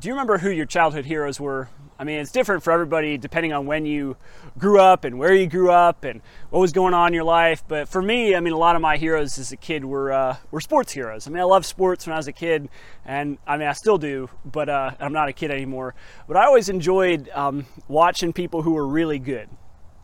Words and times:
do 0.00 0.08
you 0.08 0.14
remember 0.14 0.38
who 0.38 0.50
your 0.50 0.64
childhood 0.64 1.04
heroes 1.04 1.38
were? 1.38 1.68
I 1.98 2.04
mean, 2.04 2.18
it's 2.20 2.32
different 2.32 2.62
for 2.62 2.72
everybody 2.72 3.18
depending 3.18 3.52
on 3.52 3.66
when 3.66 3.84
you 3.84 4.16
grew 4.56 4.80
up 4.80 5.04
and 5.04 5.18
where 5.18 5.34
you 5.34 5.46
grew 5.46 5.70
up 5.70 6.04
and 6.04 6.22
what 6.48 6.60
was 6.60 6.72
going 6.72 6.94
on 6.94 7.08
in 7.08 7.14
your 7.14 7.24
life. 7.24 7.62
But 7.68 7.86
for 7.86 8.00
me, 8.00 8.34
I 8.34 8.40
mean, 8.40 8.54
a 8.54 8.58
lot 8.58 8.74
of 8.74 8.80
my 8.80 8.96
heroes 8.96 9.38
as 9.38 9.52
a 9.52 9.58
kid 9.58 9.84
were 9.84 10.10
uh, 10.10 10.36
were 10.50 10.62
sports 10.62 10.92
heroes. 10.92 11.26
I 11.26 11.30
mean, 11.30 11.40
I 11.40 11.44
loved 11.44 11.66
sports 11.66 12.06
when 12.06 12.14
I 12.14 12.16
was 12.16 12.28
a 12.28 12.32
kid, 12.32 12.70
and 13.04 13.36
I 13.46 13.58
mean, 13.58 13.68
I 13.68 13.74
still 13.74 13.98
do, 13.98 14.30
but 14.46 14.70
uh, 14.70 14.92
I'm 14.98 15.12
not 15.12 15.28
a 15.28 15.34
kid 15.34 15.50
anymore. 15.50 15.94
But 16.26 16.38
I 16.38 16.46
always 16.46 16.70
enjoyed 16.70 17.28
um, 17.34 17.66
watching 17.86 18.32
people 18.32 18.62
who 18.62 18.72
were 18.72 18.86
really 18.86 19.18
good. 19.18 19.50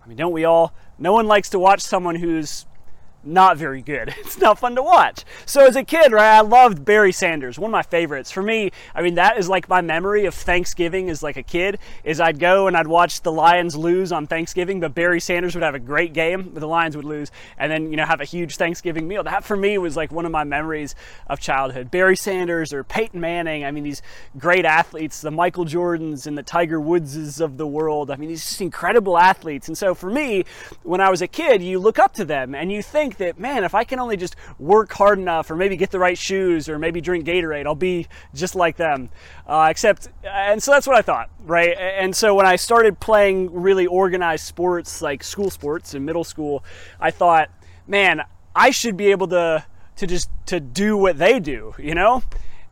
I 0.04 0.08
mean, 0.08 0.18
don't 0.18 0.32
we 0.32 0.44
all? 0.44 0.74
No 0.98 1.14
one 1.14 1.26
likes 1.26 1.48
to 1.50 1.58
watch 1.58 1.80
someone 1.80 2.16
who's 2.16 2.66
not 3.26 3.56
very 3.56 3.82
good. 3.82 4.14
It's 4.26 4.38
not 4.38 4.58
fun 4.58 4.74
to 4.74 4.82
watch. 4.82 5.24
So 5.46 5.64
as 5.66 5.76
a 5.76 5.84
kid, 5.84 6.10
right, 6.10 6.38
I 6.38 6.40
loved 6.40 6.84
Barry 6.84 7.12
Sanders, 7.12 7.58
one 7.58 7.70
of 7.70 7.72
my 7.72 7.82
favorites. 7.82 8.32
For 8.32 8.42
me, 8.42 8.72
I 8.92 9.00
mean, 9.00 9.14
that 9.14 9.38
is 9.38 9.48
like 9.48 9.68
my 9.68 9.80
memory 9.80 10.24
of 10.26 10.34
Thanksgiving 10.34 11.08
as 11.08 11.22
like 11.22 11.36
a 11.36 11.44
kid, 11.44 11.78
is 12.02 12.20
I'd 12.20 12.40
go 12.40 12.66
and 12.66 12.76
I'd 12.76 12.88
watch 12.88 13.22
the 13.22 13.30
Lions 13.30 13.76
lose 13.76 14.10
on 14.10 14.26
Thanksgiving, 14.26 14.80
but 14.80 14.94
Barry 14.94 15.20
Sanders 15.20 15.54
would 15.54 15.62
have 15.62 15.76
a 15.76 15.78
great 15.78 16.12
game, 16.12 16.50
but 16.52 16.60
the 16.60 16.66
Lions 16.66 16.96
would 16.96 17.04
lose, 17.04 17.30
and 17.56 17.70
then, 17.70 17.90
you 17.90 17.96
know, 17.96 18.04
have 18.04 18.20
a 18.20 18.24
huge 18.24 18.56
Thanksgiving 18.56 19.06
meal. 19.06 19.22
That 19.22 19.44
for 19.44 19.56
me 19.56 19.78
was 19.78 19.96
like 19.96 20.10
one 20.10 20.26
of 20.26 20.32
my 20.32 20.44
memories 20.44 20.94
of 21.28 21.38
childhood. 21.38 21.90
Barry 21.90 22.16
Sanders 22.16 22.72
or 22.72 22.82
Peyton 22.82 23.20
Manning, 23.20 23.64
I 23.64 23.70
mean, 23.70 23.84
these 23.84 24.02
great 24.36 24.64
athletes, 24.64 25.20
the 25.20 25.30
Michael 25.30 25.64
Jordans 25.64 26.26
and 26.26 26.36
the 26.36 26.42
Tiger 26.42 26.80
Woodses 26.80 27.40
of 27.40 27.56
the 27.58 27.66
world. 27.66 28.10
I 28.10 28.16
mean, 28.16 28.28
these 28.28 28.44
just 28.44 28.60
incredible 28.60 29.16
athletes. 29.16 29.68
And 29.68 29.78
so 29.78 29.94
for 29.94 30.10
me, 30.10 30.44
when 30.82 31.00
I 31.00 31.10
was 31.10 31.22
a 31.22 31.28
kid, 31.28 31.62
you 31.62 31.78
look 31.78 31.98
up 31.98 32.14
to 32.14 32.24
them 32.24 32.54
and 32.54 32.72
you 32.72 32.82
think 32.82 33.15
that, 33.18 33.38
man, 33.38 33.64
if 33.64 33.74
I 33.74 33.84
can 33.84 33.98
only 33.98 34.16
just 34.16 34.36
work 34.58 34.92
hard 34.92 35.18
enough 35.18 35.50
or 35.50 35.56
maybe 35.56 35.76
get 35.76 35.90
the 35.90 35.98
right 35.98 36.16
shoes 36.16 36.68
or 36.68 36.78
maybe 36.78 37.00
drink 37.00 37.26
Gatorade, 37.26 37.66
I'll 37.66 37.74
be 37.74 38.06
just 38.34 38.54
like 38.54 38.76
them. 38.76 39.10
Uh, 39.46 39.68
except, 39.70 40.08
and 40.24 40.62
so 40.62 40.72
that's 40.72 40.86
what 40.86 40.96
I 40.96 41.02
thought, 41.02 41.30
right? 41.44 41.76
And 41.78 42.14
so 42.14 42.34
when 42.34 42.46
I 42.46 42.56
started 42.56 43.00
playing 43.00 43.52
really 43.52 43.86
organized 43.86 44.44
sports 44.44 45.02
like 45.02 45.22
school 45.22 45.50
sports 45.50 45.94
in 45.94 46.04
middle 46.04 46.24
school, 46.24 46.64
I 47.00 47.10
thought, 47.10 47.50
man, 47.86 48.22
I 48.54 48.70
should 48.70 48.96
be 48.96 49.10
able 49.10 49.28
to 49.28 49.64
to 49.96 50.06
just 50.06 50.30
to 50.46 50.60
do 50.60 50.96
what 50.96 51.18
they 51.18 51.40
do, 51.40 51.74
you 51.78 51.94
know? 51.94 52.22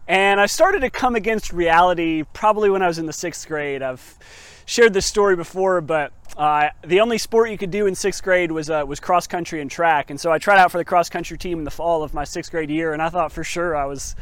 And 0.06 0.40
I 0.40 0.46
started 0.46 0.80
to 0.80 0.90
come 0.90 1.14
against 1.16 1.52
reality 1.52 2.24
probably 2.34 2.68
when 2.68 2.82
I 2.82 2.86
was 2.86 2.98
in 2.98 3.06
the 3.06 3.12
sixth 3.12 3.48
grade. 3.48 3.82
I've 3.82 4.18
shared 4.66 4.92
this 4.92 5.06
story 5.06 5.36
before, 5.36 5.80
but 5.80 6.12
uh, 6.36 6.70
the 6.84 7.00
only 7.00 7.18
sport 7.18 7.50
you 7.50 7.58
could 7.58 7.70
do 7.70 7.86
in 7.86 7.94
sixth 7.94 8.22
grade 8.22 8.50
was 8.50 8.68
uh, 8.68 8.84
was 8.86 8.98
cross 8.98 9.26
country 9.26 9.60
and 9.60 9.70
track, 9.70 10.10
and 10.10 10.20
so 10.20 10.32
I 10.32 10.38
tried 10.38 10.58
out 10.58 10.72
for 10.72 10.78
the 10.78 10.84
cross 10.84 11.08
country 11.08 11.38
team 11.38 11.58
in 11.58 11.64
the 11.64 11.70
fall 11.70 12.02
of 12.02 12.12
my 12.12 12.24
sixth 12.24 12.50
grade 12.50 12.70
year, 12.70 12.92
and 12.92 13.00
I 13.00 13.08
thought 13.08 13.32
for 13.32 13.44
sure 13.44 13.76
I 13.76 13.86
was. 13.86 14.16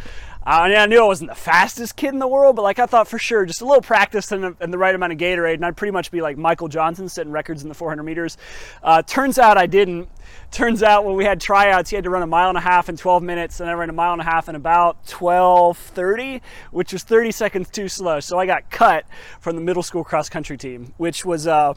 I, 0.44 0.68
mean, 0.68 0.76
I 0.76 0.86
knew 0.86 1.00
I 1.00 1.06
wasn't 1.06 1.30
the 1.30 1.36
fastest 1.36 1.94
kid 1.94 2.08
in 2.08 2.18
the 2.18 2.26
world, 2.26 2.56
but 2.56 2.62
like 2.62 2.80
I 2.80 2.86
thought 2.86 3.06
for 3.06 3.16
sure, 3.16 3.46
just 3.46 3.60
a 3.60 3.64
little 3.64 3.80
practice 3.80 4.32
and, 4.32 4.56
and 4.58 4.72
the 4.72 4.78
right 4.78 4.92
amount 4.92 5.12
of 5.12 5.18
Gatorade, 5.20 5.54
and 5.54 5.64
I'd 5.64 5.76
pretty 5.76 5.92
much 5.92 6.10
be 6.10 6.20
like 6.20 6.36
Michael 6.36 6.66
Johnson, 6.66 7.08
setting 7.08 7.30
records 7.30 7.62
in 7.62 7.68
the 7.68 7.76
400 7.76 8.02
meters. 8.02 8.36
Uh, 8.82 9.02
turns 9.02 9.38
out 9.38 9.56
I 9.56 9.66
didn't. 9.66 10.08
Turns 10.50 10.82
out 10.82 11.04
when 11.04 11.14
we 11.14 11.24
had 11.24 11.40
tryouts, 11.40 11.90
he 11.90 11.96
had 11.96 12.04
to 12.04 12.10
run 12.10 12.22
a 12.22 12.26
mile 12.26 12.48
and 12.48 12.58
a 12.58 12.62
half 12.62 12.88
in 12.88 12.96
12 12.96 13.22
minutes, 13.22 13.60
and 13.60 13.70
I 13.70 13.74
ran 13.74 13.88
a 13.88 13.92
mile 13.92 14.12
and 14.12 14.20
a 14.20 14.24
half 14.24 14.48
in 14.48 14.56
about 14.56 15.06
12:30, 15.06 16.40
which 16.72 16.92
was 16.92 17.04
30 17.04 17.30
seconds 17.30 17.70
too 17.70 17.88
slow. 17.88 18.18
So 18.18 18.36
I 18.36 18.46
got 18.46 18.68
cut 18.68 19.06
from 19.40 19.54
the 19.54 19.62
middle 19.62 19.84
school 19.84 20.02
cross 20.02 20.28
country 20.28 20.58
team, 20.58 20.92
which 20.96 21.24
was 21.24 21.46
uh, 21.46 21.74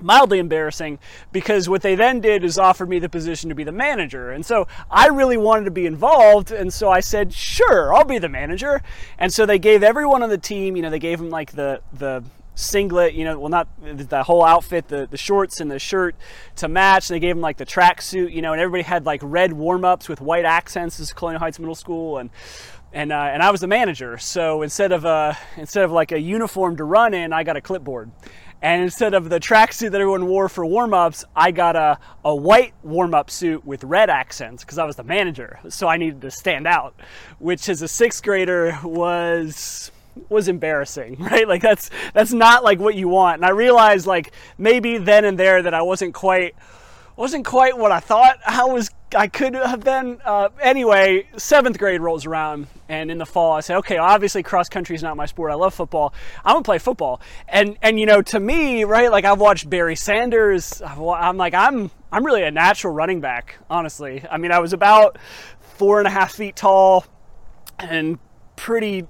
mildly 0.00 0.38
embarrassing 0.38 0.98
because 1.30 1.68
what 1.68 1.82
they 1.82 1.94
then 1.94 2.20
did 2.20 2.44
is 2.44 2.58
offer 2.58 2.86
me 2.86 2.98
the 2.98 3.08
position 3.08 3.48
to 3.48 3.54
be 3.54 3.64
the 3.64 3.72
manager. 3.72 4.30
And 4.30 4.44
so 4.44 4.66
I 4.90 5.08
really 5.08 5.36
wanted 5.36 5.64
to 5.66 5.70
be 5.70 5.86
involved. 5.86 6.50
And 6.50 6.72
so 6.72 6.90
I 6.90 7.00
said, 7.00 7.32
sure, 7.32 7.94
I'll 7.94 8.04
be 8.04 8.18
the 8.18 8.28
manager. 8.28 8.82
And 9.18 9.32
so 9.32 9.46
they 9.46 9.58
gave 9.58 9.82
everyone 9.82 10.22
on 10.22 10.28
the 10.28 10.38
team, 10.38 10.76
you 10.76 10.82
know, 10.82 10.90
they 10.90 10.98
gave 10.98 11.18
them 11.18 11.30
like 11.30 11.52
the, 11.52 11.80
the, 11.92 12.24
singlet, 12.54 13.14
you 13.14 13.24
know, 13.24 13.38
well, 13.38 13.48
not 13.48 13.66
the 13.80 14.22
whole 14.22 14.44
outfit, 14.44 14.88
the, 14.88 15.06
the 15.10 15.16
shorts 15.16 15.60
and 15.60 15.70
the 15.70 15.78
shirt 15.78 16.14
to 16.56 16.68
match. 16.68 17.08
They 17.08 17.18
gave 17.18 17.34
them 17.34 17.40
like 17.40 17.56
the 17.56 17.64
track 17.64 18.02
suit, 18.02 18.32
you 18.32 18.42
know, 18.42 18.52
and 18.52 18.60
everybody 18.60 18.82
had 18.82 19.06
like 19.06 19.20
red 19.22 19.52
warm 19.54 19.84
ups 19.84 20.08
with 20.08 20.20
white 20.20 20.44
accents. 20.44 20.98
This 20.98 21.08
is 21.08 21.12
Colonial 21.12 21.40
Heights 21.40 21.58
Middle 21.58 21.74
School. 21.74 22.18
And 22.18 22.30
and 22.92 23.10
uh, 23.10 23.16
and 23.16 23.42
I 23.42 23.50
was 23.50 23.60
the 23.60 23.66
manager. 23.66 24.18
So 24.18 24.62
instead 24.62 24.92
of 24.92 25.06
uh, 25.06 25.34
instead 25.56 25.84
of 25.84 25.92
like 25.92 26.12
a 26.12 26.20
uniform 26.20 26.76
to 26.76 26.84
run 26.84 27.14
in, 27.14 27.32
I 27.32 27.42
got 27.42 27.56
a 27.56 27.60
clipboard. 27.60 28.10
And 28.62 28.80
instead 28.80 29.12
of 29.12 29.28
the 29.28 29.40
tracksuit 29.40 29.90
that 29.90 30.00
everyone 30.00 30.26
wore 30.26 30.48
for 30.48 30.64
warm 30.64 30.94
ups, 30.94 31.24
I 31.34 31.50
got 31.50 31.74
a, 31.74 31.98
a 32.24 32.34
white 32.34 32.74
warm 32.84 33.12
up 33.12 33.28
suit 33.28 33.66
with 33.66 33.82
red 33.82 34.08
accents 34.08 34.62
because 34.62 34.78
I 34.78 34.84
was 34.84 34.94
the 34.94 35.02
manager. 35.02 35.58
So 35.68 35.88
I 35.88 35.96
needed 35.96 36.20
to 36.22 36.30
stand 36.30 36.68
out, 36.68 36.94
which 37.40 37.68
as 37.68 37.82
a 37.82 37.88
sixth 37.88 38.22
grader 38.22 38.78
was 38.84 39.90
was 40.28 40.46
embarrassing, 40.46 41.16
right? 41.20 41.48
Like 41.48 41.60
that's 41.60 41.90
that's 42.14 42.32
not 42.32 42.62
like 42.62 42.78
what 42.78 42.94
you 42.94 43.08
want. 43.08 43.36
And 43.38 43.44
I 43.44 43.50
realized 43.50 44.06
like 44.06 44.32
maybe 44.56 44.96
then 44.96 45.24
and 45.24 45.36
there 45.36 45.60
that 45.62 45.74
I 45.74 45.82
wasn't 45.82 46.14
quite 46.14 46.54
wasn't 47.16 47.44
quite 47.44 47.76
what 47.76 47.92
I 47.92 48.00
thought 48.00 48.38
I 48.46 48.64
was 48.64 48.90
I 49.14 49.28
could 49.28 49.54
have 49.54 49.80
been. 49.80 50.20
Uh, 50.24 50.48
anyway, 50.60 51.26
seventh 51.36 51.78
grade 51.78 52.00
rolls 52.00 52.26
around, 52.26 52.66
and 52.88 53.10
in 53.10 53.18
the 53.18 53.26
fall, 53.26 53.52
I 53.52 53.60
say, 53.60 53.74
okay, 53.76 53.98
obviously 53.98 54.42
cross 54.42 54.68
country 54.68 54.96
is 54.96 55.02
not 55.02 55.16
my 55.16 55.26
sport. 55.26 55.52
I 55.52 55.54
love 55.54 55.74
football. 55.74 56.14
I'm 56.44 56.54
gonna 56.54 56.64
play 56.64 56.78
football. 56.78 57.20
And 57.48 57.76
and 57.82 57.98
you 57.98 58.06
know, 58.06 58.22
to 58.22 58.40
me, 58.40 58.84
right, 58.84 59.10
like 59.10 59.24
I've 59.24 59.40
watched 59.40 59.68
Barry 59.68 59.96
Sanders. 59.96 60.82
I'm 60.84 61.36
like, 61.36 61.54
I'm 61.54 61.90
I'm 62.10 62.24
really 62.24 62.42
a 62.42 62.50
natural 62.50 62.92
running 62.92 63.20
back, 63.20 63.56
honestly. 63.68 64.24
I 64.30 64.38
mean, 64.38 64.52
I 64.52 64.58
was 64.58 64.72
about 64.72 65.18
four 65.60 65.98
and 65.98 66.06
a 66.06 66.10
half 66.10 66.32
feet 66.32 66.56
tall, 66.56 67.04
and 67.78 68.18
pretty 68.56 69.06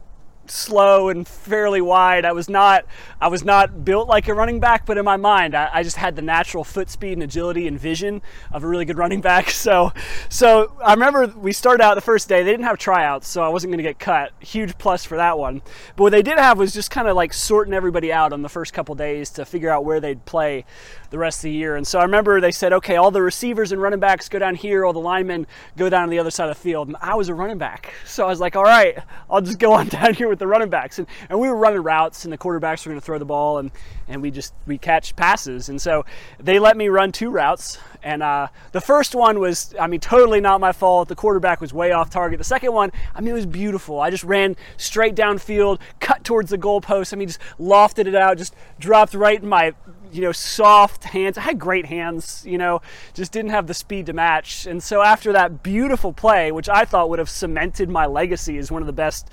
slow 0.46 1.08
and 1.08 1.26
fairly 1.26 1.80
wide. 1.80 2.24
I 2.24 2.32
was 2.32 2.48
not 2.48 2.84
I 3.20 3.28
was 3.28 3.44
not 3.44 3.84
built 3.84 4.08
like 4.08 4.28
a 4.28 4.34
running 4.34 4.60
back, 4.60 4.86
but 4.86 4.98
in 4.98 5.04
my 5.04 5.16
mind, 5.16 5.54
I, 5.54 5.70
I, 5.72 5.82
just 5.82 5.96
had 5.96 6.16
the 6.16 6.22
natural 6.22 6.64
foot 6.64 6.90
speed 6.90 7.12
and 7.12 7.22
agility 7.22 7.66
and 7.68 7.78
vision 7.78 8.20
of 8.50 8.64
a 8.64 8.66
really 8.66 8.84
good 8.84 8.98
running 8.98 9.20
back. 9.20 9.50
So 9.62 9.92
so 10.28 10.72
I 10.84 10.92
remember 10.92 11.26
we 11.26 11.52
started 11.52 11.84
out 11.84 11.94
the 11.94 12.00
first 12.00 12.28
day. 12.28 12.42
They 12.42 12.50
didn't 12.50 12.64
have 12.64 12.78
tryouts, 12.78 13.28
so 13.28 13.42
I 13.42 13.48
wasn't 13.48 13.70
going 13.70 13.78
to 13.78 13.84
get 13.84 14.00
cut. 14.00 14.32
Huge 14.40 14.76
plus 14.76 15.04
for 15.04 15.16
that 15.16 15.38
one. 15.38 15.62
But 15.94 16.02
what 16.02 16.10
they 16.10 16.22
did 16.22 16.36
have 16.38 16.58
was 16.58 16.72
just 16.72 16.90
kind 16.90 17.06
of 17.06 17.14
like 17.14 17.32
sorting 17.32 17.72
everybody 17.72 18.12
out 18.12 18.32
on 18.32 18.42
the 18.42 18.48
first 18.48 18.72
couple 18.72 18.96
days 18.96 19.30
to 19.30 19.44
figure 19.44 19.70
out 19.70 19.84
where 19.84 20.00
they'd 20.00 20.24
play 20.24 20.64
the 21.12 21.18
rest 21.18 21.38
of 21.40 21.42
the 21.42 21.52
year. 21.52 21.76
And 21.76 21.86
so 21.86 22.00
I 22.00 22.02
remember 22.02 22.40
they 22.40 22.50
said, 22.50 22.72
okay, 22.72 22.96
all 22.96 23.10
the 23.10 23.22
receivers 23.22 23.70
and 23.70 23.80
running 23.80 24.00
backs 24.00 24.28
go 24.28 24.38
down 24.38 24.54
here, 24.54 24.84
all 24.84 24.94
the 24.94 24.98
linemen 24.98 25.46
go 25.76 25.88
down 25.88 26.04
on 26.04 26.08
the 26.08 26.18
other 26.18 26.30
side 26.30 26.48
of 26.48 26.56
the 26.56 26.60
field. 26.60 26.88
And 26.88 26.96
I 27.00 27.14
was 27.14 27.28
a 27.28 27.34
running 27.34 27.58
back. 27.58 27.92
So 28.06 28.24
I 28.24 28.28
was 28.28 28.40
like, 28.40 28.56
all 28.56 28.64
right, 28.64 28.98
I'll 29.30 29.42
just 29.42 29.58
go 29.58 29.72
on 29.74 29.88
down 29.88 30.14
here 30.14 30.28
with 30.28 30.38
the 30.38 30.46
running 30.46 30.70
backs. 30.70 30.98
And, 30.98 31.06
and 31.28 31.38
we 31.38 31.48
were 31.48 31.56
running 31.56 31.82
routes, 31.82 32.24
and 32.24 32.32
the 32.32 32.38
quarterbacks 32.38 32.84
were 32.84 32.90
going 32.90 33.00
to 33.00 33.04
throw 33.04 33.18
the 33.18 33.26
ball, 33.26 33.58
and, 33.58 33.70
and 34.08 34.22
we 34.22 34.30
just 34.30 34.54
we 34.66 34.78
catch 34.78 35.14
passes. 35.14 35.68
And 35.68 35.80
so 35.80 36.04
they 36.40 36.58
let 36.58 36.76
me 36.76 36.88
run 36.88 37.12
two 37.12 37.30
routes. 37.30 37.78
And 38.02 38.22
uh, 38.22 38.48
the 38.72 38.80
first 38.80 39.14
one 39.14 39.38
was, 39.38 39.74
I 39.78 39.86
mean, 39.86 40.00
totally 40.00 40.40
not 40.40 40.60
my 40.60 40.72
fault. 40.72 41.08
The 41.08 41.14
quarterback 41.14 41.60
was 41.60 41.72
way 41.72 41.92
off 41.92 42.10
target. 42.10 42.38
The 42.38 42.44
second 42.44 42.72
one, 42.72 42.90
I 43.14 43.20
mean, 43.20 43.30
it 43.30 43.34
was 43.34 43.46
beautiful. 43.46 44.00
I 44.00 44.10
just 44.10 44.24
ran 44.24 44.56
straight 44.76 45.14
downfield, 45.14 45.78
cut 46.00 46.24
towards 46.24 46.50
the 46.50 46.58
goalpost. 46.58 47.12
I 47.12 47.16
mean, 47.16 47.28
just 47.28 47.40
lofted 47.60 48.06
it 48.06 48.14
out, 48.14 48.38
just 48.38 48.56
dropped 48.80 49.14
right 49.14 49.40
in 49.40 49.48
my 49.48 49.74
you 50.12 50.20
know, 50.20 50.32
soft 50.32 51.04
hands. 51.04 51.38
I 51.38 51.42
had 51.42 51.58
great 51.58 51.86
hands, 51.86 52.44
you 52.46 52.58
know, 52.58 52.82
just 53.14 53.32
didn't 53.32 53.50
have 53.50 53.66
the 53.66 53.74
speed 53.74 54.06
to 54.06 54.12
match. 54.12 54.66
And 54.66 54.82
so 54.82 55.02
after 55.02 55.32
that 55.32 55.62
beautiful 55.62 56.12
play, 56.12 56.52
which 56.52 56.68
I 56.68 56.84
thought 56.84 57.08
would 57.08 57.18
have 57.18 57.30
cemented 57.30 57.88
my 57.88 58.06
legacy 58.06 58.58
as 58.58 58.70
one 58.70 58.82
of 58.82 58.86
the 58.86 58.92
best 58.92 59.30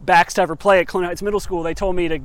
backs 0.00 0.34
to 0.34 0.42
ever 0.42 0.56
play 0.56 0.80
at 0.80 0.88
Colonial 0.88 1.10
Heights 1.10 1.22
Middle 1.22 1.40
School, 1.40 1.62
they 1.62 1.74
told 1.74 1.96
me 1.96 2.08
to 2.08 2.20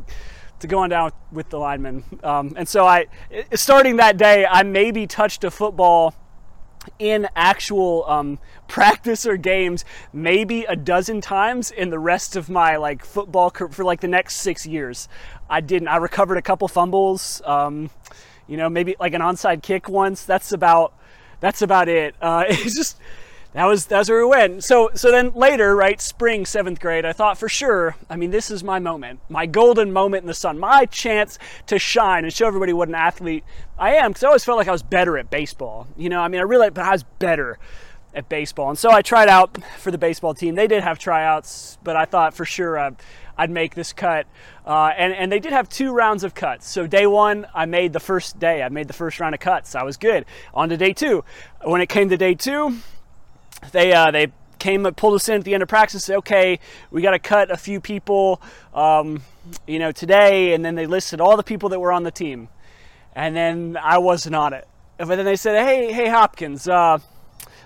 to 0.59 0.67
go 0.67 0.79
on 0.79 0.89
down 0.89 1.11
with 1.33 1.49
the 1.49 1.59
linemen. 1.59 2.03
Um, 2.23 2.53
and 2.55 2.65
so 2.65 2.85
I, 2.87 3.07
starting 3.53 3.97
that 3.97 4.15
day, 4.15 4.45
I 4.45 4.63
maybe 4.63 5.05
touched 5.05 5.43
a 5.43 5.51
football 5.51 6.15
in 6.99 7.27
actual 7.35 8.05
um, 8.07 8.39
practice 8.67 9.25
or 9.25 9.37
games 9.37 9.85
maybe 10.13 10.63
a 10.65 10.75
dozen 10.75 11.21
times 11.21 11.71
in 11.71 11.89
the 11.89 11.99
rest 11.99 12.35
of 12.35 12.49
my 12.49 12.77
like 12.77 13.05
football 13.05 13.49
for 13.49 13.83
like 13.83 14.01
the 14.01 14.07
next 14.07 14.37
six 14.37 14.65
years 14.65 15.07
i 15.49 15.61
didn't 15.61 15.87
i 15.87 15.97
recovered 15.97 16.37
a 16.37 16.41
couple 16.41 16.67
fumbles 16.67 17.41
um, 17.45 17.89
you 18.47 18.57
know 18.57 18.69
maybe 18.69 18.95
like 18.99 19.13
an 19.13 19.21
onside 19.21 19.61
kick 19.61 19.89
once 19.89 20.23
that's 20.23 20.51
about 20.51 20.93
that's 21.39 21.61
about 21.61 21.87
it 21.87 22.15
uh, 22.21 22.43
it's 22.49 22.75
just 22.75 22.97
that 23.55 23.67
was 23.67 23.85
that's 23.85 24.09
where 24.09 24.19
we 24.19 24.29
went. 24.29 24.65
So 24.65 24.89
so 24.95 25.11
then 25.11 25.31
later, 25.33 25.73
right, 25.77 26.01
spring 26.01 26.45
seventh 26.45 26.81
grade, 26.81 27.05
I 27.05 27.13
thought 27.13 27.37
for 27.37 27.47
sure. 27.47 27.95
I 28.09 28.17
mean, 28.17 28.29
this 28.29 28.51
is 28.51 28.65
my 28.65 28.79
moment, 28.79 29.21
my 29.29 29.45
golden 29.45 29.93
moment 29.93 30.23
in 30.23 30.27
the 30.27 30.33
sun, 30.33 30.59
my 30.59 30.85
chance 30.87 31.39
to 31.67 31.79
shine 31.79 32.25
and 32.25 32.33
show 32.33 32.47
everybody 32.47 32.73
what 32.73 32.89
an 32.89 32.95
athlete 32.95 33.45
I 33.79 33.95
am. 33.95 34.11
Because 34.11 34.25
I 34.25 34.27
always 34.27 34.43
felt 34.43 34.57
like 34.57 34.67
I 34.67 34.73
was 34.73 34.83
better 34.83 35.17
at 35.17 35.29
baseball. 35.29 35.87
You 35.95 36.09
know, 36.09 36.19
I 36.19 36.27
mean, 36.27 36.41
I 36.41 36.43
really, 36.43 36.69
but 36.69 36.83
I 36.83 36.91
was 36.91 37.03
better 37.03 37.57
at 38.13 38.27
baseball. 38.27 38.69
And 38.69 38.77
so 38.77 38.91
I 38.91 39.01
tried 39.01 39.29
out 39.29 39.57
for 39.77 39.89
the 39.89 39.97
baseball 39.97 40.33
team. 40.33 40.55
They 40.55 40.67
did 40.67 40.83
have 40.83 40.99
tryouts, 40.99 41.77
but 41.81 41.95
I 41.95 42.03
thought 42.03 42.33
for 42.33 42.43
sure 42.43 42.77
uh, 42.77 42.91
I'd 43.37 43.49
make 43.49 43.75
this 43.75 43.93
cut. 43.93 44.27
Uh, 44.65 44.91
and, 44.97 45.13
and 45.13 45.31
they 45.31 45.39
did 45.39 45.51
have 45.51 45.69
two 45.69 45.93
rounds 45.93 46.23
of 46.23 46.33
cuts. 46.33 46.69
So 46.69 46.87
day 46.87 47.05
one, 47.07 47.45
I 47.53 47.65
made 47.65 47.93
the 47.93 47.99
first 47.99 48.39
day. 48.39 48.63
I 48.63 48.69
made 48.69 48.87
the 48.87 48.93
first 48.93 49.19
round 49.19 49.35
of 49.35 49.41
cuts. 49.41 49.75
I 49.75 49.83
was 49.83 49.97
good. 49.97 50.25
On 50.53 50.69
to 50.69 50.77
day 50.77 50.93
two. 50.93 51.23
When 51.63 51.81
it 51.81 51.87
came 51.87 52.09
to 52.09 52.17
day 52.17 52.35
two, 52.35 52.77
they 53.71 53.93
uh, 53.93 54.11
they 54.11 54.31
came 54.59 54.85
and 54.85 54.95
pulled 54.95 55.15
us 55.15 55.29
in 55.29 55.35
at 55.35 55.43
the 55.43 55.53
end 55.53 55.63
of 55.63 55.69
practice 55.69 55.95
and 55.95 56.01
said, 56.01 56.17
okay, 56.17 56.59
we 56.89 57.01
got 57.01 57.11
to 57.11 57.19
cut 57.19 57.51
a 57.51 57.57
few 57.57 57.79
people, 57.79 58.41
um, 58.73 59.21
you 59.67 59.79
know, 59.79 59.91
today. 59.91 60.53
And 60.53 60.63
then 60.65 60.75
they 60.75 60.87
listed 60.87 61.21
all 61.21 61.37
the 61.37 61.43
people 61.43 61.69
that 61.69 61.79
were 61.79 61.91
on 61.91 62.03
the 62.03 62.11
team. 62.11 62.47
And 63.13 63.35
then 63.35 63.77
I 63.81 63.97
wasn't 63.99 64.35
on 64.35 64.53
it. 64.53 64.67
But 64.97 65.15
then 65.17 65.25
they 65.25 65.35
said, 65.35 65.63
hey, 65.65 65.91
hey, 65.91 66.07
Hopkins, 66.07 66.67
uh, 66.67 66.99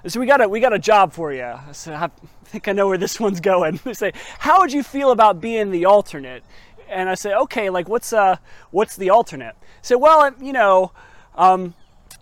so 0.08 0.20
we 0.20 0.26
got 0.26 0.42
a 0.42 0.48
we 0.48 0.60
got 0.60 0.74
a 0.74 0.80
job 0.80 1.14
for 1.14 1.34
you. 1.34 1.44
I 1.44 1.72
said, 1.72 1.94
I 1.94 2.10
think 2.46 2.68
I 2.68 2.72
know 2.72 2.88
where 2.88 2.98
this 2.98 3.20
one's 3.20 3.40
going. 3.40 3.80
They 3.84 3.94
say, 4.06 4.14
how 4.40 4.60
would 4.60 4.72
you 4.72 4.84
feel 4.84 5.12
about 5.12 5.42
being 5.42 5.72
the 5.72 5.86
alternate? 5.86 6.44
And 6.88 7.10
I 7.10 7.16
say, 7.16 7.34
okay, 7.34 7.70
like 7.70 7.88
what's 7.90 8.14
uh 8.14 8.38
what's 8.72 8.96
the 8.96 9.10
alternate? 9.10 9.56
So 9.82 9.98
well, 9.98 10.32
you 10.42 10.54
know, 10.54 10.92
um, 11.36 11.74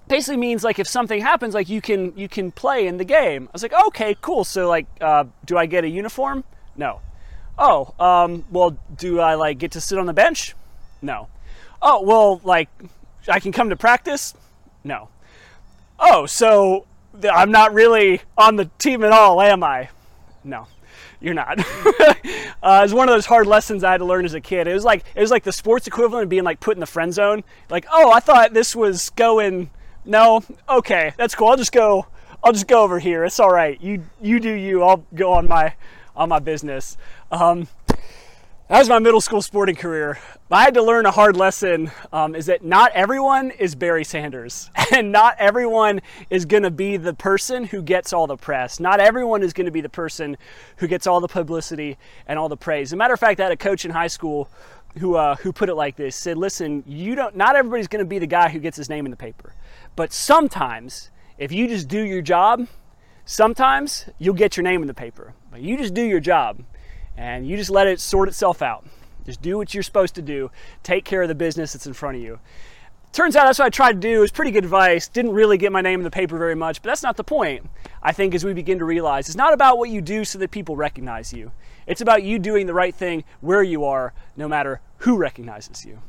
basically 0.08 0.38
means 0.38 0.64
like 0.64 0.80
if 0.80 0.88
something 0.88 1.22
happens, 1.22 1.54
like 1.54 1.70
you 1.70 1.82
can 1.82 2.18
you 2.18 2.28
can 2.28 2.52
play 2.52 2.88
in 2.88 2.98
the 2.98 3.06
game. 3.06 3.48
I 3.48 3.52
was 3.54 3.64
like, 3.64 3.74
okay, 3.88 4.16
cool. 4.22 4.44
So 4.44 4.68
like, 4.68 4.88
uh, 5.02 5.26
do 5.46 5.58
I 5.58 5.66
get 5.66 5.84
a 5.84 5.90
uniform? 5.90 6.44
No. 6.76 7.02
Oh, 7.58 7.94
um, 8.00 8.46
well, 8.52 8.78
do 8.96 9.20
I 9.20 9.36
like 9.36 9.58
get 9.58 9.72
to 9.72 9.82
sit 9.82 9.98
on 9.98 10.06
the 10.06 10.14
bench? 10.14 10.56
No. 11.02 11.28
Oh, 11.82 12.02
well, 12.04 12.42
like 12.44 12.70
I 13.28 13.40
can 13.40 13.52
come 13.52 13.70
to 13.70 13.76
practice? 13.76 14.34
No. 14.84 15.10
Oh, 16.00 16.26
so 16.26 16.86
I'm 17.24 17.52
not 17.52 17.74
really 17.74 18.22
on 18.38 18.56
the 18.56 18.66
team 18.78 19.04
at 19.04 19.12
all, 19.12 19.42
am 19.42 19.64
I? 19.64 19.90
No, 20.44 20.68
you're 21.20 21.34
not. 21.34 21.60
uh, 21.60 22.14
it 22.24 22.62
was 22.62 22.94
one 22.94 23.10
of 23.10 23.16
those 23.16 23.26
hard 23.26 23.48
lessons 23.48 23.84
I 23.84 23.92
had 23.92 23.98
to 23.98 24.06
learn 24.06 24.26
as 24.26 24.34
a 24.34 24.42
kid. 24.42 24.68
It 24.68 24.74
was 24.74 24.86
like 24.86 25.04
it 25.16 25.22
was 25.22 25.32
like 25.32 25.44
the 25.44 25.52
sports 25.52 25.88
equivalent 25.88 26.24
of 26.24 26.30
being 26.30 26.44
like 26.44 26.60
put 26.60 26.76
in 26.76 26.80
the 26.80 26.86
friend 26.86 27.14
zone. 27.14 27.44
Like, 27.70 27.86
oh, 27.92 28.12
I 28.12 28.20
thought 28.20 28.54
this 28.54 28.76
was 28.76 29.10
going. 29.12 29.70
No, 30.06 30.42
okay, 30.70 31.14
that's 31.18 31.36
cool. 31.36 31.48
I'll 31.50 31.58
just 31.58 31.72
go. 31.72 32.08
I'll 32.44 32.54
just 32.54 32.68
go 32.68 32.84
over 32.84 33.00
here. 33.00 33.26
It's 33.26 33.40
all 33.40 33.52
right. 33.52 33.82
You 33.82 34.04
you 34.22 34.40
do 34.40 34.52
you. 34.52 34.84
I'll 34.84 35.04
go 35.14 35.34
on 35.34 35.48
my 35.48 35.74
on 36.16 36.30
my 36.30 36.40
business. 36.40 36.98
Um, 37.32 37.68
that 38.70 38.80
was 38.80 38.90
my 38.90 39.00
middle 39.00 39.22
school 39.22 39.42
sporting 39.42 39.78
career. 39.78 40.20
I 40.52 40.64
had 40.64 40.74
to 40.74 40.84
learn 40.84 41.06
a 41.06 41.12
hard 41.12 41.38
lesson 41.38 41.90
um, 42.12 42.36
is 42.36 42.48
that 42.48 42.66
not 42.66 42.92
everyone 42.92 43.52
is 43.52 43.76
Barry 43.76 44.04
Sanders, 44.04 44.70
and 44.92 45.10
not 45.10 45.38
everyone 45.40 46.02
is 46.30 46.44
going 46.44 46.64
to 46.64 46.72
be 46.72 46.98
the 46.98 47.14
person 47.14 47.64
who 47.64 47.82
gets 47.82 48.12
all 48.12 48.28
the 48.28 48.36
press. 48.36 48.82
Not 48.82 49.00
everyone 49.00 49.42
is 49.42 49.54
going 49.54 49.68
to 49.68 49.72
be 49.72 49.80
the 49.80 49.88
person 49.88 50.36
who 50.78 50.88
gets 50.88 51.08
all 51.08 51.22
the 51.22 51.30
publicity 51.30 51.98
and 52.28 52.38
all 52.38 52.50
the 52.50 52.58
praise. 52.58 52.90
As 52.90 52.94
a 52.94 52.98
matter 52.98 53.14
of 53.14 53.22
fact, 53.22 53.40
I 53.40 53.44
had 53.44 53.54
a 53.54 53.58
coach 53.58 53.86
in 53.86 53.92
high 53.92 54.08
school 54.08 54.50
who, 54.98 55.16
uh, 55.16 55.38
who 55.38 55.54
put 55.54 55.70
it 55.70 55.76
like 55.76 55.96
this 55.96 56.18
said, 56.18 56.38
Listen, 56.38 56.84
you 56.86 57.16
don't, 57.16 57.38
not 57.38 57.56
everybody's 57.56 57.88
going 57.88 58.04
to 58.04 58.10
be 58.10 58.20
the 58.20 58.28
guy 58.28 58.50
who 58.50 58.60
gets 58.60 58.76
his 58.76 58.90
name 58.90 59.06
in 59.06 59.12
the 59.12 59.18
paper, 59.18 59.54
but 59.96 60.12
sometimes 60.12 61.10
if 61.38 61.54
you 61.54 61.70
just 61.70 61.88
do 61.88 62.04
your 62.04 62.22
job, 62.22 62.68
sometimes 63.24 64.10
you'll 64.20 64.34
get 64.34 64.58
your 64.58 64.66
name 64.66 64.82
in 64.82 64.88
the 64.88 64.94
paper. 64.94 65.34
But 65.52 65.62
you 65.62 65.78
just 65.78 65.94
do 65.94 66.04
your 66.04 66.20
job 66.20 66.64
and 67.18 67.48
you 67.48 67.58
just 67.58 67.70
let 67.70 67.88
it 67.88 68.00
sort 68.00 68.30
itself 68.30 68.62
out. 68.62 68.86
Just 69.26 69.42
do 69.42 69.58
what 69.58 69.74
you're 69.74 69.84
supposed 69.84 70.16
to 70.16 70.22
do. 70.22 70.52
Take 70.84 71.04
care 71.04 71.22
of 71.22 71.28
the 71.28 71.36
business 71.36 71.74
that's 71.74 71.88
in 71.88 71.94
front 71.94 72.16
of 72.16 72.24
you. 72.24 72.40
Turns 73.12 73.36
out 73.36 73.46
that's 73.46 73.60
what 73.60 73.66
I 73.66 73.70
tried 73.70 73.94
to 73.94 74.00
do. 74.00 74.18
It 74.18 74.20
was 74.20 74.32
pretty 74.32 74.52
good 74.52 74.64
advice. 74.64 75.08
Didn't 75.08 75.32
really 75.32 75.58
get 75.58 75.72
my 75.72 75.82
name 75.82 76.00
in 76.00 76.04
the 76.04 76.12
paper 76.12 76.38
very 76.38 76.56
much, 76.56 76.82
but 76.82 76.90
that's 76.90 77.04
not 77.04 77.18
the 77.18 77.24
point. 77.24 77.68
I 78.04 78.12
think 78.12 78.36
as 78.36 78.46
we 78.46 78.54
begin 78.54 78.80
to 78.80 78.86
realize, 78.86 79.28
it's 79.28 79.36
not 79.36 79.54
about 79.54 79.78
what 79.78 79.90
you 79.90 80.02
do 80.02 80.24
so 80.24 80.38
that 80.40 80.52
people 80.52 80.76
recognize 80.76 81.34
you. 81.34 81.52
It's 81.88 82.02
about 82.02 82.24
you 82.24 82.38
doing 82.38 82.68
the 82.68 82.74
right 82.74 82.94
thing 82.94 83.24
where 83.42 83.64
you 83.64 83.86
are, 83.86 84.14
no 84.36 84.48
matter 84.48 84.82
who 85.00 85.18
recognizes 85.18 85.86
you. 85.86 86.00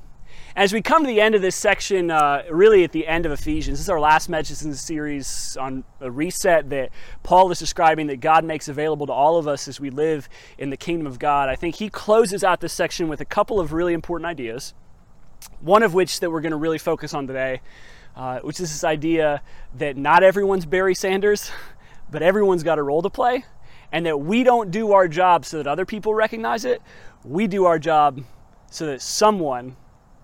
As 0.57 0.73
we 0.73 0.81
come 0.81 1.03
to 1.03 1.07
the 1.07 1.21
end 1.21 1.35
of 1.35 1.43
this 1.43 1.55
section, 1.55 2.11
uh, 2.11 2.43
really 2.51 2.83
at 2.83 2.93
the 2.93 3.07
end 3.07 3.27
of 3.27 3.33
Ephesians, 3.33 3.79
this 3.79 3.85
is 3.85 3.91
our 3.91 4.01
last 4.01 4.29
message 4.29 4.63
in 4.63 4.71
the 4.71 4.77
series 4.77 5.57
on 5.61 5.85
a 6.01 6.11
reset 6.11 6.71
that 6.71 6.91
Paul 7.23 7.51
is 7.51 7.59
describing 7.59 8.07
that 8.07 8.21
God 8.21 8.45
makes 8.45 8.67
available 8.67 9.07
to 9.07 9.13
all 9.13 9.37
of 9.37 9.47
us 9.47 9.69
as 9.69 9.79
we 9.79 9.91
live 9.91 10.29
in 10.57 10.71
the 10.71 10.77
kingdom 10.77 11.07
of 11.07 11.19
God. 11.19 11.51
I 11.51 11.55
think 11.55 11.77
he 11.77 11.91
closes 11.91 12.43
out 12.43 12.61
this 12.61 12.73
section 12.73 13.09
with 13.09 13.21
a 13.21 13.27
couple 13.27 13.61
of 13.61 13.73
really 13.73 13.93
important 13.93 14.27
ideas. 14.27 14.73
One 15.61 15.83
of 15.83 15.93
which 15.93 16.21
that 16.21 16.31
we're 16.31 16.41
going 16.41 16.53
to 16.53 16.57
really 16.57 16.79
focus 16.79 17.13
on 17.13 17.27
today, 17.27 17.61
uh, 18.17 18.41
which 18.41 18.59
is 18.59 18.73
this 18.73 18.85
idea 18.85 19.43
that 19.77 19.97
not 19.97 20.23
everyone's 20.23 20.67
Barry 20.67 20.95
Sanders, 20.95 21.51
but 22.11 22.23
everyone's 22.23 22.63
got 22.63 22.79
a 22.79 22.83
role 22.83 23.03
to 23.03 23.11
play, 23.11 23.45
and 23.93 24.07
that 24.07 24.19
we 24.19 24.45
don't 24.45 24.71
do 24.71 24.93
our 24.93 25.09
job 25.09 25.45
so 25.45 25.59
that 25.59 25.67
other 25.67 25.85
people 25.85 26.15
recognize 26.15 26.65
it. 26.65 26.81
We 27.23 27.47
do 27.47 27.67
our 27.67 27.79
job 27.79 28.23
so 28.71 28.87
that 28.87 29.03
someone 29.03 29.77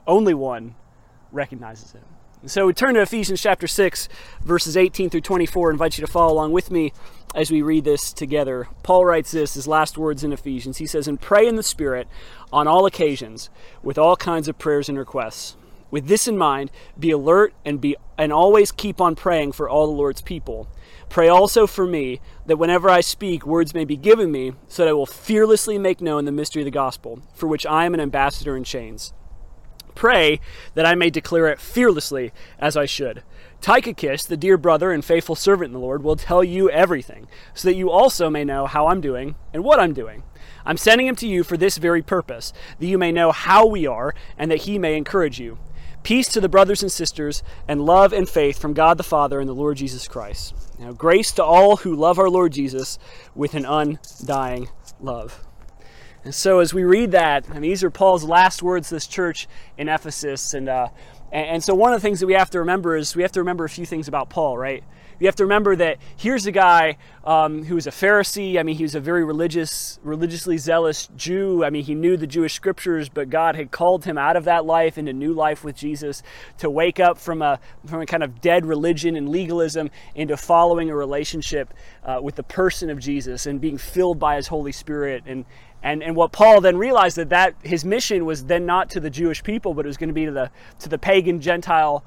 only 0.06 0.34
one 0.34 0.74
recognizes 1.32 1.94
it. 1.94 2.02
And 2.44 2.50
so 2.50 2.66
we 2.66 2.74
turn 2.74 2.92
to 2.92 3.00
Ephesians 3.00 3.40
chapter 3.40 3.66
6, 3.66 4.06
verses 4.42 4.76
18 4.76 5.08
through 5.08 5.22
24. 5.22 5.70
I 5.70 5.72
invite 5.72 5.96
you 5.96 6.04
to 6.04 6.12
follow 6.12 6.34
along 6.34 6.52
with 6.52 6.70
me 6.70 6.92
as 7.34 7.50
we 7.50 7.62
read 7.62 7.84
this 7.84 8.12
together. 8.12 8.68
Paul 8.82 9.06
writes 9.06 9.30
this, 9.30 9.54
his 9.54 9.66
last 9.66 9.96
words 9.96 10.22
in 10.22 10.30
Ephesians. 10.30 10.76
He 10.76 10.86
says, 10.86 11.08
And 11.08 11.18
pray 11.18 11.48
in 11.48 11.56
the 11.56 11.62
Spirit 11.62 12.06
on 12.52 12.68
all 12.68 12.84
occasions 12.84 13.48
with 13.82 13.96
all 13.96 14.14
kinds 14.14 14.46
of 14.46 14.58
prayers 14.58 14.90
and 14.90 14.98
requests. 14.98 15.56
With 15.90 16.06
this 16.06 16.28
in 16.28 16.36
mind, 16.36 16.70
be 16.98 17.10
alert 17.12 17.54
and 17.64 17.80
be 17.80 17.96
and 18.18 18.30
always 18.30 18.72
keep 18.72 19.00
on 19.00 19.14
praying 19.14 19.52
for 19.52 19.66
all 19.66 19.86
the 19.86 19.92
Lord's 19.92 20.20
people. 20.20 20.68
Pray 21.08 21.28
also 21.28 21.66
for 21.66 21.86
me 21.86 22.20
that 22.44 22.58
whenever 22.58 22.90
I 22.90 23.00
speak, 23.00 23.46
words 23.46 23.72
may 23.72 23.86
be 23.86 23.96
given 23.96 24.30
me, 24.30 24.52
so 24.68 24.84
that 24.84 24.90
I 24.90 24.92
will 24.92 25.06
fearlessly 25.06 25.78
make 25.78 26.02
known 26.02 26.26
the 26.26 26.32
mystery 26.32 26.60
of 26.60 26.66
the 26.66 26.70
gospel, 26.70 27.22
for 27.34 27.46
which 27.46 27.64
I 27.64 27.86
am 27.86 27.94
an 27.94 28.00
ambassador 28.00 28.54
in 28.54 28.64
chains 28.64 29.14
Pray 29.94 30.40
that 30.74 30.86
I 30.86 30.94
may 30.94 31.10
declare 31.10 31.48
it 31.48 31.60
fearlessly 31.60 32.32
as 32.58 32.76
I 32.76 32.86
should. 32.86 33.22
Tychicus, 33.60 34.26
the 34.26 34.36
dear 34.36 34.58
brother 34.58 34.92
and 34.92 35.04
faithful 35.04 35.34
servant 35.34 35.68
in 35.68 35.72
the 35.72 35.78
Lord, 35.78 36.02
will 36.02 36.16
tell 36.16 36.44
you 36.44 36.68
everything, 36.68 37.28
so 37.54 37.68
that 37.68 37.76
you 37.76 37.90
also 37.90 38.28
may 38.28 38.44
know 38.44 38.66
how 38.66 38.88
I'm 38.88 39.00
doing 39.00 39.36
and 39.52 39.64
what 39.64 39.80
I'm 39.80 39.94
doing. 39.94 40.22
I'm 40.66 40.76
sending 40.76 41.06
him 41.06 41.16
to 41.16 41.26
you 41.26 41.44
for 41.44 41.56
this 41.56 41.78
very 41.78 42.02
purpose, 42.02 42.52
that 42.78 42.86
you 42.86 42.98
may 42.98 43.12
know 43.12 43.32
how 43.32 43.66
we 43.66 43.86
are 43.86 44.14
and 44.36 44.50
that 44.50 44.62
he 44.62 44.78
may 44.78 44.96
encourage 44.96 45.40
you. 45.40 45.58
Peace 46.02 46.28
to 46.28 46.40
the 46.40 46.50
brothers 46.50 46.82
and 46.82 46.92
sisters, 46.92 47.42
and 47.66 47.86
love 47.86 48.12
and 48.12 48.28
faith 48.28 48.58
from 48.58 48.74
God 48.74 48.98
the 48.98 49.02
Father 49.02 49.40
and 49.40 49.48
the 49.48 49.54
Lord 49.54 49.78
Jesus 49.78 50.06
Christ. 50.06 50.52
Now, 50.78 50.92
grace 50.92 51.32
to 51.32 51.44
all 51.44 51.78
who 51.78 51.94
love 51.94 52.18
our 52.18 52.28
Lord 52.28 52.52
Jesus 52.52 52.98
with 53.34 53.54
an 53.54 53.64
undying 53.64 54.68
love. 55.00 55.42
And 56.24 56.34
so, 56.34 56.60
as 56.60 56.72
we 56.72 56.84
read 56.84 57.10
that, 57.12 57.44
I 57.50 57.54
mean, 57.54 57.70
these 57.70 57.84
are 57.84 57.90
Paul's 57.90 58.24
last 58.24 58.62
words 58.62 58.88
to 58.88 58.94
this 58.94 59.06
church 59.06 59.46
in 59.76 59.90
Ephesus. 59.90 60.54
And, 60.54 60.70
uh, 60.70 60.88
and, 61.30 61.62
so, 61.62 61.74
one 61.74 61.92
of 61.92 62.00
the 62.00 62.02
things 62.02 62.20
that 62.20 62.26
we 62.26 62.32
have 62.32 62.48
to 62.50 62.60
remember 62.60 62.96
is 62.96 63.14
we 63.14 63.22
have 63.22 63.32
to 63.32 63.40
remember 63.40 63.64
a 63.64 63.68
few 63.68 63.84
things 63.84 64.08
about 64.08 64.30
Paul, 64.30 64.56
right? 64.56 64.82
You 65.20 65.28
have 65.28 65.36
to 65.36 65.44
remember 65.44 65.76
that 65.76 65.98
here's 66.16 66.46
a 66.46 66.52
guy 66.52 66.96
um, 67.24 67.64
who 67.64 67.76
was 67.76 67.86
a 67.86 67.90
Pharisee. 67.90 68.58
I 68.58 68.62
mean, 68.62 68.74
he 68.76 68.82
was 68.82 68.94
a 68.94 69.00
very 69.00 69.24
religious, 69.24 70.00
religiously 70.02 70.58
zealous 70.58 71.08
Jew. 71.16 71.64
I 71.64 71.70
mean, 71.70 71.84
he 71.84 71.94
knew 71.94 72.16
the 72.16 72.26
Jewish 72.26 72.54
scriptures, 72.54 73.08
but 73.08 73.30
God 73.30 73.54
had 73.54 73.70
called 73.70 74.04
him 74.04 74.18
out 74.18 74.36
of 74.36 74.44
that 74.44 74.64
life 74.64 74.98
into 74.98 75.12
new 75.12 75.32
life 75.32 75.62
with 75.62 75.76
Jesus 75.76 76.22
to 76.58 76.68
wake 76.68 76.98
up 76.98 77.18
from 77.18 77.42
a 77.42 77.60
from 77.86 78.00
a 78.00 78.06
kind 78.06 78.22
of 78.22 78.40
dead 78.40 78.66
religion 78.66 79.16
and 79.16 79.28
legalism 79.28 79.90
into 80.14 80.36
following 80.36 80.90
a 80.90 80.96
relationship 80.96 81.72
uh, 82.04 82.18
with 82.20 82.34
the 82.34 82.42
person 82.42 82.90
of 82.90 82.98
Jesus 82.98 83.46
and 83.46 83.60
being 83.60 83.78
filled 83.78 84.18
by 84.18 84.36
His 84.36 84.48
Holy 84.48 84.72
Spirit 84.72 85.22
and 85.26 85.44
and, 85.84 86.02
and 86.02 86.16
what 86.16 86.32
Paul 86.32 86.62
then 86.62 86.78
realized 86.78 87.18
that, 87.18 87.28
that 87.28 87.54
his 87.62 87.84
mission 87.84 88.24
was 88.24 88.46
then 88.46 88.64
not 88.64 88.88
to 88.90 89.00
the 89.00 89.10
Jewish 89.10 89.42
people, 89.42 89.74
but 89.74 89.84
it 89.84 89.88
was 89.88 89.98
going 89.98 90.08
to 90.08 90.14
be 90.14 90.24
to 90.24 90.32
the, 90.32 90.50
to 90.78 90.88
the 90.88 90.96
pagan 90.96 91.42
Gentile 91.42 92.02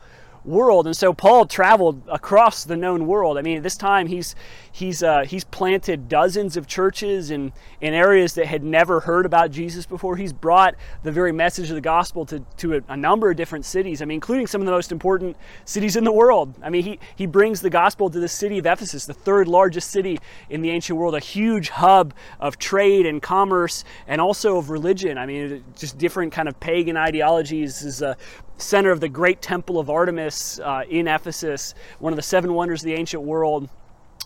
world. 0.48 0.88
And 0.88 0.96
so 0.96 1.13
Paul 1.13 1.46
traveled 1.46 2.01
across 2.08 2.63
the 2.63 2.77
known 2.77 3.06
world. 3.06 3.38
I 3.38 3.42
mean, 3.42 3.58
at 3.58 3.63
this 3.63 3.77
time 3.77 4.08
he's 4.08 4.36
he's 4.72 5.04
uh, 5.04 5.25
he's 5.25 5.44
planted 5.44 6.08
dozens 6.08 6.56
of 6.58 6.68
churches 6.68 7.30
in 7.30 7.51
in 7.82 7.94
areas 7.94 8.34
that 8.36 8.48
had 8.48 8.63
never 8.63 9.01
heard 9.01 9.25
about 9.25 9.51
Jesus 9.51 9.86
before. 9.86 10.16
He's 10.16 10.34
brought 10.34 10.75
the 11.04 11.12
very 11.12 11.32
message 11.32 11.70
of 11.70 11.75
the 11.75 11.82
gospel 11.82 12.25
to 12.27 12.39
to 12.58 12.77
a, 12.77 12.82
a, 12.88 12.98
number 12.98 13.30
of 13.30 13.38
different 13.38 13.66
cities. 13.66 14.01
I 14.01 14.06
mean, 14.06 14.16
including 14.16 14.48
some 14.48 14.62
of 14.62 14.66
the 14.66 14.72
most 14.72 14.92
important 14.92 15.36
cities 15.66 15.96
in 15.96 16.04
the 16.04 16.12
world. 16.12 16.54
I 16.63 16.70
mean, 16.70 16.84
he 16.84 17.00
he 17.16 17.25
brings 17.25 17.62
the 17.62 17.70
gospel 17.70 18.10
to 18.10 18.20
the 18.20 18.27
city 18.27 18.58
of 18.58 18.66
Ephesus, 18.66 19.06
the 19.06 19.13
third 19.13 19.48
largest 19.48 19.92
city 19.92 20.18
in 20.50 20.62
the 20.62 20.70
ancient 20.70 20.98
world, 20.98 21.16
a 21.16 21.20
huge 21.20 21.70
hub 21.70 22.13
of 22.39 22.58
trade 22.58 23.06
and 23.06 23.22
commerce 23.22 23.84
and 24.08 24.22
also 24.22 24.58
of 24.58 24.70
religion. 24.70 25.18
I 25.18 25.25
mean, 25.25 25.63
just 25.75 25.98
different 25.98 26.32
kind 26.32 26.48
of 26.48 26.60
pagan 26.60 26.96
ideologies. 26.96 27.84
Is 27.84 28.01
a 28.01 28.16
center 28.57 28.91
of 28.91 28.99
the 28.99 29.09
great 29.09 29.41
temple 29.41 29.79
of 29.79 29.89
Artemis 29.89 30.59
uh, 30.59 30.83
in 30.89 31.07
Ephesus, 31.07 31.73
one 31.99 32.13
of 32.13 32.17
the 32.17 32.23
seven 32.23 32.53
wonders 32.53 32.81
of 32.81 32.85
the 32.85 32.93
ancient 32.93 33.23
world. 33.23 33.69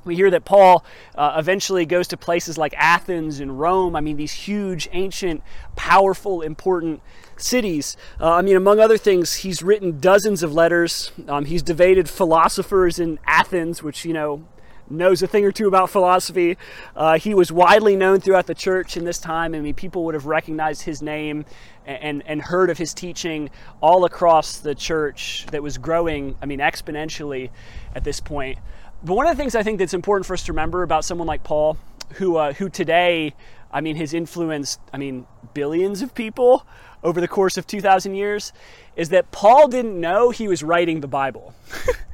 We 0.04 0.16
hear 0.16 0.32
that 0.32 0.46
Paul 0.46 0.84
uh, 1.16 1.36
eventually 1.38 1.86
goes 1.86 2.08
to 2.08 2.18
places 2.18 2.58
like 2.58 2.74
Athens 2.76 3.40
and 3.40 3.60
Rome. 3.60 3.96
I 3.96 4.02
mean, 4.02 4.18
these 4.18 4.32
huge, 4.32 4.90
ancient, 4.94 5.44
powerful, 5.76 6.42
important 6.42 7.02
cities. 7.38 7.98
Uh, 8.20 8.32
I 8.34 8.42
mean, 8.42 8.56
among 8.56 8.80
other 8.80 8.98
things, 8.98 9.36
he's 9.36 9.62
written 9.62 10.00
dozens 10.00 10.42
of 10.42 10.54
letters. 10.54 11.12
Um, 11.28 11.46
he's 11.46 11.62
debated 11.62 12.10
philosophers 12.10 12.98
in 12.98 13.20
Athens, 13.28 13.84
which, 13.84 14.04
you 14.04 14.14
know, 14.14 14.44
knows 14.92 15.22
a 15.24 15.28
thing 15.28 15.46
or 15.46 15.52
two 15.52 15.68
about 15.68 15.90
philosophy. 15.90 16.58
Uh, 16.96 17.18
he 17.18 17.34
was 17.34 17.52
widely 17.52 17.96
known 17.96 18.20
throughout 18.20 18.48
the 18.48 18.56
church 18.56 18.98
in 18.98 19.06
this 19.06 19.20
time. 19.20 19.56
I 19.56 19.60
mean, 19.60 19.74
people 19.74 20.06
would 20.06 20.14
have 20.14 20.26
recognized 20.26 20.84
his 20.84 21.02
name 21.02 21.46
and, 21.86 22.24
and 22.26 22.42
heard 22.42 22.70
of 22.70 22.78
his 22.78 22.94
teaching 22.94 23.50
all 23.82 24.06
across 24.06 24.58
the 24.58 24.76
church 24.76 25.46
that 25.52 25.64
was 25.64 25.78
growing, 25.78 26.36
I 26.42 26.46
mean, 26.46 26.60
exponentially 26.60 27.50
at 27.96 28.04
this 28.04 28.20
point. 28.20 28.60
But 29.04 29.16
one 29.16 29.26
of 29.26 29.36
the 29.36 29.42
things 29.42 29.56
I 29.56 29.64
think 29.64 29.80
that's 29.80 29.94
important 29.94 30.26
for 30.26 30.34
us 30.34 30.44
to 30.44 30.52
remember 30.52 30.84
about 30.84 31.06
someone 31.06 31.28
like 31.28 31.44
Paul 31.44 31.78
who 32.16 32.36
uh, 32.36 32.54
who 32.54 32.70
today, 32.70 33.34
I 33.72 33.82
mean, 33.82 33.96
has 33.96 34.14
influenced, 34.14 34.80
I 34.94 34.98
mean, 34.98 35.26
billions 35.54 36.02
of 36.02 36.14
people 36.14 36.66
over 37.04 37.20
the 37.20 37.28
course 37.28 37.58
of 37.58 37.66
2,000 37.66 38.14
years, 38.16 38.54
is 38.96 39.10
that 39.10 39.32
Paul 39.32 39.68
didn't 39.68 40.00
know 40.00 40.30
he 40.30 40.48
was 40.48 40.64
writing 40.64 41.02
the 41.02 41.08
Bible. 41.08 41.54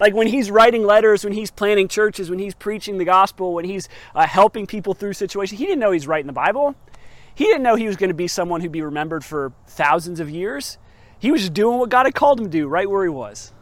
like 0.00 0.14
when 0.14 0.26
he's 0.26 0.50
writing 0.50 0.84
letters, 0.84 1.24
when 1.24 1.32
he's 1.32 1.50
planning 1.50 1.88
churches, 1.88 2.30
when 2.30 2.38
he's 2.38 2.54
preaching 2.54 2.98
the 2.98 3.04
gospel, 3.04 3.54
when 3.54 3.64
he's 3.64 3.88
uh, 4.14 4.26
helping 4.26 4.66
people 4.66 4.94
through 4.94 5.12
situations, 5.14 5.58
he 5.58 5.66
didn't 5.66 5.80
know 5.80 5.90
he's 5.90 6.06
writing 6.06 6.26
the 6.26 6.32
Bible. 6.32 6.74
He 7.34 7.44
didn't 7.44 7.62
know 7.62 7.76
he 7.76 7.86
was 7.86 7.96
going 7.96 8.10
to 8.10 8.14
be 8.14 8.28
someone 8.28 8.60
who'd 8.60 8.72
be 8.72 8.82
remembered 8.82 9.24
for 9.24 9.52
thousands 9.66 10.18
of 10.20 10.28
years. 10.28 10.78
He 11.18 11.30
was 11.30 11.42
just 11.42 11.54
doing 11.54 11.78
what 11.78 11.88
God 11.88 12.06
had 12.06 12.14
called 12.14 12.40
him 12.40 12.46
to 12.46 12.50
do 12.50 12.68
right 12.68 12.88
where 12.88 13.04
he 13.04 13.08
was. 13.08 13.52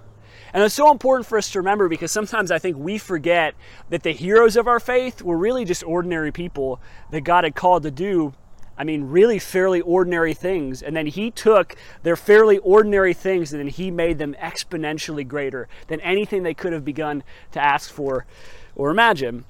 And 0.52 0.62
it's 0.62 0.74
so 0.74 0.90
important 0.90 1.26
for 1.26 1.36
us 1.36 1.50
to 1.50 1.58
remember 1.58 1.88
because 1.88 2.10
sometimes 2.10 2.50
I 2.50 2.58
think 2.58 2.78
we 2.78 2.96
forget 2.96 3.54
that 3.90 4.02
the 4.02 4.12
heroes 4.12 4.56
of 4.56 4.66
our 4.66 4.80
faith 4.80 5.20
were 5.20 5.36
really 5.36 5.64
just 5.66 5.84
ordinary 5.84 6.32
people 6.32 6.80
that 7.10 7.22
God 7.22 7.44
had 7.44 7.54
called 7.54 7.82
to 7.82 7.90
do 7.90 8.32
I 8.78 8.84
mean, 8.84 9.04
really 9.04 9.38
fairly 9.38 9.80
ordinary 9.80 10.34
things. 10.34 10.82
And 10.82 10.94
then 10.94 11.06
he 11.06 11.30
took 11.30 11.76
their 12.02 12.16
fairly 12.16 12.58
ordinary 12.58 13.14
things 13.14 13.52
and 13.52 13.60
then 13.60 13.68
he 13.68 13.90
made 13.90 14.18
them 14.18 14.34
exponentially 14.40 15.26
greater 15.26 15.68
than 15.88 16.00
anything 16.00 16.42
they 16.42 16.54
could 16.54 16.72
have 16.72 16.84
begun 16.84 17.22
to 17.52 17.62
ask 17.62 17.90
for 17.90 18.26
or 18.74 18.90
imagine. 18.90 19.44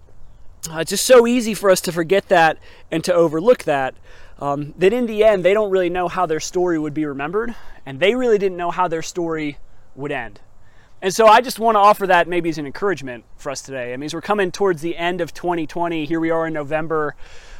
Uh, 0.70 0.78
it's 0.78 0.90
just 0.90 1.06
so 1.06 1.26
easy 1.26 1.54
for 1.54 1.70
us 1.70 1.80
to 1.82 1.92
forget 1.92 2.28
that 2.28 2.58
and 2.90 3.04
to 3.04 3.14
overlook 3.14 3.64
that. 3.64 3.94
Um, 4.38 4.74
that 4.78 4.92
in 4.92 5.06
the 5.06 5.24
end, 5.24 5.44
they 5.44 5.54
don't 5.54 5.70
really 5.70 5.90
know 5.90 6.08
how 6.08 6.26
their 6.26 6.40
story 6.40 6.78
would 6.78 6.92
be 6.92 7.06
remembered, 7.06 7.54
and 7.86 8.00
they 8.00 8.14
really 8.14 8.36
didn't 8.36 8.58
know 8.58 8.70
how 8.70 8.86
their 8.86 9.02
story 9.02 9.58
would 9.94 10.12
end. 10.12 10.40
And 11.00 11.14
so 11.14 11.26
I 11.26 11.40
just 11.40 11.58
want 11.58 11.76
to 11.76 11.80
offer 11.80 12.06
that 12.06 12.26
maybe 12.28 12.48
as 12.48 12.58
an 12.58 12.66
encouragement 12.66 13.24
for 13.36 13.50
us 13.50 13.62
today. 13.62 13.92
I 13.92 13.96
mean, 13.96 14.06
as 14.06 14.14
we're 14.14 14.20
coming 14.20 14.50
towards 14.50 14.82
the 14.82 14.96
end 14.96 15.20
of 15.20 15.32
2020, 15.32 16.04
here 16.04 16.20
we 16.20 16.30
are 16.30 16.46
in 16.46 16.52
November. 16.52 17.14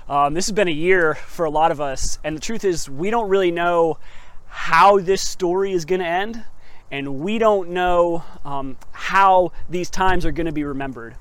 Um, 0.08 0.34
this 0.34 0.46
has 0.46 0.52
been 0.52 0.68
a 0.68 0.70
year 0.70 1.14
for 1.14 1.44
a 1.46 1.50
lot 1.50 1.72
of 1.72 1.80
us, 1.80 2.20
and 2.22 2.36
the 2.36 2.40
truth 2.40 2.64
is, 2.64 2.88
we 2.88 3.10
don't 3.10 3.28
really 3.28 3.50
know 3.50 3.98
how 4.46 5.00
this 5.00 5.20
story 5.20 5.72
is 5.72 5.84
going 5.84 6.00
to 6.00 6.06
end, 6.06 6.44
and 6.92 7.18
we 7.18 7.38
don't 7.38 7.70
know 7.70 8.22
um, 8.44 8.76
how 8.92 9.50
these 9.68 9.90
times 9.90 10.25
are 10.25 10.30
going 10.30 10.46
to 10.46 10.52
be 10.52 10.62
remembered. 10.62 11.16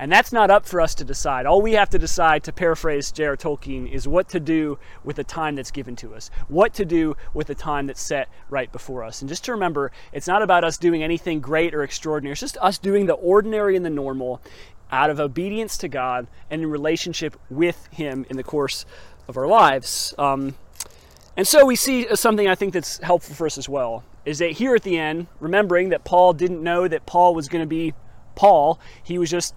And 0.00 0.10
that's 0.10 0.32
not 0.32 0.50
up 0.50 0.66
for 0.66 0.80
us 0.80 0.96
to 0.96 1.04
decide. 1.04 1.46
All 1.46 1.62
we 1.62 1.72
have 1.74 1.90
to 1.90 1.98
decide, 1.98 2.42
to 2.44 2.52
paraphrase 2.52 3.12
J.R. 3.12 3.36
Tolkien, 3.36 3.88
is 3.90 4.08
what 4.08 4.28
to 4.30 4.40
do 4.40 4.80
with 5.04 5.14
the 5.14 5.24
time 5.24 5.54
that's 5.54 5.70
given 5.70 5.94
to 5.96 6.14
us, 6.14 6.30
what 6.48 6.74
to 6.74 6.84
do 6.84 7.16
with 7.34 7.46
the 7.46 7.54
time 7.54 7.86
that's 7.86 8.02
set 8.02 8.28
right 8.50 8.70
before 8.72 9.04
us. 9.04 9.22
And 9.22 9.28
just 9.28 9.44
to 9.44 9.52
remember, 9.52 9.92
it's 10.12 10.26
not 10.26 10.42
about 10.42 10.64
us 10.64 10.76
doing 10.76 11.04
anything 11.04 11.38
great 11.38 11.72
or 11.72 11.84
extraordinary, 11.84 12.32
it's 12.32 12.40
just 12.40 12.58
us 12.58 12.78
doing 12.78 13.06
the 13.06 13.14
ordinary 13.14 13.76
and 13.76 13.84
the 13.84 13.90
normal 13.90 14.40
out 14.90 15.10
of 15.10 15.20
obedience 15.20 15.76
to 15.78 15.88
God 15.88 16.26
and 16.50 16.62
in 16.62 16.70
relationship 16.70 17.38
with 17.50 17.88
Him 17.92 18.24
in 18.30 18.36
the 18.36 18.44
course 18.44 18.84
of 19.26 19.36
our 19.36 19.46
lives. 19.46 20.14
Um, 20.18 20.54
and 21.36 21.46
so 21.46 21.64
we 21.64 21.76
see 21.76 22.14
something 22.16 22.48
I 22.48 22.54
think 22.54 22.72
that's 22.72 22.98
helpful 22.98 23.34
for 23.34 23.46
us 23.46 23.58
as 23.58 23.68
well 23.68 24.04
is 24.24 24.38
that 24.40 24.52
here 24.52 24.74
at 24.74 24.82
the 24.82 24.98
end, 24.98 25.26
remembering 25.40 25.88
that 25.88 26.04
Paul 26.04 26.34
didn't 26.34 26.62
know 26.62 26.86
that 26.86 27.06
Paul 27.06 27.34
was 27.34 27.48
going 27.48 27.62
to 27.62 27.66
be 27.68 27.94
Paul, 28.34 28.78
he 29.02 29.18
was 29.18 29.30
just 29.30 29.54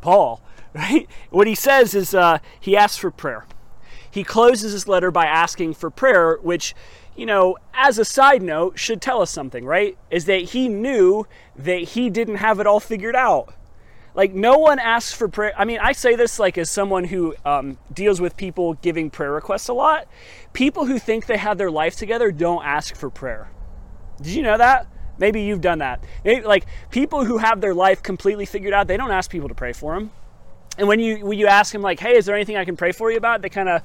Paul, 0.00 0.40
right? 0.74 1.06
What 1.30 1.46
he 1.46 1.54
says 1.54 1.94
is 1.94 2.14
uh, 2.14 2.38
he 2.58 2.76
asks 2.76 2.96
for 2.96 3.10
prayer. 3.10 3.44
He 4.10 4.24
closes 4.24 4.72
his 4.72 4.88
letter 4.88 5.10
by 5.10 5.26
asking 5.26 5.74
for 5.74 5.90
prayer, 5.90 6.38
which, 6.40 6.74
you 7.14 7.26
know, 7.26 7.58
as 7.74 7.98
a 7.98 8.04
side 8.04 8.40
note, 8.40 8.78
should 8.78 9.02
tell 9.02 9.20
us 9.20 9.30
something, 9.30 9.66
right? 9.66 9.98
Is 10.10 10.24
that 10.24 10.42
he 10.42 10.68
knew 10.68 11.26
that 11.54 11.80
he 11.80 12.08
didn't 12.08 12.36
have 12.36 12.58
it 12.58 12.66
all 12.66 12.80
figured 12.80 13.16
out 13.16 13.52
like 14.16 14.34
no 14.34 14.58
one 14.58 14.80
asks 14.80 15.12
for 15.12 15.28
prayer. 15.28 15.52
I 15.56 15.64
mean 15.64 15.78
i 15.80 15.92
say 15.92 16.16
this 16.16 16.40
like 16.40 16.58
as 16.58 16.68
someone 16.68 17.04
who 17.04 17.36
um, 17.44 17.78
deals 17.92 18.20
with 18.20 18.36
people 18.36 18.74
giving 18.74 19.10
prayer 19.10 19.30
requests 19.30 19.68
a 19.68 19.74
lot 19.74 20.08
people 20.52 20.86
who 20.86 20.98
think 20.98 21.26
they 21.26 21.36
have 21.36 21.58
their 21.58 21.70
life 21.70 21.94
together 21.94 22.32
don't 22.32 22.64
ask 22.64 22.96
for 22.96 23.10
prayer. 23.10 23.48
Did 24.16 24.32
you 24.34 24.42
know 24.42 24.58
that? 24.58 24.88
Maybe 25.18 25.42
you've 25.42 25.60
done 25.60 25.78
that. 25.78 26.02
Maybe, 26.24 26.42
like 26.42 26.66
people 26.90 27.24
who 27.24 27.38
have 27.38 27.60
their 27.60 27.74
life 27.74 28.02
completely 28.02 28.46
figured 28.46 28.72
out 28.72 28.88
they 28.88 28.96
don't 28.96 29.12
ask 29.12 29.30
people 29.30 29.48
to 29.48 29.54
pray 29.54 29.72
for 29.72 29.94
them 29.94 30.10
and 30.78 30.88
when 30.88 31.00
you 31.00 31.24
when 31.24 31.38
you 31.38 31.46
ask 31.46 31.72
them 31.72 31.82
like 31.82 32.00
hey 32.00 32.16
is 32.16 32.26
there 32.26 32.34
anything 32.34 32.56
i 32.56 32.64
can 32.64 32.76
pray 32.76 32.92
for 32.92 33.10
you 33.10 33.16
about? 33.16 33.42
they 33.42 33.48
kind 33.48 33.68
of 33.68 33.82